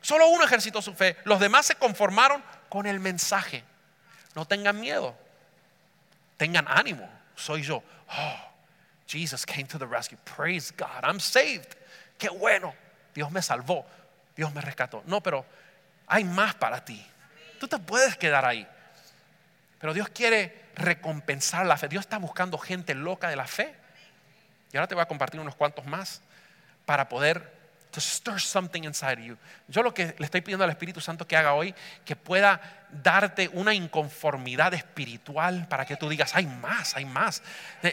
Solo 0.00 0.28
uno 0.28 0.44
ejercitó 0.44 0.80
su 0.80 0.94
fe. 0.94 1.16
Los 1.24 1.40
demás 1.40 1.66
se 1.66 1.74
conformaron 1.74 2.42
con 2.68 2.86
el 2.86 3.00
mensaje. 3.00 3.62
No 4.34 4.46
tengan 4.46 4.80
miedo, 4.80 5.14
tengan 6.36 6.66
ánimo. 6.66 7.08
Soy 7.36 7.62
yo. 7.62 7.82
Oh, 8.08 8.36
Jesus 9.06 9.44
came 9.44 9.64
to 9.64 9.78
the 9.78 9.86
rescue. 9.86 10.18
Praise 10.36 10.72
God. 10.76 11.04
I'm 11.04 11.20
saved. 11.20 11.76
Qué 12.18 12.30
bueno. 12.30 12.74
Dios 13.14 13.30
me 13.30 13.42
salvó. 13.42 13.84
Dios 14.34 14.52
me 14.54 14.60
rescató. 14.60 15.02
No, 15.06 15.22
pero 15.22 15.44
hay 16.06 16.24
más 16.24 16.54
para 16.54 16.84
ti. 16.84 17.04
Tú 17.60 17.68
te 17.68 17.78
puedes 17.78 18.16
quedar 18.16 18.46
ahí. 18.46 18.66
Pero 19.78 19.92
Dios 19.92 20.08
quiere 20.08 20.70
recompensar 20.76 21.66
la 21.66 21.76
fe. 21.76 21.88
Dios 21.88 22.04
está 22.04 22.16
buscando 22.16 22.56
gente 22.56 22.94
loca 22.94 23.28
de 23.28 23.36
la 23.36 23.46
fe. 23.46 23.74
Y 24.72 24.76
ahora 24.78 24.88
te 24.88 24.94
voy 24.94 25.02
a 25.02 25.08
compartir 25.08 25.40
unos 25.40 25.54
cuantos 25.54 25.84
más 25.84 26.22
para 26.84 27.08
poder 27.08 27.54
to 27.94 28.00
stir 28.00 28.40
something 28.40 28.82
inside 28.82 29.22
you. 29.22 29.36
Yo 29.68 29.80
lo 29.80 29.94
que 29.94 30.16
le 30.18 30.24
estoy 30.24 30.40
pidiendo 30.40 30.64
al 30.64 30.70
Espíritu 30.70 31.00
Santo 31.00 31.28
que 31.28 31.36
haga 31.36 31.54
hoy, 31.54 31.72
que 32.04 32.16
pueda 32.16 32.60
darte 32.90 33.48
una 33.52 33.72
inconformidad 33.72 34.74
espiritual 34.74 35.68
para 35.68 35.86
que 35.86 35.96
tú 35.96 36.08
digas, 36.08 36.34
hay 36.34 36.46
más, 36.46 36.96
hay 36.96 37.04
más. 37.04 37.40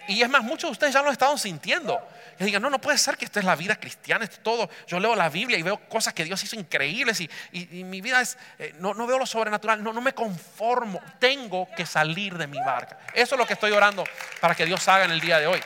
Y 0.07 0.23
es 0.23 0.29
más, 0.29 0.43
muchos 0.43 0.69
de 0.69 0.71
ustedes 0.71 0.93
ya 0.95 1.03
lo 1.03 1.11
estado 1.11 1.37
sintiendo. 1.37 1.99
Que 2.35 2.45
digan, 2.45 2.63
no, 2.63 2.71
no 2.71 2.81
puede 2.81 2.97
ser 2.97 3.15
que 3.15 3.25
esto 3.25 3.37
es 3.37 3.45
la 3.45 3.55
vida 3.55 3.75
cristiana, 3.75 4.23
esto 4.23 4.37
es 4.37 4.43
todo. 4.43 4.69
Yo 4.87 4.99
leo 4.99 5.15
la 5.15 5.29
Biblia 5.29 5.59
y 5.59 5.61
veo 5.61 5.77
cosas 5.87 6.15
que 6.15 6.23
Dios 6.23 6.43
hizo 6.43 6.55
increíbles 6.55 7.21
y, 7.21 7.29
y, 7.51 7.83
mi 7.83 8.01
vida 8.01 8.21
es, 8.21 8.39
eh, 8.57 8.73
no, 8.79 8.95
no, 8.95 9.05
veo 9.05 9.19
lo 9.19 9.27
sobrenatural, 9.27 9.83
no, 9.83 9.93
no 9.93 10.01
me 10.01 10.13
conformo, 10.13 10.99
tengo 11.19 11.69
que 11.75 11.85
salir 11.85 12.39
de 12.39 12.47
mi 12.47 12.57
barca. 12.57 12.97
Eso 13.13 13.35
es 13.35 13.39
lo 13.39 13.45
que 13.45 13.53
estoy 13.53 13.71
orando 13.71 14.03
para 14.39 14.55
que 14.55 14.65
Dios 14.65 14.87
haga 14.87 15.05
en 15.05 15.11
el 15.11 15.19
día 15.19 15.37
de 15.37 15.45
hoy. 15.45 15.61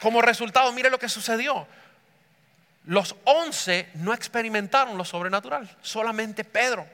Como 0.00 0.22
resultado, 0.22 0.72
mire 0.72 0.90
lo 0.90 0.98
que 0.98 1.08
sucedió. 1.08 1.66
Los 2.84 3.14
once 3.24 3.90
no 3.94 4.14
experimentaron 4.14 4.96
lo 4.96 5.04
sobrenatural, 5.04 5.76
solamente 5.82 6.44
Pedro. 6.44 6.86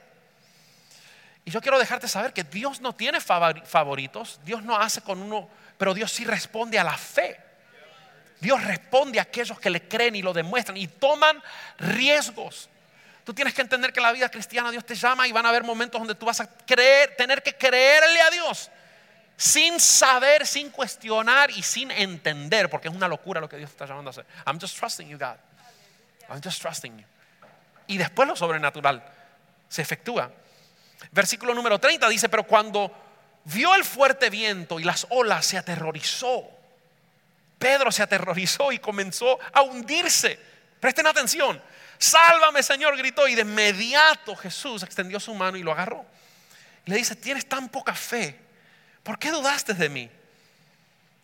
Y 1.45 1.51
yo 1.51 1.61
quiero 1.61 1.79
dejarte 1.79 2.09
saber 2.09 2.33
que 2.33 2.43
Dios 2.43 2.81
no 2.81 2.93
tiene 2.93 3.21
favoritos, 3.21 4.41
Dios 4.43 4.63
no 4.63 4.75
hace 4.75 5.01
con 5.01 5.21
uno, 5.21 5.47
pero 5.77 5.93
Dios 5.93 6.11
sí 6.11 6.25
responde 6.25 6.77
a 6.77 6.83
la 6.83 6.97
fe. 6.97 7.39
Dios 8.41 8.61
responde 8.63 9.19
a 9.19 9.23
aquellos 9.23 9.59
que 9.59 9.69
le 9.69 9.87
creen 9.87 10.15
y 10.15 10.21
lo 10.21 10.33
demuestran 10.33 10.77
y 10.77 10.87
toman 10.87 11.41
riesgos. 11.79 12.69
Tú 13.23 13.33
tienes 13.33 13.53
que 13.53 13.61
entender 13.61 13.93
que 13.93 14.01
la 14.01 14.11
vida 14.11 14.29
cristiana 14.29 14.69
Dios 14.69 14.85
te 14.85 14.95
llama 14.95 15.27
y 15.27 15.31
van 15.31 15.45
a 15.45 15.49
haber 15.49 15.63
momentos 15.63 15.99
donde 15.99 16.15
tú 16.15 16.25
vas 16.25 16.41
a 16.41 16.47
creer, 16.47 17.15
tener 17.15 17.41
que 17.41 17.53
creerle 17.53 18.21
a 18.21 18.29
Dios 18.29 18.69
sin 19.37 19.79
saber, 19.79 20.47
sin 20.47 20.71
cuestionar 20.71 21.51
y 21.51 21.61
sin 21.61 21.91
entender, 21.91 22.69
porque 22.69 22.87
es 22.87 22.93
una 22.93 23.07
locura 23.07 23.39
lo 23.39 23.47
que 23.47 23.57
Dios 23.57 23.69
está 23.69 23.85
llamando 23.85 24.09
a 24.09 24.11
hacer. 24.11 24.25
I'm 24.47 24.59
just 24.59 24.77
trusting 24.77 25.07
you, 25.07 25.17
God. 25.17 25.37
I'm 26.27 26.41
just 26.43 26.59
trusting 26.59 26.97
you. 26.97 27.05
Y 27.85 27.97
después 27.97 28.27
lo 28.27 28.35
sobrenatural 28.35 29.03
se 29.69 29.83
efectúa. 29.83 30.31
Versículo 31.11 31.53
número 31.53 31.79
30 31.79 32.09
dice, 32.09 32.29
pero 32.29 32.43
cuando 32.45 32.91
vio 33.45 33.75
el 33.75 33.85
fuerte 33.85 34.31
viento 34.31 34.79
y 34.79 34.83
las 34.83 35.05
olas, 35.11 35.45
se 35.45 35.57
aterrorizó. 35.57 36.43
Pedro 37.59 37.91
se 37.91 38.01
aterrorizó 38.01 38.71
y 38.71 38.79
comenzó 38.79 39.39
a 39.53 39.61
hundirse. 39.61 40.39
Presten 40.79 41.05
atención. 41.05 41.61
Sálvame, 41.99 42.63
Señor, 42.63 42.97
gritó. 42.97 43.27
Y 43.27 43.35
de 43.35 43.41
inmediato 43.41 44.35
Jesús 44.35 44.81
extendió 44.81 45.19
su 45.19 45.33
mano 45.35 45.57
y 45.57 45.63
lo 45.63 45.71
agarró. 45.71 46.05
le 46.85 46.97
dice, 46.97 47.15
tienes 47.15 47.47
tan 47.47 47.69
poca 47.69 47.93
fe 47.93 48.46
¿por 49.07 49.17
qué 49.17 49.31
dudaste 49.31 49.73
de 49.73 49.87
mí? 49.87 50.11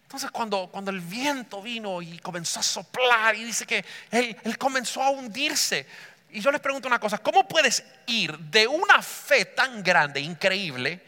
Entonces 0.04 0.32
cuando, 0.32 0.70
cuando 0.72 0.90
el 0.90 1.02
viento 1.02 1.62
vino 1.62 2.02
y 2.02 2.18
comenzó 2.20 2.62
a 2.62 2.64
soplar 2.64 3.36
y 3.36 3.44
dice 3.44 3.66
que 3.66 3.84
él, 4.10 4.38
él 4.42 4.58
comenzó 4.58 5.04
a 5.04 5.10
hundirse. 5.10 5.86
Y 6.30 6.40
yo 6.40 6.50
les 6.50 6.62
pregunto 6.62 6.88
una 6.88 6.98
cosa, 6.98 7.18
¿cómo 7.18 7.46
puedes 7.46 7.84
ir 8.06 8.38
de 8.38 8.68
una 8.68 9.02
fe 9.02 9.44
tan 9.44 9.84
grande, 9.84 10.22
increíble, 10.22 11.02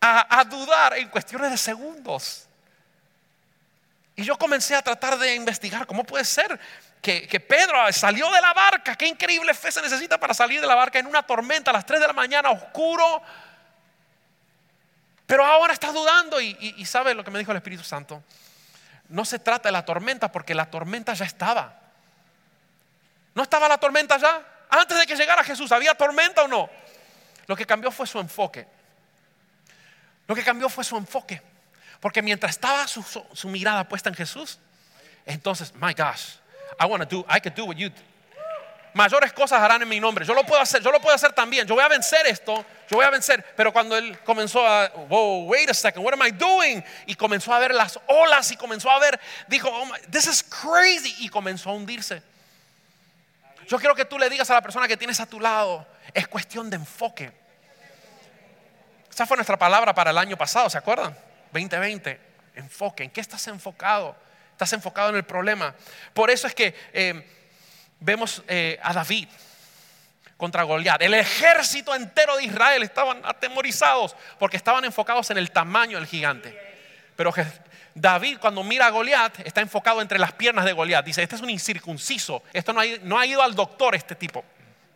a, 0.00 0.44
dudar 0.44 0.96
en 0.96 1.08
cuestiones 1.08 1.50
de 1.50 1.58
segundos? 1.58 2.46
Y 4.14 4.22
yo 4.22 4.38
comencé 4.38 4.76
a 4.76 4.82
tratar 4.82 5.18
de 5.18 5.34
investigar 5.34 5.88
cómo 5.88 6.04
puede 6.04 6.24
ser 6.24 6.60
que, 7.02 7.26
que, 7.26 7.40
Pedro 7.40 7.92
salió 7.92 8.30
de 8.30 8.40
la 8.40 8.54
barca. 8.54 8.94
Qué 8.94 9.08
increíble 9.08 9.54
fe 9.54 9.72
se 9.72 9.82
necesita 9.82 10.20
para 10.20 10.34
salir 10.34 10.60
de 10.60 10.68
la 10.68 10.76
barca 10.76 11.00
en 11.00 11.06
una 11.06 11.24
tormenta 11.24 11.72
a 11.72 11.74
las 11.74 11.84
3 11.84 12.00
de 12.00 12.06
la 12.06 12.12
mañana, 12.12 12.50
oscuro, 12.50 13.22
pero 15.30 15.46
ahora 15.46 15.72
estás 15.72 15.94
dudando 15.94 16.40
y, 16.40 16.56
y, 16.76 16.84
sabe 16.84 17.14
lo 17.14 17.22
que 17.22 17.30
me 17.30 17.38
dijo 17.38 17.52
el 17.52 17.58
Espíritu 17.58 17.84
Santo. 17.84 18.20
No 19.10 19.24
se 19.24 19.38
trata 19.38 19.68
de 19.68 19.72
la 19.72 19.84
tormenta 19.84 20.32
porque 20.32 20.56
la 20.56 20.68
tormenta 20.68 21.14
ya 21.14 21.24
estaba. 21.24 21.78
¿No 23.36 23.44
estaba 23.44 23.68
la 23.68 23.78
tormenta 23.78 24.18
ya? 24.18 24.44
Antes 24.68 24.98
de 24.98 25.06
que 25.06 25.14
llegara 25.14 25.44
Jesús, 25.44 25.70
¿había 25.70 25.94
tormenta 25.94 26.42
o 26.42 26.48
no? 26.48 26.68
Lo 27.46 27.54
que 27.54 27.64
cambió 27.64 27.92
fue 27.92 28.08
su 28.08 28.18
enfoque. 28.18 28.66
Lo 30.26 30.34
que 30.34 30.42
cambió 30.42 30.68
fue 30.68 30.82
su 30.82 30.96
enfoque. 30.96 31.40
Porque 32.00 32.22
mientras 32.22 32.50
estaba 32.50 32.88
su, 32.88 33.04
su, 33.04 33.48
mirada 33.48 33.84
puesta 33.84 34.08
en 34.08 34.16
Jesús, 34.16 34.58
entonces, 35.26 35.72
my 35.76 35.94
gosh, 35.94 36.38
I 36.80 36.86
want 36.86 37.08
to 37.08 37.18
do, 37.18 37.24
I 37.28 37.38
could 37.38 37.54
do 37.54 37.66
what 37.66 37.76
you 37.76 37.90
mayores 38.94 39.32
cosas 39.32 39.60
harán 39.60 39.82
en 39.82 39.88
mi 39.88 40.00
nombre. 40.00 40.24
Yo 40.24 40.34
lo 40.34 40.44
puedo 40.44 40.60
hacer, 40.60 40.82
yo 40.82 40.90
lo 40.90 41.00
puedo 41.00 41.14
hacer 41.14 41.32
también. 41.32 41.66
Yo 41.66 41.74
voy 41.74 41.84
a 41.84 41.88
vencer 41.88 42.26
esto, 42.26 42.64
yo 42.88 42.96
voy 42.96 43.04
a 43.04 43.10
vencer. 43.10 43.44
Pero 43.56 43.72
cuando 43.72 43.96
él 43.96 44.18
comenzó 44.20 44.66
a, 44.66 44.88
whoa, 45.08 45.44
wait 45.44 45.68
a 45.70 45.74
second, 45.74 46.04
what 46.04 46.12
am 46.12 46.26
I 46.26 46.30
doing? 46.30 46.82
Y 47.06 47.14
comenzó 47.14 47.52
a 47.52 47.58
ver 47.58 47.74
las 47.74 47.98
olas 48.06 48.50
y 48.50 48.56
comenzó 48.56 48.90
a 48.90 48.98
ver, 48.98 49.18
dijo, 49.48 49.68
oh 49.68 49.86
my, 49.86 49.98
this 50.10 50.26
is 50.26 50.42
crazy. 50.42 51.14
Y 51.18 51.28
comenzó 51.28 51.70
a 51.70 51.74
hundirse. 51.74 52.22
Yo 53.68 53.78
quiero 53.78 53.94
que 53.94 54.04
tú 54.04 54.18
le 54.18 54.28
digas 54.28 54.50
a 54.50 54.54
la 54.54 54.62
persona 54.62 54.88
que 54.88 54.96
tienes 54.96 55.20
a 55.20 55.26
tu 55.26 55.38
lado, 55.38 55.86
es 56.12 56.26
cuestión 56.26 56.68
de 56.70 56.76
enfoque. 56.76 57.30
Esa 59.10 59.26
fue 59.26 59.36
nuestra 59.36 59.58
palabra 59.58 59.94
para 59.94 60.10
el 60.10 60.18
año 60.18 60.36
pasado, 60.36 60.68
¿se 60.70 60.78
acuerdan? 60.78 61.16
2020, 61.52 62.18
enfoque. 62.56 63.04
¿En 63.04 63.10
qué 63.10 63.20
estás 63.20 63.46
enfocado? 63.48 64.16
Estás 64.52 64.72
enfocado 64.72 65.10
en 65.10 65.16
el 65.16 65.24
problema. 65.24 65.74
Por 66.12 66.30
eso 66.30 66.46
es 66.46 66.54
que... 66.54 66.74
Eh, 66.92 67.36
vemos 68.00 68.42
eh, 68.48 68.78
a 68.82 68.92
David 68.92 69.28
contra 70.36 70.62
Goliat. 70.62 71.02
El 71.02 71.14
ejército 71.14 71.94
entero 71.94 72.36
de 72.36 72.44
Israel 72.44 72.82
estaban 72.82 73.20
atemorizados 73.24 74.16
porque 74.38 74.56
estaban 74.56 74.84
enfocados 74.84 75.30
en 75.30 75.38
el 75.38 75.50
tamaño 75.50 75.98
del 75.98 76.06
gigante. 76.06 76.58
Pero 77.14 77.32
David 77.94 78.38
cuando 78.40 78.64
mira 78.64 78.86
a 78.86 78.90
Goliat 78.90 79.40
está 79.40 79.60
enfocado 79.60 80.00
entre 80.00 80.18
las 80.18 80.32
piernas 80.32 80.64
de 80.64 80.72
Goliat. 80.72 81.04
Dice, 81.04 81.22
este 81.22 81.36
es 81.36 81.42
un 81.42 81.50
incircunciso. 81.50 82.42
Esto 82.52 82.72
no 82.72 82.80
ha, 82.80 82.84
no 83.02 83.18
ha 83.18 83.26
ido 83.26 83.42
al 83.42 83.54
doctor 83.54 83.94
este 83.94 84.14
tipo. 84.14 84.42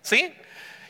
¿Sí? 0.03 0.35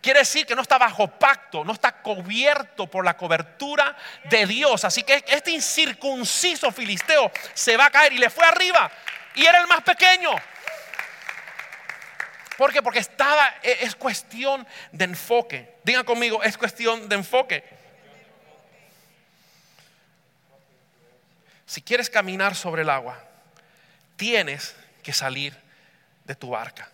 Quiere 0.01 0.21
decir 0.21 0.45
que 0.45 0.55
no 0.55 0.63
está 0.63 0.77
bajo 0.77 1.09
pacto, 1.09 1.65
no 1.65 1.73
está 1.73 2.03
cubierto 2.03 2.87
por 2.87 3.05
la 3.05 3.17
cobertura 3.17 3.97
de 4.25 4.47
Dios. 4.47 4.85
Así 4.85 5.03
que 5.03 5.25
este 5.27 5.51
incircunciso 5.51 6.71
filisteo 6.71 7.33
se 7.55 7.77
va 7.77 7.87
a 7.87 7.91
caer 7.91 8.13
y 8.13 8.19
le 8.19 8.29
fue 8.29 8.45
arriba. 8.45 8.91
Y 9.35 9.47
era 9.47 9.61
el 9.61 9.67
más 9.67 9.83
pequeño. 9.83 10.31
¿Por 12.57 12.73
qué? 12.73 12.83
Porque 12.83 13.01
estaba, 13.01 13.55
e, 13.63 13.79
es 13.85 13.97
cuestión 13.97 14.67
de 14.93 15.05
enfoque. 15.05 15.77
Digan 15.85 16.05
conmigo, 16.05 16.43
es 16.43 16.57
cuestión 16.57 17.09
de 17.09 17.17
enfoque. 17.17 17.65
Si 21.67 21.83
quieres 21.83 22.11
caminar 22.11 22.55
sobre 22.55 22.83
el 22.83 22.91
agua, 22.91 23.23
tienes 24.17 24.77
que 25.03 25.13
salir 25.13 25.57
de 26.25 26.35
tu 26.35 26.51
barca. 26.51 26.91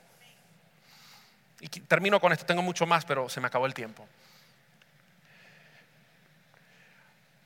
Y 1.60 1.68
termino 1.68 2.20
con 2.20 2.32
esto, 2.32 2.46
tengo 2.46 2.62
mucho 2.62 2.86
más, 2.86 3.04
pero 3.04 3.28
se 3.28 3.40
me 3.40 3.48
acabó 3.48 3.66
el 3.66 3.74
tiempo. 3.74 4.08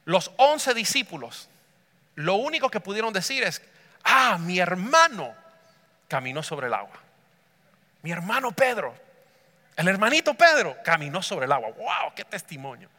Los 0.04 0.30
once 0.36 0.74
discípulos, 0.74 1.48
lo 2.14 2.34
único 2.36 2.70
que 2.70 2.78
pudieron 2.78 3.12
decir 3.12 3.42
es, 3.42 3.62
ah, 4.04 4.38
mi 4.38 4.58
hermano 4.58 5.34
caminó 6.06 6.42
sobre 6.42 6.68
el 6.68 6.74
agua. 6.74 7.03
Mi 8.04 8.12
hermano 8.12 8.52
Pedro. 8.52 8.94
El 9.74 9.88
hermanito 9.88 10.34
Pedro 10.34 10.76
caminó 10.84 11.22
sobre 11.22 11.46
el 11.46 11.52
agua. 11.52 11.70
¡Wow! 11.70 12.14
¡Qué 12.14 12.22
testimonio! 12.22 12.90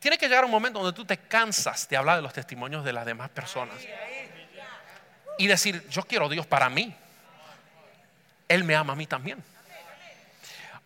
Tiene 0.00 0.18
que 0.18 0.28
llegar 0.28 0.44
un 0.44 0.50
momento 0.50 0.80
donde 0.80 0.96
tú 0.96 1.04
te 1.04 1.16
cansas 1.16 1.88
de 1.88 1.96
hablar 1.96 2.16
de 2.16 2.22
los 2.22 2.32
testimonios 2.32 2.84
de 2.84 2.92
las 2.92 3.06
demás 3.06 3.30
personas. 3.30 3.76
Y 5.38 5.46
decir, 5.46 5.88
yo 5.88 6.02
quiero 6.02 6.28
Dios 6.28 6.44
para 6.44 6.68
mí. 6.68 6.92
Él 8.48 8.64
me 8.64 8.74
ama 8.74 8.94
a 8.94 8.96
mí 8.96 9.06
también. 9.06 9.44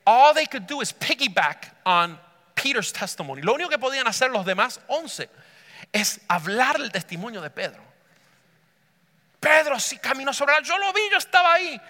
All 0.04 0.34
they 0.34 0.46
could 0.46 0.64
do 0.66 0.82
is 0.82 0.92
piggyback 0.92 1.72
on 1.84 2.20
Peter's 2.54 2.92
testimony. 2.92 3.40
Lo 3.40 3.54
único 3.54 3.70
que 3.70 3.78
podían 3.78 4.06
hacer 4.06 4.30
los 4.30 4.44
demás 4.44 4.80
once 4.86 5.30
es 5.92 6.20
hablar 6.28 6.78
del 6.78 6.92
testimonio 6.92 7.40
de 7.40 7.48
Pedro. 7.48 7.82
Pedro 9.40 9.80
sí 9.80 9.96
caminó 9.96 10.34
sobre 10.34 10.58
el 10.58 10.62
Yo 10.62 10.76
lo 10.76 10.92
vi, 10.92 11.08
yo 11.10 11.16
estaba 11.16 11.54
ahí. 11.54 11.80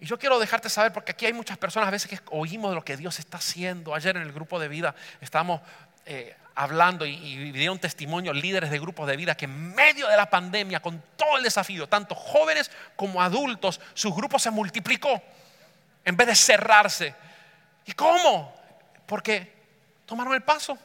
Y 0.00 0.06
yo 0.06 0.18
quiero 0.18 0.38
dejarte 0.38 0.70
saber, 0.70 0.92
porque 0.92 1.12
aquí 1.12 1.26
hay 1.26 1.32
muchas 1.32 1.58
personas 1.58 1.88
a 1.88 1.90
veces 1.90 2.10
que 2.10 2.18
oímos 2.30 2.70
de 2.70 2.74
lo 2.74 2.84
que 2.84 2.96
Dios 2.96 3.18
está 3.18 3.36
haciendo. 3.36 3.94
Ayer 3.94 4.16
en 4.16 4.22
el 4.22 4.32
grupo 4.32 4.58
de 4.58 4.68
vida 4.68 4.94
estábamos 5.20 5.60
eh, 6.06 6.34
hablando 6.54 7.04
y, 7.04 7.12
y 7.12 7.52
dieron 7.52 7.78
testimonio 7.78 8.32
líderes 8.32 8.70
de 8.70 8.78
grupos 8.78 9.06
de 9.06 9.16
vida 9.16 9.36
que 9.36 9.44
en 9.44 9.74
medio 9.74 10.08
de 10.08 10.16
la 10.16 10.30
pandemia, 10.30 10.80
con 10.80 11.02
todo 11.16 11.36
el 11.36 11.42
desafío, 11.42 11.86
tanto 11.86 12.14
jóvenes 12.14 12.70
como 12.96 13.20
adultos, 13.20 13.78
sus 13.92 14.14
grupos 14.14 14.42
se 14.42 14.50
multiplicó 14.50 15.22
en 16.04 16.16
vez 16.16 16.28
de 16.28 16.34
cerrarse. 16.34 17.14
¿Y 17.84 17.92
cómo? 17.92 18.54
Porque 19.06 19.52
tomaron 20.06 20.34
el 20.34 20.42
paso. 20.42 20.78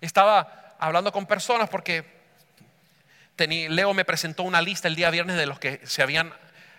Estaba 0.00 0.76
hablando 0.78 1.10
con 1.10 1.26
personas 1.26 1.68
porque 1.68 2.18
Leo 3.36 3.94
me 3.94 4.04
presentó 4.04 4.44
una 4.44 4.62
lista 4.62 4.88
el 4.88 4.94
día 4.94 5.10
viernes 5.10 5.36
de 5.36 5.46
los 5.46 5.58
que 5.58 5.80
se 5.84 6.02
habían 6.02 6.32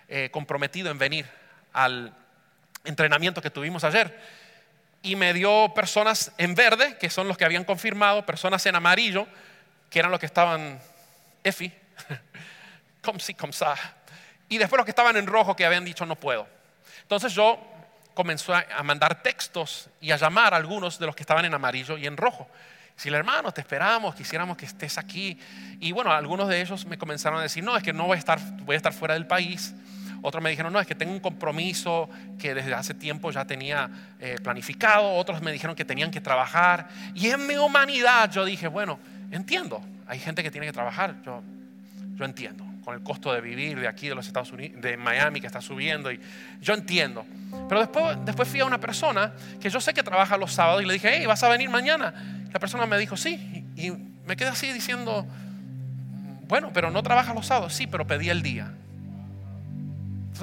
eh, 0.10 0.30
comprometido 0.32 0.90
en 0.90 0.98
venir 0.98 1.26
al 1.72 2.14
entrenamiento 2.84 3.42
que 3.42 3.50
tuvimos 3.50 3.84
ayer. 3.84 4.20
Y 5.02 5.16
me 5.16 5.34
dio 5.34 5.72
personas 5.74 6.32
en 6.38 6.56
verde, 6.56 6.98
que 6.98 7.10
son 7.10 7.28
los 7.28 7.38
que 7.38 7.46
habían 7.46 7.64
confirmado, 7.64 8.26
personas 8.26 8.66
en 8.66 8.76
amarillo, 8.76 9.28
que 9.90 10.00
eran 10.00 10.12
los 10.12 10.20
que 10.20 10.26
estaban 10.26 10.80
EFI, 11.44 11.72
como 13.04 13.20
si, 13.20 13.34
como 13.34 13.54
Y 14.50 14.58
después 14.58 14.78
los 14.78 14.86
que 14.86 14.92
estaban 14.92 15.16
en 15.16 15.28
rojo, 15.28 15.56
que 15.56 15.66
habían 15.66 15.86
dicho 15.86 16.06
no 16.06 16.16
puedo. 16.16 16.48
Entonces 17.04 17.34
yo 17.34 17.60
comenzó 18.14 18.54
a 18.54 18.84
mandar 18.84 19.24
textos 19.24 19.90
y 20.02 20.12
a 20.12 20.18
llamar 20.18 20.54
a 20.54 20.58
algunos 20.58 21.00
de 21.00 21.06
los 21.06 21.16
que 21.16 21.24
estaban 21.24 21.46
en 21.46 21.54
amarillo 21.54 21.98
y 21.98 22.06
en 22.06 22.18
rojo. 22.18 22.50
Si 23.00 23.08
el 23.08 23.16
hermano, 23.16 23.54
te 23.54 23.62
esperamos, 23.62 24.14
quisiéramos 24.14 24.58
que 24.58 24.66
estés 24.66 24.98
aquí. 24.98 25.40
Y 25.80 25.94
bueno, 25.94 26.12
algunos 26.12 26.50
de 26.50 26.60
ellos 26.60 26.86
me 26.86 26.98
comenzaron 26.98 27.40
a 27.40 27.44
decir, 27.44 27.64
no, 27.64 27.78
es 27.78 27.82
que 27.82 27.94
no 27.94 28.08
voy 28.08 28.18
a 28.18 28.20
estar, 28.20 28.38
voy 28.66 28.74
a 28.74 28.78
estar 28.78 28.92
fuera 28.92 29.14
del 29.14 29.26
país. 29.26 29.74
Otros 30.22 30.44
me 30.44 30.50
dijeron, 30.50 30.74
no, 30.74 30.80
es 30.80 30.88
que 30.88 30.96
tengo 30.96 31.12
un 31.12 31.20
compromiso 31.20 32.10
que 32.38 32.54
desde 32.54 32.74
hace 32.74 32.94
tiempo 32.94 33.32
ya 33.32 33.46
tenía 33.46 33.90
eh, 34.20 34.36
planificado. 34.44 35.14
Otros 35.14 35.42
me 35.42 35.52
dijeron 35.52 35.76
que 35.76 35.86
tenían 35.86 36.12
que 36.12 36.22
trabajar. 36.22 36.90
Y 37.14 37.30
en 37.30 37.48
mi 37.48 37.56
humanidad 37.56 38.32
yo 38.32 38.46
dije, 38.46 38.68
bueno, 38.68 39.00
entiendo. 39.32 39.82
Hay 40.08 40.20
gente 40.20 40.44
que 40.44 40.52
tiene 40.52 40.68
que 40.68 40.74
trabajar. 40.74 41.16
Yo, 41.24 41.42
yo 42.16 42.26
entiendo. 42.26 42.66
Con 42.84 42.96
el 42.96 43.04
costo 43.04 43.32
de 43.32 43.42
vivir 43.42 43.80
de 43.80 43.88
aquí, 43.88 44.10
de 44.10 44.16
los 44.16 44.26
Estados 44.26 44.52
Unidos, 44.52 44.82
de 44.82 44.98
Miami, 44.98 45.40
que 45.40 45.48
está 45.48 45.62
subiendo. 45.62 46.12
Y 46.12 46.20
yo 46.62 46.74
entiendo. 46.74 47.26
Pero 47.68 47.82
después, 47.82 48.18
después 48.26 48.48
fui 48.48 48.60
a 48.60 48.66
una 48.66 48.80
persona 48.80 49.34
que 49.60 49.70
yo 49.70 49.80
sé 49.80 49.94
que 49.94 50.02
trabaja 50.02 50.38
los 50.38 50.54
sábados 50.54 50.82
y 50.82 50.86
le 50.86 50.94
dije, 50.94 51.12
hey, 51.14 51.26
¿vas 51.26 51.44
a 51.44 51.50
venir 51.50 51.70
mañana? 51.70 52.14
La 52.52 52.60
persona 52.60 52.86
me 52.86 52.98
dijo, 52.98 53.16
sí. 53.16 53.66
Y 53.76 53.92
me 54.26 54.36
quedé 54.36 54.50
así 54.50 54.74
diciendo, 54.74 55.28
bueno, 56.48 56.72
pero 56.74 56.90
no 56.90 57.04
trabajas 57.04 57.36
los 57.36 57.46
sábados. 57.46 57.74
Sí, 57.74 57.86
pero 57.86 58.08
pedí 58.08 58.30
el 58.30 58.42
día. 58.42 58.74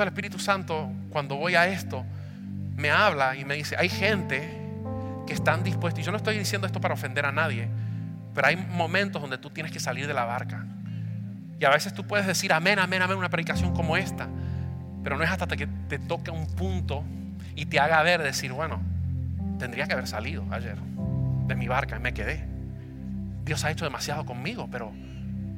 El 0.03 0.09
Espíritu 0.09 0.39
Santo, 0.39 0.91
cuando 1.11 1.37
voy 1.37 1.55
a 1.55 1.67
esto, 1.67 2.05
me 2.77 2.91
habla 2.91 3.37
y 3.37 3.45
me 3.45 3.55
dice, 3.55 3.77
hay 3.79 3.89
gente 3.89 4.63
que 5.27 5.33
están 5.33 5.65
dispuestos, 5.65 6.01
y 6.01 6.05
yo 6.05 6.11
no 6.13 6.19
estoy 6.19 6.39
diciendo 6.39 6.67
esto 6.67 6.81
para 6.81 6.95
ofender 6.95 7.27
a 7.27 7.33
nadie, 7.33 7.69
pero 8.35 8.49
hay 8.49 8.57
momentos 8.57 9.21
donde 9.21 9.39
tú 9.39 9.51
tienes 9.51 9.73
que 9.73 9.81
salir 9.81 10.07
de 10.07 10.15
la 10.15 10.25
barca. 10.25 10.65
Y 11.59 11.65
a 11.65 11.71
veces 11.71 11.95
tú 11.95 12.07
puedes 12.07 12.27
decir 12.27 12.53
amén, 12.53 12.79
amén, 12.79 13.03
amén, 13.03 13.17
una 13.17 13.31
predicación 13.31 13.75
como 13.75 13.97
esta, 13.97 14.29
pero 15.03 15.17
no 15.17 15.25
es 15.25 15.31
hasta 15.31 15.47
que 15.57 15.67
te 15.89 15.99
toque 15.99 16.31
un 16.31 16.47
punto 16.55 17.03
y 17.55 17.67
te 17.67 17.81
haga 17.81 18.03
ver, 18.03 18.23
decir, 18.23 18.53
bueno, 18.53 18.81
tendría 19.59 19.87
que 19.87 19.95
haber 19.95 20.07
salido 20.07 20.45
ayer 20.51 20.77
de 21.47 21.55
mi 21.55 21.67
barca 21.67 21.97
y 21.97 22.01
me 22.01 22.13
quedé. 22.13 22.45
Dios 23.45 23.65
ha 23.65 23.71
hecho 23.71 23.85
demasiado 23.85 24.27
conmigo, 24.27 24.69
pero 24.71 24.93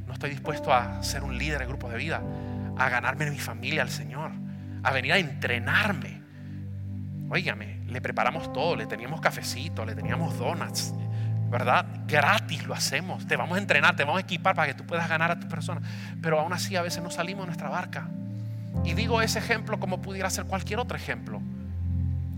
no 0.07 0.13
estoy 0.13 0.31
dispuesto 0.31 0.73
a 0.73 1.03
ser 1.03 1.25
un 1.25 1.37
líder 1.37 1.59
de 1.59 1.67
grupo 1.67 1.89
de 1.89 1.97
vida, 1.97 2.23
a 2.79 2.89
ganarme 2.89 3.27
en 3.27 3.33
mi 3.33 3.39
familia 3.39 3.83
al 3.83 3.91
Señor, 3.91 4.31
a 4.83 4.93
venir 4.93 5.13
a 5.13 5.19
entrenarme. 5.19 6.23
Óigame, 7.29 7.81
le 7.87 8.01
preparamos 8.01 8.53
todo, 8.53 8.77
le 8.77 8.87
teníamos 8.87 9.21
cafecito, 9.21 9.85
le 9.85 9.95
teníamos 9.95 10.39
donuts, 10.39 10.95
¿verdad? 11.51 11.87
Gratis 12.07 12.65
lo 12.67 12.75
hacemos, 12.75 13.27
te 13.27 13.37
vamos 13.37 13.57
a 13.57 13.61
entrenar, 13.61 13.97
te 13.97 14.05
vamos 14.05 14.19
a 14.19 14.23
equipar 14.23 14.55
para 14.55 14.69
que 14.69 14.75
tú 14.75 14.85
puedas 14.87 15.09
ganar 15.09 15.31
a 15.31 15.41
tus 15.41 15.51
personas, 15.51 15.83
pero 16.23 16.41
aún 16.41 16.53
así 16.53 16.77
a 16.77 16.83
veces 16.83 17.03
no 17.03 17.11
salimos 17.11 17.43
de 17.43 17.47
nuestra 17.47 17.69
barca. 17.69 18.09
Y 18.85 18.95
digo 18.95 19.21
ese 19.21 19.39
ejemplo 19.39 19.81
como 19.81 20.01
pudiera 20.01 20.31
ser 20.31 20.45
cualquier 20.45 20.79
otro 20.79 20.97
ejemplo. 20.97 21.43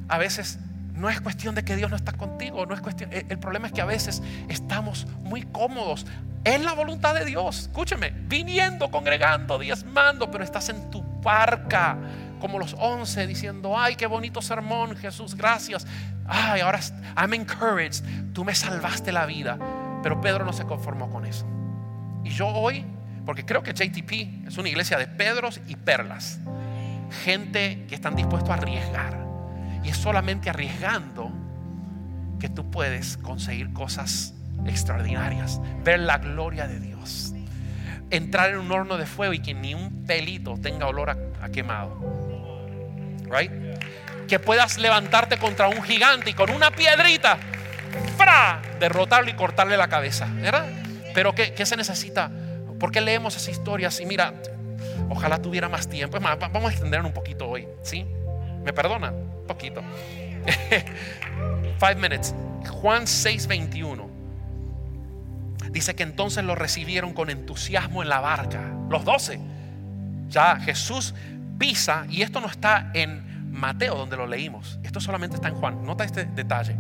A 0.09 0.19
veces 0.19 0.59
no 1.01 1.09
es 1.09 1.21
cuestión 1.21 1.55
de 1.55 1.65
que 1.65 1.77
Dios 1.77 1.91
no 1.91 1.97
está 1.97 2.13
contigo, 2.13 2.67
no 2.67 2.75
es 2.75 2.81
cuestión, 2.81 3.11
el 3.13 3.39
problema 3.39 3.67
es 3.67 3.73
que 3.73 3.81
a 3.81 3.87
veces 3.87 4.23
estamos 4.49 5.07
muy 5.23 5.43
cómodos 5.43 6.07
en 6.45 6.65
la 6.65 6.75
voluntad 6.75 7.15
de 7.15 7.25
Dios. 7.25 7.61
Escúcheme, 7.61 8.11
viniendo, 8.11 8.91
congregando, 8.91 9.59
diezmando, 9.59 10.31
pero 10.31 10.45
estás 10.45 10.69
en 10.69 10.91
tu 10.91 11.03
barca 11.23 11.97
como 12.39 12.59
los 12.59 12.75
once 12.79 13.27
diciendo, 13.27 13.79
ay, 13.79 13.97
qué 13.97 14.07
bonito 14.07 14.43
sermón, 14.43 14.97
Jesús, 14.97 15.35
gracias. 15.35 15.87
Ay, 16.27 16.61
ahora 16.61 16.81
I'm 17.17 17.35
encouraged, 17.35 18.05
tú 18.33 18.45
me 18.45 18.55
salvaste 18.55 19.11
la 19.11 19.27
vida. 19.27 19.59
Pero 20.03 20.21
Pedro 20.21 20.45
no 20.45 20.53
se 20.53 20.65
conformó 20.65 21.11
con 21.11 21.27
eso. 21.27 21.47
Y 22.25 22.31
yo 22.31 22.49
hoy, 22.49 22.85
porque 23.25 23.45
creo 23.45 23.63
que 23.63 23.73
JTP 23.73 24.49
es 24.49 24.59
una 24.59 24.69
iglesia 24.69 24.99
de 24.99 25.07
Pedros 25.07 25.61
y 25.67 25.77
perlas, 25.77 26.41
gente 27.25 27.87
que 27.89 27.95
están 27.95 28.17
dispuestos 28.17 28.51
a 28.51 28.55
arriesgar 28.55 29.30
y 29.83 29.89
es 29.89 29.97
solamente 29.97 30.51
arriesgando 30.51 31.33
que 32.39 32.49
tú 32.49 32.71
puedes 32.71 33.17
conseguir 33.19 33.73
cosas 33.73 34.35
extraordinarias, 34.67 35.61
ver 35.85 36.01
la 36.01 36.19
gloria 36.19 36.67
de 36.67 36.81
Dios, 36.81 37.33
entrar 38.11 38.51
en 38.51 38.59
un 38.59 38.73
horno 38.73 38.97
de 38.97 39.07
fuego 39.07 39.33
y 39.33 39.41
que 39.41 39.55
ni 39.55 39.75
un 39.75 40.05
pelito 40.07 40.59
tenga 40.61 40.87
olor 40.87 41.11
a, 41.11 41.49
quemado. 41.51 41.97
Right? 43.31 43.53
Que 44.27 44.39
puedas 44.39 44.79
levantarte 44.79 45.39
contra 45.39 45.69
un 45.69 45.83
gigante 45.83 46.31
y 46.31 46.35
con 46.35 46.51
una 46.51 46.71
piedrita, 46.71 47.39
¡fra! 48.17 48.61
derrotarlo 48.79 49.31
y 49.31 49.35
cortarle 49.35 49.77
la 49.77 49.89
cabeza. 49.89 50.27
¿Verdad? 50.27 50.67
Pero 51.15 51.35
¿qué, 51.35 51.53
¿qué, 51.53 51.67
se 51.67 51.77
necesita? 51.77 52.31
¿Por 52.79 52.91
qué 52.91 53.01
leemos 53.01 53.37
esas 53.37 53.49
historias? 53.49 54.01
Y 54.01 54.07
mira, 54.07 54.35
ojalá 55.09 55.41
tuviera 55.41 55.69
más 55.69 55.89
tiempo. 55.89 56.17
Es 56.17 56.23
más, 56.23 56.39
vamos 56.39 56.71
a 56.71 56.73
extender 56.73 57.03
un 57.03 57.13
poquito 57.13 57.49
hoy. 57.49 57.69
¿Sí? 57.83 58.07
¿Me 58.65 58.73
perdonan? 58.73 59.15
Poquito. 59.51 59.83
Five 61.81 61.97
minutes. 61.97 62.33
Juan 62.71 63.03
6:21. 63.03 64.09
Dice 65.73 65.97
que 65.97 66.05
entonces 66.05 66.45
lo 66.45 66.55
recibieron 66.55 67.15
con 67.15 67.31
entusiasmo 67.31 68.05
en 68.05 68.09
la 68.09 68.21
barca. 68.21 68.61
Los 68.89 69.05
doce. 69.05 69.41
Ya 70.29 70.55
Jesús 70.61 71.17
pisa, 71.59 72.07
y 72.09 72.23
esto 72.23 72.41
no 72.41 72.47
está 72.47 72.93
en 72.95 73.51
Mateo 73.51 73.97
donde 73.97 74.17
lo 74.17 74.29
leímos. 74.29 74.79
Esto 74.85 75.01
solamente 75.01 75.35
está 75.35 75.49
en 75.49 75.57
Juan. 75.57 75.85
Nota 75.85 76.05
este 76.05 76.27
detalle. 76.27 76.77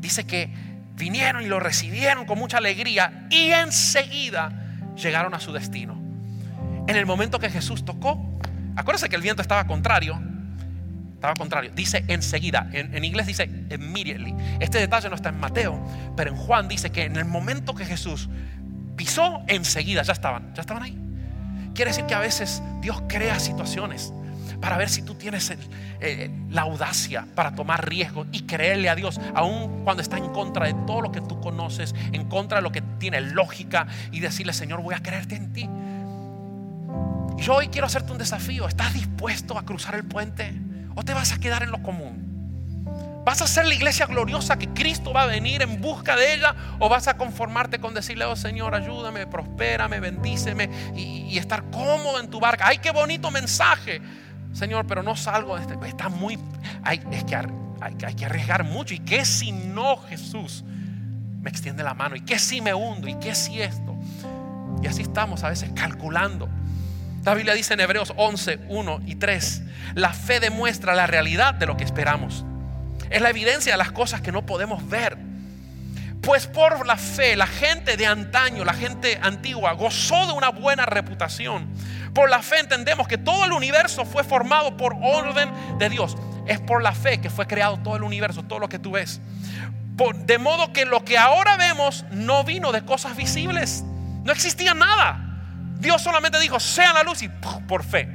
Dice 0.00 0.26
que 0.26 0.52
vinieron 0.96 1.44
y 1.44 1.46
lo 1.46 1.60
recibieron 1.60 2.26
con 2.26 2.40
mucha 2.40 2.58
alegría 2.58 3.28
y 3.30 3.52
enseguida 3.52 4.50
llegaron 4.96 5.32
a 5.32 5.38
su 5.38 5.52
destino. 5.52 5.96
En 6.88 6.96
el 6.96 7.06
momento 7.06 7.38
que 7.38 7.50
Jesús 7.50 7.84
tocó, 7.84 8.20
acuérdense 8.74 9.08
que 9.08 9.14
el 9.14 9.22
viento 9.22 9.42
estaba 9.42 9.68
contrario, 9.68 10.20
estaba 11.20 11.34
contrario. 11.34 11.70
Dice 11.74 12.02
enseguida. 12.08 12.70
En, 12.72 13.04
inglés 13.04 13.26
dice 13.26 13.44
immediately. 13.70 14.34
Este 14.58 14.78
detalle 14.78 15.10
no 15.10 15.16
está 15.16 15.28
en 15.28 15.38
Mateo, 15.38 15.78
pero 16.16 16.30
en 16.30 16.36
Juan 16.36 16.66
dice 16.66 16.90
que 16.90 17.04
en 17.04 17.16
el 17.16 17.26
momento 17.26 17.74
que 17.74 17.84
Jesús 17.84 18.30
pisó, 18.96 19.42
enseguida 19.46 20.02
ya 20.02 20.14
estaban. 20.14 20.54
Ya 20.54 20.62
estaban 20.62 20.82
ahí. 20.82 20.98
Quiere 21.74 21.90
decir 21.90 22.06
que 22.06 22.14
a 22.14 22.20
veces 22.20 22.62
Dios 22.80 23.02
crea 23.06 23.38
situaciones 23.38 24.14
para 24.62 24.78
ver 24.78 24.88
si 24.88 25.02
tú 25.02 25.14
tienes 25.14 25.52
eh, 26.00 26.30
la 26.48 26.62
audacia 26.62 27.26
para 27.34 27.54
tomar 27.54 27.86
riesgo 27.86 28.26
y 28.32 28.42
creerle 28.44 28.88
a 28.88 28.94
Dios, 28.94 29.20
aun 29.34 29.84
cuando 29.84 30.02
está 30.02 30.16
en 30.16 30.30
contra 30.30 30.66
de 30.66 30.74
todo 30.86 31.02
lo 31.02 31.12
que 31.12 31.20
tú 31.20 31.38
conoces, 31.40 31.94
en 32.12 32.30
contra 32.30 32.58
de 32.58 32.62
lo 32.62 32.72
que 32.72 32.80
tiene 32.98 33.20
lógica, 33.20 33.86
y 34.10 34.20
decirle, 34.20 34.54
Señor, 34.54 34.80
voy 34.80 34.94
a 34.94 35.02
creerte 35.02 35.36
en 35.36 35.52
ti. 35.52 35.68
Yo 37.36 37.56
hoy 37.56 37.68
quiero 37.68 37.86
hacerte 37.86 38.10
un 38.10 38.18
desafío. 38.18 38.66
¿Estás 38.66 38.94
dispuesto 38.94 39.58
a 39.58 39.64
cruzar 39.66 39.94
el 39.94 40.04
puente? 40.04 40.69
¿O 40.94 41.02
te 41.04 41.14
vas 41.14 41.32
a 41.32 41.38
quedar 41.38 41.62
en 41.62 41.70
lo 41.70 41.82
común? 41.82 42.30
¿Vas 43.24 43.42
a 43.42 43.46
ser 43.46 43.66
la 43.66 43.74
iglesia 43.74 44.06
gloriosa 44.06 44.58
que 44.58 44.68
Cristo 44.68 45.12
va 45.12 45.24
a 45.24 45.26
venir 45.26 45.62
en 45.62 45.80
busca 45.80 46.16
de 46.16 46.34
ella? 46.34 46.54
¿O 46.78 46.88
vas 46.88 47.06
a 47.06 47.16
conformarte 47.16 47.78
con 47.78 47.92
decirle, 47.94 48.24
oh 48.24 48.34
Señor, 48.34 48.74
ayúdame, 48.74 49.26
prospérame, 49.26 50.00
bendíceme 50.00 50.70
y, 50.96 51.36
estar 51.38 51.64
cómodo 51.70 52.18
en 52.18 52.28
tu 52.28 52.40
barca? 52.40 52.66
¡Ay, 52.66 52.78
qué 52.78 52.90
bonito 52.90 53.30
mensaje! 53.30 54.00
Señor, 54.52 54.86
pero 54.86 55.02
no 55.02 55.14
salgo 55.16 55.56
de 55.56 55.62
este. 55.62 55.78
Está 55.86 56.08
muy. 56.08 56.38
Hay, 56.82 57.00
es 57.12 57.24
que 57.24 57.36
hay 57.36 58.14
que 58.14 58.24
arriesgar 58.24 58.64
mucho. 58.64 58.94
¿Y 58.94 58.98
qué 58.98 59.24
si 59.24 59.52
no, 59.52 59.96
Jesús? 59.98 60.64
Me 61.40 61.50
extiende 61.50 61.82
la 61.82 61.94
mano. 61.94 62.16
¿Y 62.16 62.22
qué 62.22 62.38
si 62.38 62.60
me 62.60 62.74
hundo? 62.74 63.06
¿Y 63.06 63.14
qué 63.14 63.34
si 63.34 63.60
esto? 63.60 63.96
Y 64.82 64.86
así 64.86 65.02
estamos 65.02 65.44
a 65.44 65.50
veces 65.50 65.70
calculando. 65.74 66.48
La 67.24 67.34
Biblia 67.34 67.52
dice 67.52 67.74
en 67.74 67.80
Hebreos 67.80 68.14
11, 68.16 68.60
1 68.68 69.02
y 69.06 69.16
3, 69.16 69.62
la 69.94 70.12
fe 70.12 70.40
demuestra 70.40 70.94
la 70.94 71.06
realidad 71.06 71.54
de 71.54 71.66
lo 71.66 71.76
que 71.76 71.84
esperamos. 71.84 72.44
Es 73.10 73.20
la 73.20 73.30
evidencia 73.30 73.72
de 73.72 73.78
las 73.78 73.92
cosas 73.92 74.22
que 74.22 74.32
no 74.32 74.46
podemos 74.46 74.88
ver. 74.88 75.18
Pues 76.22 76.46
por 76.46 76.86
la 76.86 76.96
fe, 76.96 77.36
la 77.36 77.46
gente 77.46 77.96
de 77.96 78.06
antaño, 78.06 78.64
la 78.64 78.74
gente 78.74 79.18
antigua, 79.22 79.72
gozó 79.72 80.26
de 80.26 80.32
una 80.32 80.50
buena 80.50 80.86
reputación. 80.86 81.66
Por 82.14 82.30
la 82.30 82.42
fe 82.42 82.60
entendemos 82.60 83.06
que 83.06 83.18
todo 83.18 83.44
el 83.44 83.52
universo 83.52 84.04
fue 84.04 84.24
formado 84.24 84.76
por 84.76 84.96
orden 85.02 85.50
de 85.78 85.88
Dios. 85.90 86.16
Es 86.46 86.60
por 86.60 86.82
la 86.82 86.92
fe 86.92 87.20
que 87.20 87.30
fue 87.30 87.46
creado 87.46 87.78
todo 87.78 87.96
el 87.96 88.02
universo, 88.02 88.42
todo 88.44 88.58
lo 88.58 88.68
que 88.68 88.78
tú 88.78 88.92
ves. 88.92 89.20
de 90.24 90.38
modo 90.38 90.72
que 90.72 90.86
lo 90.86 91.04
que 91.04 91.18
ahora 91.18 91.58
vemos 91.58 92.06
no 92.10 92.44
vino 92.44 92.72
de 92.72 92.82
cosas 92.84 93.14
visibles. 93.16 93.82
No 94.24 94.32
existía 94.32 94.72
nada. 94.72 95.29
Dios 95.80 96.02
solamente 96.02 96.38
dijo, 96.38 96.60
sea 96.60 96.92
la 96.92 97.02
luz 97.02 97.22
y 97.22 97.28
por 97.28 97.82
fe. 97.82 98.08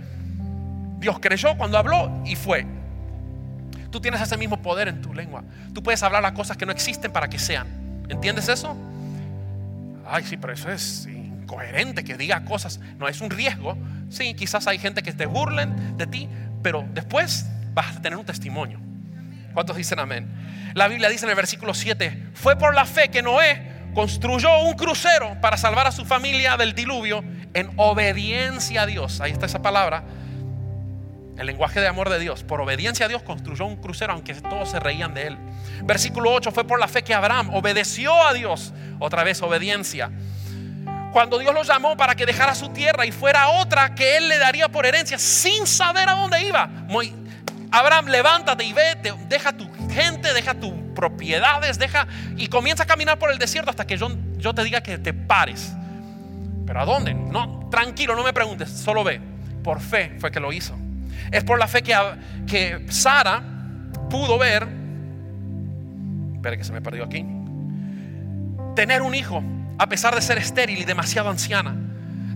Dios 0.99 1.19
creyó 1.19 1.57
cuando 1.57 1.77
habló 1.77 2.21
y 2.25 2.35
fue. 2.35 2.65
Tú 3.91 3.99
tienes 4.01 4.21
ese 4.21 4.37
mismo 4.37 4.61
poder 4.61 4.87
en 4.87 5.01
tu 5.01 5.13
lengua. 5.13 5.43
Tú 5.73 5.81
puedes 5.81 6.03
hablar 6.03 6.21
las 6.21 6.33
cosas 6.33 6.57
que 6.57 6.65
no 6.65 6.71
existen 6.71 7.11
para 7.11 7.29
que 7.29 7.39
sean. 7.39 7.67
¿Entiendes 8.09 8.49
eso? 8.49 8.75
Ay, 10.07 10.23
sí, 10.23 10.37
pero 10.37 10.53
eso 10.53 10.69
es 10.69 11.07
incoherente 11.07 12.03
que 12.03 12.15
diga 12.15 12.43
cosas. 12.45 12.79
No, 12.97 13.07
es 13.07 13.21
un 13.21 13.29
riesgo. 13.29 13.77
Sí, 14.09 14.33
quizás 14.33 14.67
hay 14.67 14.77
gente 14.77 15.01
que 15.01 15.13
te 15.13 15.25
burlen 15.25 15.97
de 15.97 16.07
ti, 16.07 16.29
pero 16.61 16.85
después 16.93 17.45
vas 17.73 17.97
a 17.97 18.01
tener 18.01 18.17
un 18.17 18.25
testimonio. 18.25 18.79
¿Cuántos 19.53 19.77
dicen 19.77 19.99
amén? 19.99 20.27
La 20.73 20.87
Biblia 20.87 21.07
dice 21.07 21.25
en 21.25 21.29
el 21.29 21.35
versículo 21.35 21.73
7, 21.73 22.31
fue 22.33 22.57
por 22.57 22.75
la 22.75 22.85
fe 22.85 23.09
que 23.09 23.21
Noé 23.21 23.75
construyó 23.93 24.59
un 24.59 24.73
crucero 24.73 25.39
para 25.39 25.55
salvar 25.55 25.87
a 25.87 25.91
su 25.91 26.03
familia 26.03 26.57
del 26.57 26.75
diluvio 26.75 27.23
en 27.55 27.71
obediencia 27.77 28.83
a 28.83 28.85
Dios. 28.85 29.21
Ahí 29.21 29.31
está 29.31 29.47
esa 29.47 29.61
palabra. 29.61 30.03
El 31.37 31.47
lenguaje 31.47 31.81
de 31.81 31.87
amor 31.87 32.09
de 32.09 32.19
Dios. 32.19 32.43
Por 32.43 32.61
obediencia 32.61 33.07
a 33.07 33.09
Dios 33.09 33.23
construyó 33.23 33.65
un 33.65 33.77
crucero, 33.77 34.13
aunque 34.13 34.35
todos 34.35 34.69
se 34.69 34.79
reían 34.79 35.13
de 35.13 35.27
él. 35.27 35.37
Versículo 35.83 36.31
8 36.31 36.51
fue 36.51 36.65
por 36.65 36.79
la 36.79 36.87
fe 36.87 37.03
que 37.03 37.13
Abraham 37.13 37.53
obedeció 37.53 38.13
a 38.25 38.33
Dios. 38.33 38.73
Otra 38.99 39.23
vez 39.23 39.41
obediencia. 39.41 40.11
Cuando 41.11 41.39
Dios 41.39 41.53
lo 41.53 41.63
llamó 41.63 41.95
para 41.95 42.13
que 42.13 42.25
dejara 42.25 42.53
su 42.55 42.69
tierra 42.69 43.05
y 43.05 43.11
fuera 43.13 43.47
otra 43.47 43.95
que 43.95 44.17
él 44.17 44.27
le 44.27 44.37
daría 44.37 44.67
por 44.67 44.85
herencia 44.85 45.17
sin 45.17 45.65
saber 45.65 46.09
a 46.09 46.13
dónde 46.13 46.41
iba. 46.45 46.69
Abraham, 47.71 48.07
levántate 48.07 48.65
y 48.65 48.73
vete, 48.73 49.13
deja 49.29 49.53
tu 49.53 49.69
gente, 49.89 50.33
deja 50.33 50.53
tus 50.55 50.73
propiedades, 50.93 51.79
deja 51.79 52.07
y 52.35 52.47
comienza 52.47 52.83
a 52.83 52.85
caminar 52.85 53.17
por 53.17 53.31
el 53.31 53.37
desierto 53.37 53.69
hasta 53.69 53.87
que 53.87 53.97
yo, 53.97 54.09
yo 54.37 54.53
te 54.53 54.63
diga 54.63 54.81
que 54.81 54.97
te 54.97 55.13
pares. 55.13 55.73
¿Pero 56.65 56.81
a 56.81 56.85
dónde? 56.85 57.13
No, 57.13 57.67
tranquilo, 57.69 58.15
no 58.15 58.23
me 58.23 58.33
preguntes, 58.33 58.69
solo 58.69 59.03
ve. 59.03 59.21
Por 59.63 59.79
fe 59.79 60.15
fue 60.19 60.31
que 60.31 60.39
lo 60.39 60.51
hizo. 60.51 60.75
Es 61.31 61.43
por 61.43 61.59
la 61.59 61.67
fe 61.67 61.81
que, 61.81 61.95
que 62.47 62.85
Sara 62.89 63.41
pudo 64.09 64.37
ver, 64.37 64.67
espere 66.35 66.57
que 66.57 66.63
se 66.63 66.73
me 66.73 66.81
perdió 66.81 67.03
aquí, 67.05 67.25
tener 68.75 69.01
un 69.01 69.15
hijo 69.15 69.43
a 69.77 69.87
pesar 69.87 70.15
de 70.15 70.21
ser 70.21 70.37
estéril 70.37 70.79
y 70.79 70.85
demasiado 70.85 71.29
anciana. 71.29 71.75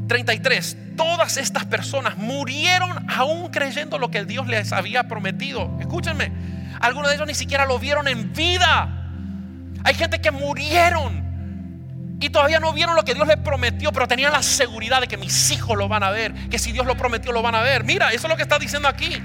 33. 0.07 0.77
Todas 0.97 1.37
estas 1.37 1.65
personas 1.65 2.17
murieron 2.17 3.09
aún 3.09 3.49
creyendo 3.49 3.97
lo 3.97 4.11
que 4.11 4.25
Dios 4.25 4.47
les 4.47 4.73
había 4.73 5.07
prometido. 5.07 5.77
Escúchenme, 5.79 6.31
algunos 6.81 7.09
de 7.09 7.15
ellos 7.15 7.27
ni 7.27 7.35
siquiera 7.35 7.65
lo 7.65 7.79
vieron 7.79 8.07
en 8.07 8.33
vida. 8.33 9.11
Hay 9.83 9.93
gente 9.93 10.19
que 10.19 10.31
murieron 10.31 11.28
y 12.19 12.29
todavía 12.29 12.59
no 12.59 12.73
vieron 12.73 12.95
lo 12.95 13.03
que 13.03 13.13
Dios 13.13 13.27
les 13.27 13.37
prometió, 13.37 13.91
pero 13.91 14.07
tenían 14.07 14.33
la 14.33 14.43
seguridad 14.43 15.01
de 15.01 15.07
que 15.07 15.17
mis 15.17 15.51
hijos 15.51 15.77
lo 15.77 15.87
van 15.87 16.03
a 16.03 16.09
ver, 16.09 16.33
que 16.49 16.59
si 16.59 16.71
Dios 16.71 16.85
lo 16.85 16.95
prometió 16.97 17.31
lo 17.31 17.41
van 17.41 17.55
a 17.55 17.61
ver. 17.61 17.83
Mira, 17.83 18.09
eso 18.09 18.27
es 18.27 18.29
lo 18.29 18.35
que 18.35 18.43
está 18.43 18.59
diciendo 18.59 18.87
aquí. 18.87 19.21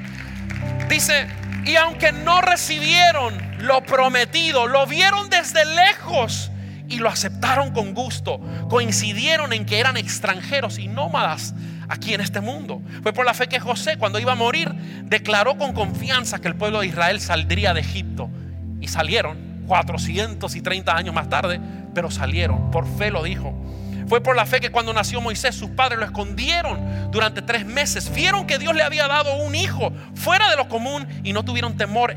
Dice, 0.88 1.26
y 1.64 1.76
aunque 1.76 2.12
no 2.12 2.40
recibieron 2.40 3.34
lo 3.59 3.82
prometido, 3.82 4.68
lo 4.68 4.86
vieron 4.86 5.28
desde 5.28 5.64
lejos 5.64 6.53
y 6.88 6.99
lo 6.99 7.09
aceptaron 7.09 7.72
con 7.72 7.95
gusto. 7.95 8.40
Coincidieron 8.68 9.53
en 9.53 9.66
que 9.66 9.80
eran 9.80 9.97
extranjeros 9.97 10.78
y 10.78 10.86
nómadas 10.86 11.55
aquí 11.88 12.14
en 12.14 12.20
este 12.20 12.40
mundo. 12.40 12.80
Fue 13.03 13.12
por 13.12 13.26
la 13.26 13.34
fe 13.34 13.49
que 13.49 13.59
José, 13.59 13.97
cuando 13.97 14.20
iba 14.20 14.32
a 14.32 14.36
morir, 14.36 14.72
declaró 15.05 15.57
con 15.57 15.72
confianza 15.72 16.38
que 16.38 16.47
el 16.47 16.55
pueblo 16.55 16.80
de 16.80 16.86
Israel 16.86 17.20
saldría 17.20 17.74
de 17.74 17.80
Egipto. 17.80 18.30
Y 18.80 18.86
salieron 18.86 19.64
430 19.66 20.95
años 20.95 21.14
más 21.14 21.28
tarde 21.28 21.59
pero 21.95 22.11
salieron. 22.11 22.70
Por 22.70 22.86
fe 22.99 23.11
lo 23.11 23.22
dijo. 23.22 23.55
Fue 24.09 24.20
por 24.20 24.36
la 24.36 24.45
fe 24.45 24.61
que 24.61 24.70
cuando 24.70 24.92
nació 24.92 25.20
Moisés 25.20 25.55
sus 25.55 25.70
padres 25.70 25.99
lo 25.99 26.05
escondieron 26.05 27.11
durante 27.11 27.42
tres 27.42 27.64
meses. 27.64 28.12
Vieron 28.14 28.47
que 28.47 28.59
Dios 28.59 28.74
le 28.74 28.82
había 28.82 29.09
dado 29.09 29.36
un 29.36 29.55
hijo 29.55 29.92
fuera 30.14 30.51
de 30.51 30.57
lo 30.57 30.68
común 30.68 31.07
y 31.22 31.32
no 31.32 31.45
tuvieron 31.45 31.76
temor. 31.76 32.16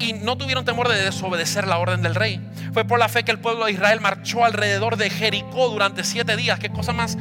Y 0.00 0.12
no 0.14 0.36
tuvieron 0.36 0.64
temor 0.64 0.88
de 0.88 0.96
desobedecer 0.96 1.68
la 1.68 1.78
orden 1.78 2.02
del 2.02 2.14
rey. 2.14 2.40
Fue 2.72 2.84
por 2.84 2.98
la 2.98 3.08
fe 3.08 3.22
que 3.22 3.30
el 3.30 3.38
pueblo 3.38 3.66
de 3.66 3.72
Israel 3.72 4.00
marchó 4.00 4.44
alrededor 4.44 4.96
de 4.96 5.08
Jericó 5.08 5.68
durante 5.68 6.02
siete 6.02 6.36
días. 6.36 6.58
Qué 6.58 6.70
cosa 6.70 6.92
más 6.92 7.16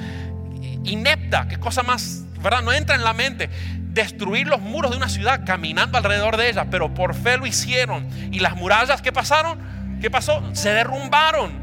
inepta, 0.83 1.47
qué 1.47 1.57
cosa 1.57 1.83
más, 1.83 2.23
¿verdad? 2.41 2.61
No 2.63 2.73
entra 2.73 2.95
en 2.95 3.03
la 3.03 3.13
mente. 3.13 3.49
Destruir 3.79 4.47
los 4.47 4.59
muros 4.59 4.89
de 4.89 4.97
una 4.97 5.07
ciudad 5.07 5.45
caminando 5.45 5.99
alrededor 5.99 6.35
de 6.35 6.49
ella, 6.49 6.65
pero 6.71 6.93
por 6.95 7.13
fe 7.13 7.37
lo 7.37 7.45
hicieron. 7.45 8.07
Y 8.33 8.39
las 8.39 8.55
murallas, 8.55 9.03
¿qué 9.03 9.11
pasaron? 9.11 9.59
¿Qué 10.03 10.11
pasó? 10.11 10.43
Se 10.51 10.73
derrumbaron. 10.73 11.53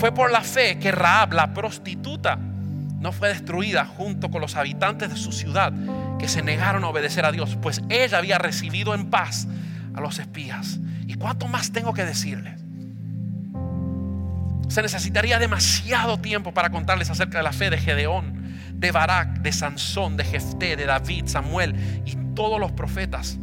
Fue 0.00 0.12
por 0.12 0.32
la 0.32 0.40
fe 0.40 0.78
que 0.78 0.90
Raab, 0.92 1.34
la 1.34 1.52
prostituta, 1.52 2.36
no 2.36 3.12
fue 3.12 3.28
destruida 3.28 3.84
junto 3.84 4.30
con 4.30 4.40
los 4.40 4.56
habitantes 4.56 5.10
de 5.10 5.18
su 5.18 5.30
ciudad 5.30 5.74
que 6.18 6.26
se 6.26 6.40
negaron 6.40 6.84
a 6.84 6.88
obedecer 6.88 7.26
a 7.26 7.32
Dios, 7.32 7.58
pues 7.60 7.82
ella 7.90 8.16
había 8.16 8.38
recibido 8.38 8.94
en 8.94 9.10
paz 9.10 9.46
a 9.94 10.00
los 10.00 10.18
espías. 10.18 10.78
¿Y 11.06 11.16
cuánto 11.16 11.48
más 11.48 11.70
tengo 11.70 11.92
que 11.92 12.06
decirles? 12.06 12.64
Se 14.68 14.80
necesitaría 14.80 15.38
demasiado 15.38 16.18
tiempo 16.18 16.54
para 16.54 16.70
contarles 16.70 17.10
acerca 17.10 17.36
de 17.36 17.44
la 17.44 17.52
fe 17.52 17.68
de 17.68 17.76
Gedeón, 17.76 18.56
de 18.72 18.90
Barak, 18.90 19.42
de 19.42 19.52
Sansón, 19.52 20.16
de 20.16 20.24
Jefté, 20.24 20.76
de 20.76 20.86
David, 20.86 21.26
Samuel 21.26 22.02
y 22.06 22.16
todos 22.34 22.58
los 22.58 22.72
profetas. 22.72 23.36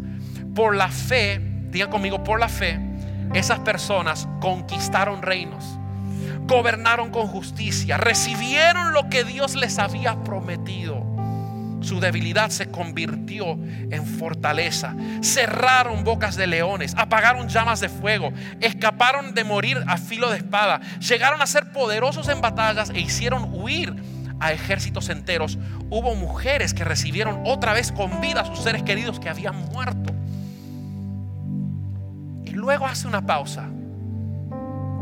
Por 0.56 0.76
la 0.76 0.88
fe, 0.88 1.40
diga 1.70 1.92
conmigo, 1.92 2.24
por 2.24 2.40
la 2.40 2.50
fe, 2.50 2.89
esas 3.34 3.60
personas 3.60 4.28
conquistaron 4.40 5.22
reinos, 5.22 5.78
gobernaron 6.48 7.12
con 7.12 7.28
justicia, 7.28 7.98
recibieron 7.98 8.94
lo 8.94 9.10
que 9.10 9.24
Dios 9.24 9.56
les 9.56 9.78
había 9.78 10.24
prometido. 10.24 11.06
Su 11.82 12.00
debilidad 12.02 12.50
se 12.50 12.70
convirtió 12.70 13.52
en 13.54 14.06
fortaleza. 14.06 14.96
Cerraron 15.22 16.04
bocas 16.04 16.36
de 16.36 16.48
leones, 16.48 16.94
apagaron 16.98 17.48
llamas 17.48 17.80
de 17.80 17.88
fuego, 17.88 18.34
escaparon 18.60 19.34
de 19.34 19.46
morir 19.46 19.82
a 19.88 19.98
filo 19.98 20.30
de 20.30 20.38
espada, 20.38 20.82
llegaron 21.00 21.42
a 21.42 21.48
ser 21.48 21.72
poderosos 21.72 22.28
en 22.28 22.42
batallas 22.42 22.90
e 22.90 23.00
hicieron 23.00 23.50
huir 23.54 23.96
a 24.42 24.52
ejércitos 24.52 25.08
enteros. 25.10 25.58
Hubo 25.90 26.16
mujeres 26.16 26.74
que 26.74 26.84
recibieron 26.84 27.44
otra 27.46 27.74
vez 27.74 27.92
con 27.92 28.20
vida 28.20 28.42
a 28.42 28.46
sus 28.46 28.60
seres 28.60 28.84
queridos 28.84 29.20
que 29.20 29.30
habían 29.30 29.56
muerto 29.70 30.19
luego 32.60 32.86
hace 32.86 33.08
una 33.08 33.26
pausa 33.26 33.68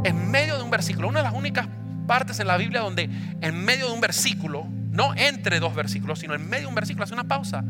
en 0.03 0.31
medio 0.31 0.57
de 0.57 0.63
un 0.63 0.69
versículo. 0.69 1.09
Una 1.09 1.19
de 1.19 1.23
las 1.23 1.33
únicas 1.33 1.67
partes 2.05 2.39
en 2.39 2.47
la 2.47 2.57
Biblia 2.57 2.81
donde 2.81 3.09
en 3.41 3.65
medio 3.65 3.87
de 3.87 3.93
un 3.93 3.99
versículo, 3.99 4.65
no 4.91 5.13
entre 5.15 5.59
dos 5.59 5.75
versículos, 5.75 6.19
sino 6.19 6.33
en 6.33 6.47
medio 6.47 6.63
de 6.63 6.69
un 6.69 6.75
versículo 6.75 7.03
hace 7.03 7.13
una 7.13 7.25
pausa. 7.25 7.63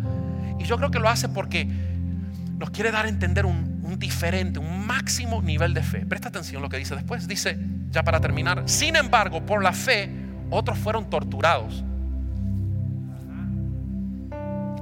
Y 0.59 0.65
yo 0.65 0.77
creo 0.77 0.91
que 0.91 0.99
lo 0.99 1.09
hace 1.09 1.29
porque 1.29 1.67
nos 2.57 2.69
quiere 2.69 2.91
dar 2.91 3.05
a 3.05 3.09
entender 3.09 3.45
un, 3.45 3.77
diferente, 3.97 4.59
un 4.59 4.85
máximo 4.85 5.41
nivel 5.41 5.73
de 5.73 5.81
fe. 5.81 6.05
Presta 6.05 6.29
atención 6.29 6.61
a 6.61 6.63
lo 6.63 6.69
que 6.69 6.77
dice 6.77 6.93
después. 6.93 7.27
Dice, 7.27 7.57
ya 7.89 8.03
para 8.03 8.19
terminar, 8.19 8.63
sin 8.65 8.95
embargo, 8.95 9.45
por 9.45 9.63
la 9.63 9.71
fe, 9.71 10.09
otros 10.49 10.77
fueron 10.77 11.09
torturados. 11.09 11.83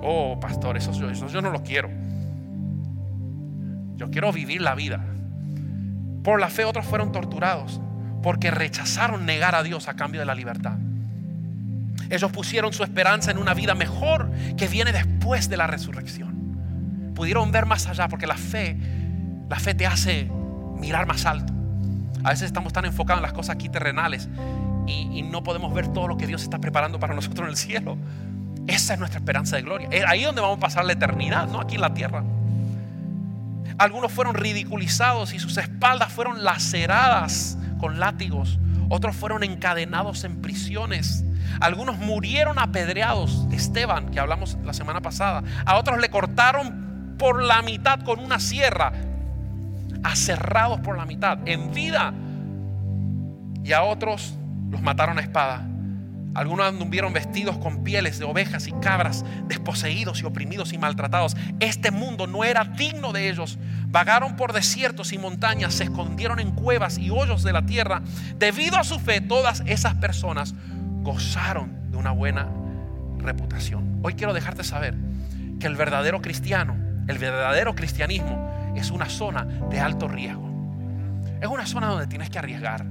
Oh, 0.01 0.37
pastor, 0.39 0.77
eso, 0.77 0.91
eso 0.91 1.27
yo 1.27 1.41
no 1.41 1.51
lo 1.51 1.63
quiero. 1.63 1.89
Yo 3.97 4.09
quiero 4.09 4.31
vivir 4.31 4.61
la 4.61 4.75
vida. 4.75 4.99
Por 6.23 6.39
la 6.39 6.49
fe 6.49 6.65
otros 6.65 6.85
fueron 6.85 7.11
torturados 7.11 7.79
porque 8.23 8.49
rechazaron 8.49 9.25
negar 9.25 9.53
a 9.53 9.61
Dios 9.61 9.87
a 9.87 9.95
cambio 9.95 10.19
de 10.19 10.25
la 10.25 10.33
libertad. 10.33 10.77
Ellos 12.09 12.31
pusieron 12.31 12.73
su 12.73 12.83
esperanza 12.83 13.31
en 13.31 13.37
una 13.37 13.53
vida 13.53 13.75
mejor 13.75 14.31
que 14.57 14.67
viene 14.67 14.91
después 14.91 15.49
de 15.49 15.57
la 15.57 15.67
resurrección. 15.67 17.13
Pudieron 17.13 17.51
ver 17.51 17.65
más 17.65 17.87
allá 17.87 18.07
porque 18.07 18.27
la 18.27 18.37
fe, 18.37 18.77
la 19.49 19.59
fe 19.59 19.73
te 19.73 19.85
hace 19.85 20.29
mirar 20.79 21.05
más 21.05 21.25
alto. 21.25 21.53
A 22.23 22.29
veces 22.29 22.47
estamos 22.47 22.73
tan 22.73 22.85
enfocados 22.85 23.19
en 23.19 23.23
las 23.23 23.33
cosas 23.33 23.55
aquí 23.55 23.69
terrenales 23.69 24.27
y, 24.87 25.19
y 25.19 25.21
no 25.21 25.43
podemos 25.43 25.73
ver 25.73 25.87
todo 25.89 26.07
lo 26.07 26.17
que 26.17 26.27
Dios 26.27 26.43
está 26.43 26.59
preparando 26.59 26.99
para 26.99 27.13
nosotros 27.13 27.45
en 27.45 27.49
el 27.51 27.57
cielo. 27.57 27.97
Esa 28.67 28.93
es 28.93 28.99
nuestra 28.99 29.19
esperanza 29.19 29.55
de 29.55 29.61
gloria. 29.61 29.87
Es 29.91 30.03
ahí 30.07 30.23
donde 30.23 30.41
vamos 30.41 30.57
a 30.57 30.61
pasar 30.61 30.85
la 30.85 30.93
eternidad, 30.93 31.47
no 31.47 31.61
aquí 31.61 31.75
en 31.75 31.81
la 31.81 31.93
tierra. 31.93 32.23
Algunos 33.77 34.11
fueron 34.11 34.35
ridiculizados 34.35 35.33
y 35.33 35.39
sus 35.39 35.57
espaldas 35.57 36.11
fueron 36.11 36.43
laceradas 36.43 37.57
con 37.79 37.99
látigos. 37.99 38.59
Otros 38.89 39.15
fueron 39.15 39.43
encadenados 39.43 40.23
en 40.23 40.41
prisiones. 40.41 41.25
Algunos 41.59 41.97
murieron 41.97 42.59
apedreados. 42.59 43.47
Esteban, 43.51 44.11
que 44.11 44.19
hablamos 44.19 44.57
la 44.63 44.73
semana 44.73 45.01
pasada. 45.01 45.43
A 45.65 45.77
otros 45.77 45.99
le 45.99 46.09
cortaron 46.09 47.15
por 47.17 47.41
la 47.43 47.61
mitad 47.61 48.01
con 48.01 48.19
una 48.19 48.39
sierra. 48.39 48.93
Aserrados 50.03 50.79
por 50.81 50.97
la 50.97 51.05
mitad. 51.05 51.39
En 51.45 51.73
vida. 51.73 52.13
Y 53.63 53.73
a 53.73 53.83
otros 53.83 54.35
los 54.69 54.81
mataron 54.81 55.17
a 55.17 55.21
espada. 55.21 55.67
Algunos 56.35 56.67
anduvieron 56.67 57.13
vestidos 57.13 57.57
con 57.57 57.83
pieles 57.85 58.19
de 58.19 58.25
ovejas 58.25 58.67
y 58.67 58.73
cabras, 58.73 59.23
desposeídos 59.47 60.21
y 60.21 60.25
oprimidos 60.25 60.73
y 60.73 60.77
maltratados. 60.77 61.37
Este 61.61 61.91
mundo 61.91 62.27
no 62.27 62.43
era 62.43 62.65
digno 62.65 63.13
de 63.13 63.29
ellos. 63.29 63.57
Vagaron 63.87 64.35
por 64.35 64.51
desiertos 64.51 65.13
y 65.13 65.17
montañas, 65.17 65.73
se 65.73 65.85
escondieron 65.85 66.41
en 66.41 66.51
cuevas 66.51 66.97
y 66.97 67.09
hoyos 67.09 67.43
de 67.43 67.53
la 67.53 67.65
tierra. 67.65 68.01
Debido 68.37 68.77
a 68.77 68.83
su 68.83 68.99
fe, 68.99 69.21
todas 69.21 69.63
esas 69.65 69.93
personas 69.95 70.53
gozaron 71.03 71.89
de 71.89 71.97
una 71.97 72.11
buena 72.11 72.49
reputación. 73.19 73.99
Hoy 74.03 74.15
quiero 74.15 74.33
dejarte 74.33 74.65
saber 74.65 74.93
que 75.61 75.67
el 75.67 75.77
verdadero 75.77 76.21
cristiano, 76.21 76.75
el 77.07 77.17
verdadero 77.17 77.75
cristianismo 77.75 78.73
es 78.75 78.91
una 78.91 79.07
zona 79.07 79.45
de 79.45 79.79
alto 79.79 80.09
riesgo. 80.09 80.43
Es 81.39 81.47
una 81.47 81.65
zona 81.65 81.87
donde 81.87 82.07
tienes 82.07 82.29
que 82.29 82.39
arriesgar. 82.39 82.85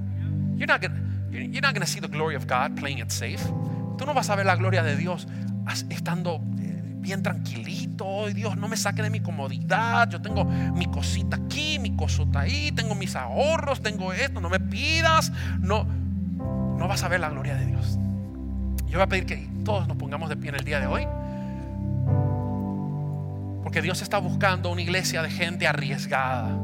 You're 1.35 1.61
not 1.61 1.75
going 1.75 1.85
to 1.85 1.87
see 1.87 2.01
the 2.01 2.09
glory 2.09 2.37
of 2.37 2.47
God 2.47 2.77
playing 2.77 2.99
it 2.99 3.11
safe. 3.11 3.43
Tú 3.99 4.07
no 4.07 4.15
vas 4.15 4.31
a 4.31 4.37
ver 4.37 4.47
la 4.47 4.57
gloria 4.57 4.83
de 4.83 4.97
Dios 4.97 5.27
estando 5.89 6.41
eh, 6.59 6.83
bien 6.99 7.23
tranquilito. 7.23 8.29
Dios, 8.33 8.57
no 8.57 8.69
me 8.69 8.77
saque 8.77 9.03
de 9.03 9.11
mi 9.11 9.21
comodidad. 9.21 10.09
Yo 10.11 10.21
tengo 10.21 10.45
mi 10.45 10.87
cosita 10.87 11.37
aquí, 11.37 11.79
mi 11.79 11.97
cosota 11.97 12.41
ahí, 12.41 12.73
tengo 12.73 12.95
mis 12.95 13.17
ahorros, 13.17 13.83
tengo 13.83 14.13
esto. 14.13 14.41
No 14.41 14.49
me 14.49 14.61
pidas. 14.61 15.33
No, 15.61 15.85
no 15.85 16.89
vas 16.89 17.03
a 17.03 17.09
ver 17.09 17.21
la 17.21 17.31
gloria 17.31 17.57
de 17.57 17.67
Dios. 17.67 17.99
Yo 18.87 18.99
voy 18.99 19.03
a 19.03 19.09
pedir 19.09 19.27
que 19.27 19.49
todos 19.65 19.89
nos 19.89 19.97
pongamos 19.97 20.29
de 20.29 20.37
pie 20.37 20.51
en 20.51 20.57
el 20.57 20.65
día 20.65 20.81
de 20.81 20.87
hoy. 20.87 21.07
Porque 23.63 23.83
Dios 23.83 24.03
está 24.03 24.19
buscando 24.19 24.71
una 24.71 24.83
iglesia 24.83 25.23
de 25.23 25.31
gente 25.31 25.67
arriesgada. 25.67 26.57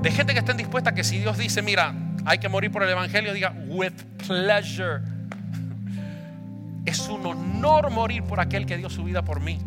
De 0.00 0.10
gente 0.10 0.32
que 0.32 0.38
estén 0.38 0.56
dispuesta 0.56 0.94
que 0.94 1.04
si 1.04 1.18
Dios 1.18 1.36
dice, 1.36 1.60
mira, 1.62 1.94
hay 2.24 2.38
que 2.38 2.48
morir 2.48 2.70
por 2.70 2.82
el 2.82 2.90
Evangelio, 2.90 3.32
diga, 3.32 3.54
with 3.66 3.92
pleasure. 4.26 5.00
Es 6.84 7.08
un 7.08 7.26
honor 7.26 7.90
morir 7.90 8.22
por 8.24 8.40
aquel 8.40 8.66
que 8.66 8.76
dio 8.76 8.90
su 8.90 9.04
vida 9.04 9.22
por 9.22 9.40
mí. 9.40 9.58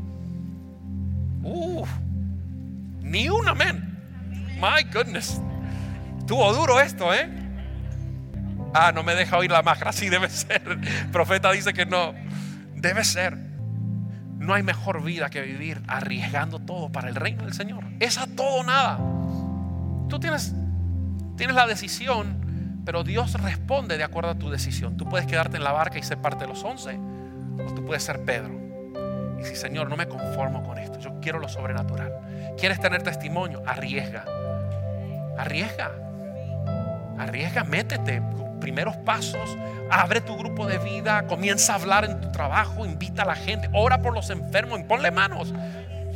ni 3.02 3.30
un 3.30 3.48
amén. 3.48 3.98
My 4.56 4.84
goodness. 4.92 5.42
Tuvo 6.28 6.54
duro 6.54 6.80
esto, 6.80 7.14
¿eh? 7.14 7.30
Ah, 8.74 8.92
no 8.92 9.04
me 9.04 9.16
deja 9.16 9.38
oír 9.38 9.52
la 9.52 9.62
máscara. 9.62 9.92
Sí, 9.92 10.10
debe 10.10 10.30
ser. 10.30 10.62
El 10.68 11.10
profeta 11.12 11.52
dice 11.52 11.74
que 11.74 11.86
no. 11.86 12.14
Debe 12.76 13.04
ser. 13.04 13.38
No 14.40 14.54
hay 14.54 14.64
mejor 14.64 15.04
vida 15.04 15.30
que 15.30 15.42
vivir 15.42 15.82
arriesgando 15.88 16.60
todo 16.60 16.92
para 16.92 17.10
el 17.10 17.16
reino 17.16 17.44
del 17.44 17.54
Señor. 17.54 17.84
Es 18.00 18.18
a 18.18 18.28
todo 18.28 18.64
nada. 18.64 18.98
Tú 20.10 20.20
tienes, 20.20 20.54
tienes 21.38 21.56
la 21.56 21.68
decisión 21.68 22.45
pero 22.86 23.04
Dios 23.04 23.34
responde 23.42 23.98
de 23.98 24.04
acuerdo 24.04 24.30
a 24.32 24.36
tu 24.36 24.50
decisión. 24.50 24.96
Tú 24.96 25.10
puedes 25.10 25.26
quedarte 25.26 25.58
en 25.58 25.64
la 25.64 25.72
barca 25.72 25.98
y 25.98 26.04
ser 26.04 26.20
parte 26.20 26.46
de 26.46 26.48
los 26.48 26.64
once, 26.64 26.98
o 27.68 27.74
tú 27.74 27.84
puedes 27.84 28.04
ser 28.04 28.24
Pedro. 28.24 28.54
Y 29.40 29.44
si 29.44 29.56
Señor, 29.56 29.90
no 29.90 29.98
me 29.98 30.08
conformo 30.08 30.64
con 30.64 30.78
esto, 30.78 31.00
yo 31.00 31.20
quiero 31.20 31.40
lo 31.40 31.50
sobrenatural. 31.50 32.14
¿Quieres 32.58 32.80
tener 32.80 33.02
testimonio? 33.02 33.64
Arriesga. 33.66 34.24
Arriesga. 35.38 35.92
Arriesga, 37.18 37.64
métete. 37.64 38.22
Primeros 38.62 38.96
pasos, 38.98 39.58
abre 39.92 40.22
tu 40.22 40.38
grupo 40.38 40.66
de 40.66 40.78
vida, 40.78 41.28
comienza 41.28 41.74
a 41.74 41.76
hablar 41.76 42.06
en 42.06 42.22
tu 42.22 42.32
trabajo, 42.32 42.86
invita 42.86 43.24
a 43.24 43.26
la 43.26 43.36
gente, 43.36 43.70
ora 43.74 44.02
por 44.02 44.14
los 44.14 44.30
enfermos, 44.30 44.80
ponle 44.84 45.12
manos. 45.12 45.54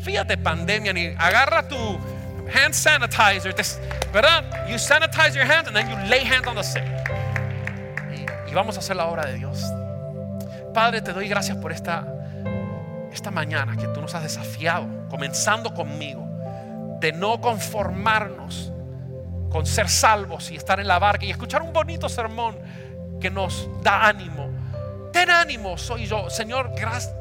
Fíjate, 0.01 0.38
pandemia, 0.38 0.93
ni 0.93 1.07
agarra 1.17 1.67
tu 1.67 1.76
hand 2.50 2.74
sanitizer, 2.74 3.54
¿verdad? 4.12 4.68
You 4.68 4.78
sanitize 4.78 5.36
your 5.36 5.45
hands 5.45 5.68
and 5.68 5.76
then 5.76 5.89
you 5.89 5.95
lay 6.10 6.24
hands 6.24 6.47
on 6.47 6.56
the 6.56 6.64
sick. 6.64 6.84
Y, 8.47 8.54
vamos 8.54 8.76
a 8.78 8.80
hacer 8.80 8.95
la 8.95 9.06
obra 9.08 9.26
de 9.26 9.36
Dios. 9.36 9.64
Padre, 10.74 11.02
te 11.02 11.14
doy 11.14 11.28
gracias 11.28 11.58
por 11.58 11.72
esta, 11.72 12.06
esta 13.12 13.32
mañana 13.32 13.76
que 13.76 13.88
tú 13.88 14.02
nos 14.02 14.14
has 14.16 14.24
desafiado, 14.24 14.88
comenzando 15.10 15.74
conmigo, 15.74 16.28
de 17.00 17.12
no 17.12 17.39
conformarnos 17.39 18.72
con 19.50 19.66
ser 19.66 19.89
salvos 19.89 20.52
y 20.52 20.56
estar 20.56 20.80
en 20.80 20.88
la 20.88 21.00
barca 21.00 21.26
y 21.26 21.32
escuchar 21.32 21.62
un 21.62 21.74
bonito 21.74 22.08
sermón 22.08 22.58
que 23.20 23.30
nos 23.30 23.68
da 23.82 24.08
ánimo. 24.08 24.50
Ten 25.12 25.30
ánimo, 25.30 25.78
soy 25.78 26.06
yo. 26.06 26.30
Señor, 26.30 26.72
gracias 26.76 27.18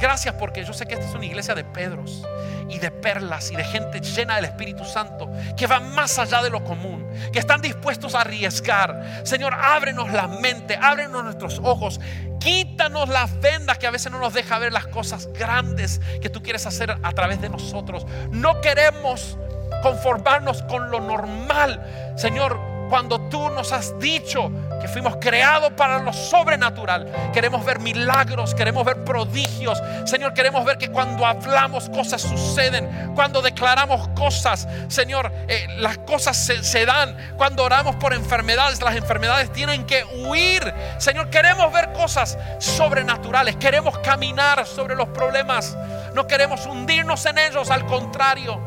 Gracias 0.00 0.34
porque 0.34 0.64
yo 0.64 0.72
sé 0.72 0.86
que 0.86 0.94
esta 0.94 1.06
es 1.06 1.14
una 1.14 1.26
iglesia 1.26 1.54
de 1.54 1.64
Pedros 1.64 2.24
y 2.68 2.78
de 2.78 2.90
perlas 2.90 3.50
y 3.50 3.56
de 3.56 3.64
gente 3.64 4.00
llena 4.00 4.36
del 4.36 4.44
Espíritu 4.44 4.84
Santo 4.84 5.30
que 5.56 5.66
van 5.66 5.94
más 5.94 6.18
allá 6.18 6.42
de 6.42 6.50
lo 6.50 6.62
común, 6.62 7.06
que 7.32 7.38
están 7.38 7.60
dispuestos 7.60 8.14
a 8.14 8.20
arriesgar. 8.20 9.22
Señor, 9.24 9.54
ábrenos 9.54 10.12
la 10.12 10.28
mente, 10.28 10.78
ábrenos 10.80 11.24
nuestros 11.24 11.60
ojos, 11.64 12.00
quítanos 12.38 13.08
las 13.08 13.40
vendas 13.40 13.78
que 13.78 13.86
a 13.86 13.90
veces 13.90 14.12
no 14.12 14.18
nos 14.18 14.34
deja 14.34 14.58
ver 14.58 14.72
las 14.72 14.86
cosas 14.86 15.28
grandes 15.32 16.00
que 16.20 16.28
tú 16.28 16.42
quieres 16.42 16.66
hacer 16.66 16.96
a 17.02 17.12
través 17.12 17.40
de 17.40 17.48
nosotros. 17.48 18.06
No 18.30 18.60
queremos 18.60 19.36
conformarnos 19.82 20.62
con 20.64 20.90
lo 20.90 21.00
normal. 21.00 22.14
Señor, 22.16 22.77
cuando 22.88 23.20
tú 23.28 23.50
nos 23.50 23.72
has 23.72 23.98
dicho 23.98 24.50
que 24.80 24.88
fuimos 24.88 25.16
creados 25.20 25.72
para 25.72 25.98
lo 25.98 26.12
sobrenatural. 26.12 27.30
Queremos 27.32 27.64
ver 27.64 27.80
milagros, 27.80 28.54
queremos 28.54 28.84
ver 28.84 29.04
prodigios. 29.04 29.80
Señor, 30.04 30.34
queremos 30.34 30.64
ver 30.64 30.78
que 30.78 30.88
cuando 30.88 31.26
hablamos 31.26 31.88
cosas 31.90 32.22
suceden, 32.22 33.12
cuando 33.14 33.42
declaramos 33.42 34.08
cosas, 34.08 34.68
Señor, 34.88 35.32
eh, 35.48 35.66
las 35.78 35.98
cosas 35.98 36.36
se, 36.36 36.62
se 36.62 36.86
dan. 36.86 37.16
Cuando 37.36 37.64
oramos 37.64 37.96
por 37.96 38.14
enfermedades, 38.14 38.80
las 38.82 38.96
enfermedades 38.96 39.52
tienen 39.52 39.84
que 39.84 40.04
huir. 40.04 40.72
Señor, 40.98 41.30
queremos 41.30 41.72
ver 41.72 41.92
cosas 41.92 42.38
sobrenaturales, 42.58 43.56
queremos 43.56 43.98
caminar 43.98 44.66
sobre 44.66 44.94
los 44.94 45.08
problemas. 45.08 45.76
No 46.14 46.26
queremos 46.26 46.66
hundirnos 46.66 47.24
en 47.26 47.38
ellos, 47.38 47.70
al 47.70 47.86
contrario, 47.86 48.60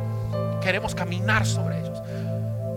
queremos 0.62 0.96
caminar 0.96 1.46
sobre 1.46 1.80
ellos. 1.80 1.91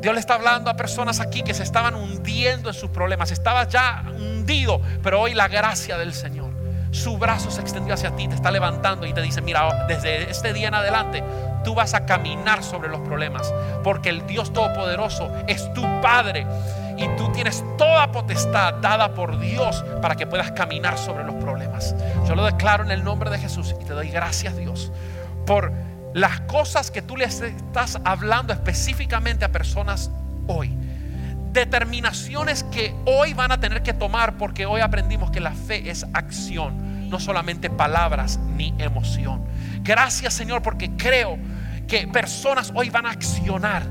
Dios 0.04 0.12
le 0.12 0.20
está 0.20 0.34
hablando 0.34 0.68
a 0.68 0.76
personas 0.76 1.18
aquí 1.18 1.42
que 1.42 1.54
se 1.54 1.62
estaban 1.62 1.94
hundiendo 1.94 2.68
en 2.68 2.74
sus 2.74 2.90
problemas, 2.90 3.30
estaba 3.30 3.66
ya 3.66 4.04
hundido, 4.14 4.82
pero 5.02 5.18
hoy 5.18 5.32
la 5.32 5.48
gracia 5.48 5.96
del 5.96 6.12
Señor, 6.12 6.50
su 6.90 7.16
brazo 7.16 7.50
se 7.50 7.62
extendió 7.62 7.94
hacia 7.94 8.14
ti, 8.14 8.28
te 8.28 8.34
está 8.34 8.50
levantando 8.50 9.06
y 9.06 9.14
te 9.14 9.22
dice, 9.22 9.40
mira, 9.40 9.86
desde 9.88 10.30
este 10.30 10.52
día 10.52 10.68
en 10.68 10.74
adelante 10.74 11.24
tú 11.64 11.74
vas 11.74 11.94
a 11.94 12.04
caminar 12.04 12.62
sobre 12.62 12.90
los 12.90 13.00
problemas, 13.00 13.50
porque 13.82 14.10
el 14.10 14.26
Dios 14.26 14.52
Todopoderoso 14.52 15.32
es 15.46 15.72
tu 15.72 15.80
Padre 16.02 16.46
y 16.98 17.08
tú 17.16 17.32
tienes 17.32 17.64
toda 17.78 18.12
potestad 18.12 18.74
dada 18.74 19.14
por 19.14 19.38
Dios 19.38 19.82
para 20.02 20.16
que 20.16 20.26
puedas 20.26 20.52
caminar 20.52 20.98
sobre 20.98 21.24
los 21.24 21.36
problemas. 21.36 21.94
Yo 22.28 22.34
lo 22.34 22.44
declaro 22.44 22.84
en 22.84 22.90
el 22.90 23.02
nombre 23.02 23.30
de 23.30 23.38
Jesús 23.38 23.74
y 23.80 23.84
te 23.86 23.94
doy 23.94 24.10
gracias 24.10 24.54
Dios 24.54 24.92
por 25.46 25.72
las 26.14 26.40
cosas 26.42 26.92
que 26.92 27.02
tú 27.02 27.16
le 27.16 27.24
estás 27.24 27.98
hablando 28.04 28.52
específicamente 28.52 29.44
a 29.44 29.50
personas 29.50 30.10
hoy. 30.46 30.72
Determinaciones 31.52 32.62
que 32.64 32.94
hoy 33.04 33.34
van 33.34 33.50
a 33.50 33.60
tener 33.60 33.82
que 33.82 33.92
tomar 33.92 34.38
porque 34.38 34.64
hoy 34.64 34.80
aprendimos 34.80 35.32
que 35.32 35.40
la 35.40 35.52
fe 35.52 35.90
es 35.90 36.06
acción, 36.14 37.10
no 37.10 37.18
solamente 37.18 37.68
palabras 37.68 38.38
ni 38.38 38.74
emoción. 38.78 39.44
Gracias 39.82 40.34
Señor 40.34 40.62
porque 40.62 40.92
creo 40.96 41.36
que 41.88 42.06
personas 42.06 42.72
hoy 42.74 42.90
van 42.90 43.06
a 43.06 43.10
accionar, 43.10 43.82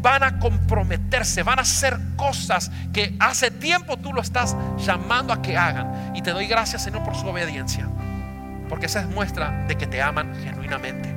van 0.00 0.22
a 0.22 0.38
comprometerse, 0.38 1.42
van 1.42 1.58
a 1.58 1.62
hacer 1.62 1.98
cosas 2.14 2.70
que 2.92 3.16
hace 3.18 3.50
tiempo 3.50 3.96
tú 3.96 4.12
lo 4.12 4.20
estás 4.20 4.56
llamando 4.78 5.32
a 5.32 5.42
que 5.42 5.56
hagan. 5.56 6.12
Y 6.14 6.22
te 6.22 6.30
doy 6.30 6.46
gracias 6.46 6.84
Señor 6.84 7.02
por 7.02 7.16
su 7.16 7.26
obediencia, 7.26 7.88
porque 8.68 8.86
esa 8.86 9.00
es 9.00 9.08
muestra 9.08 9.66
de 9.66 9.76
que 9.76 9.88
te 9.88 10.00
aman 10.00 10.32
genuinamente. 10.44 11.16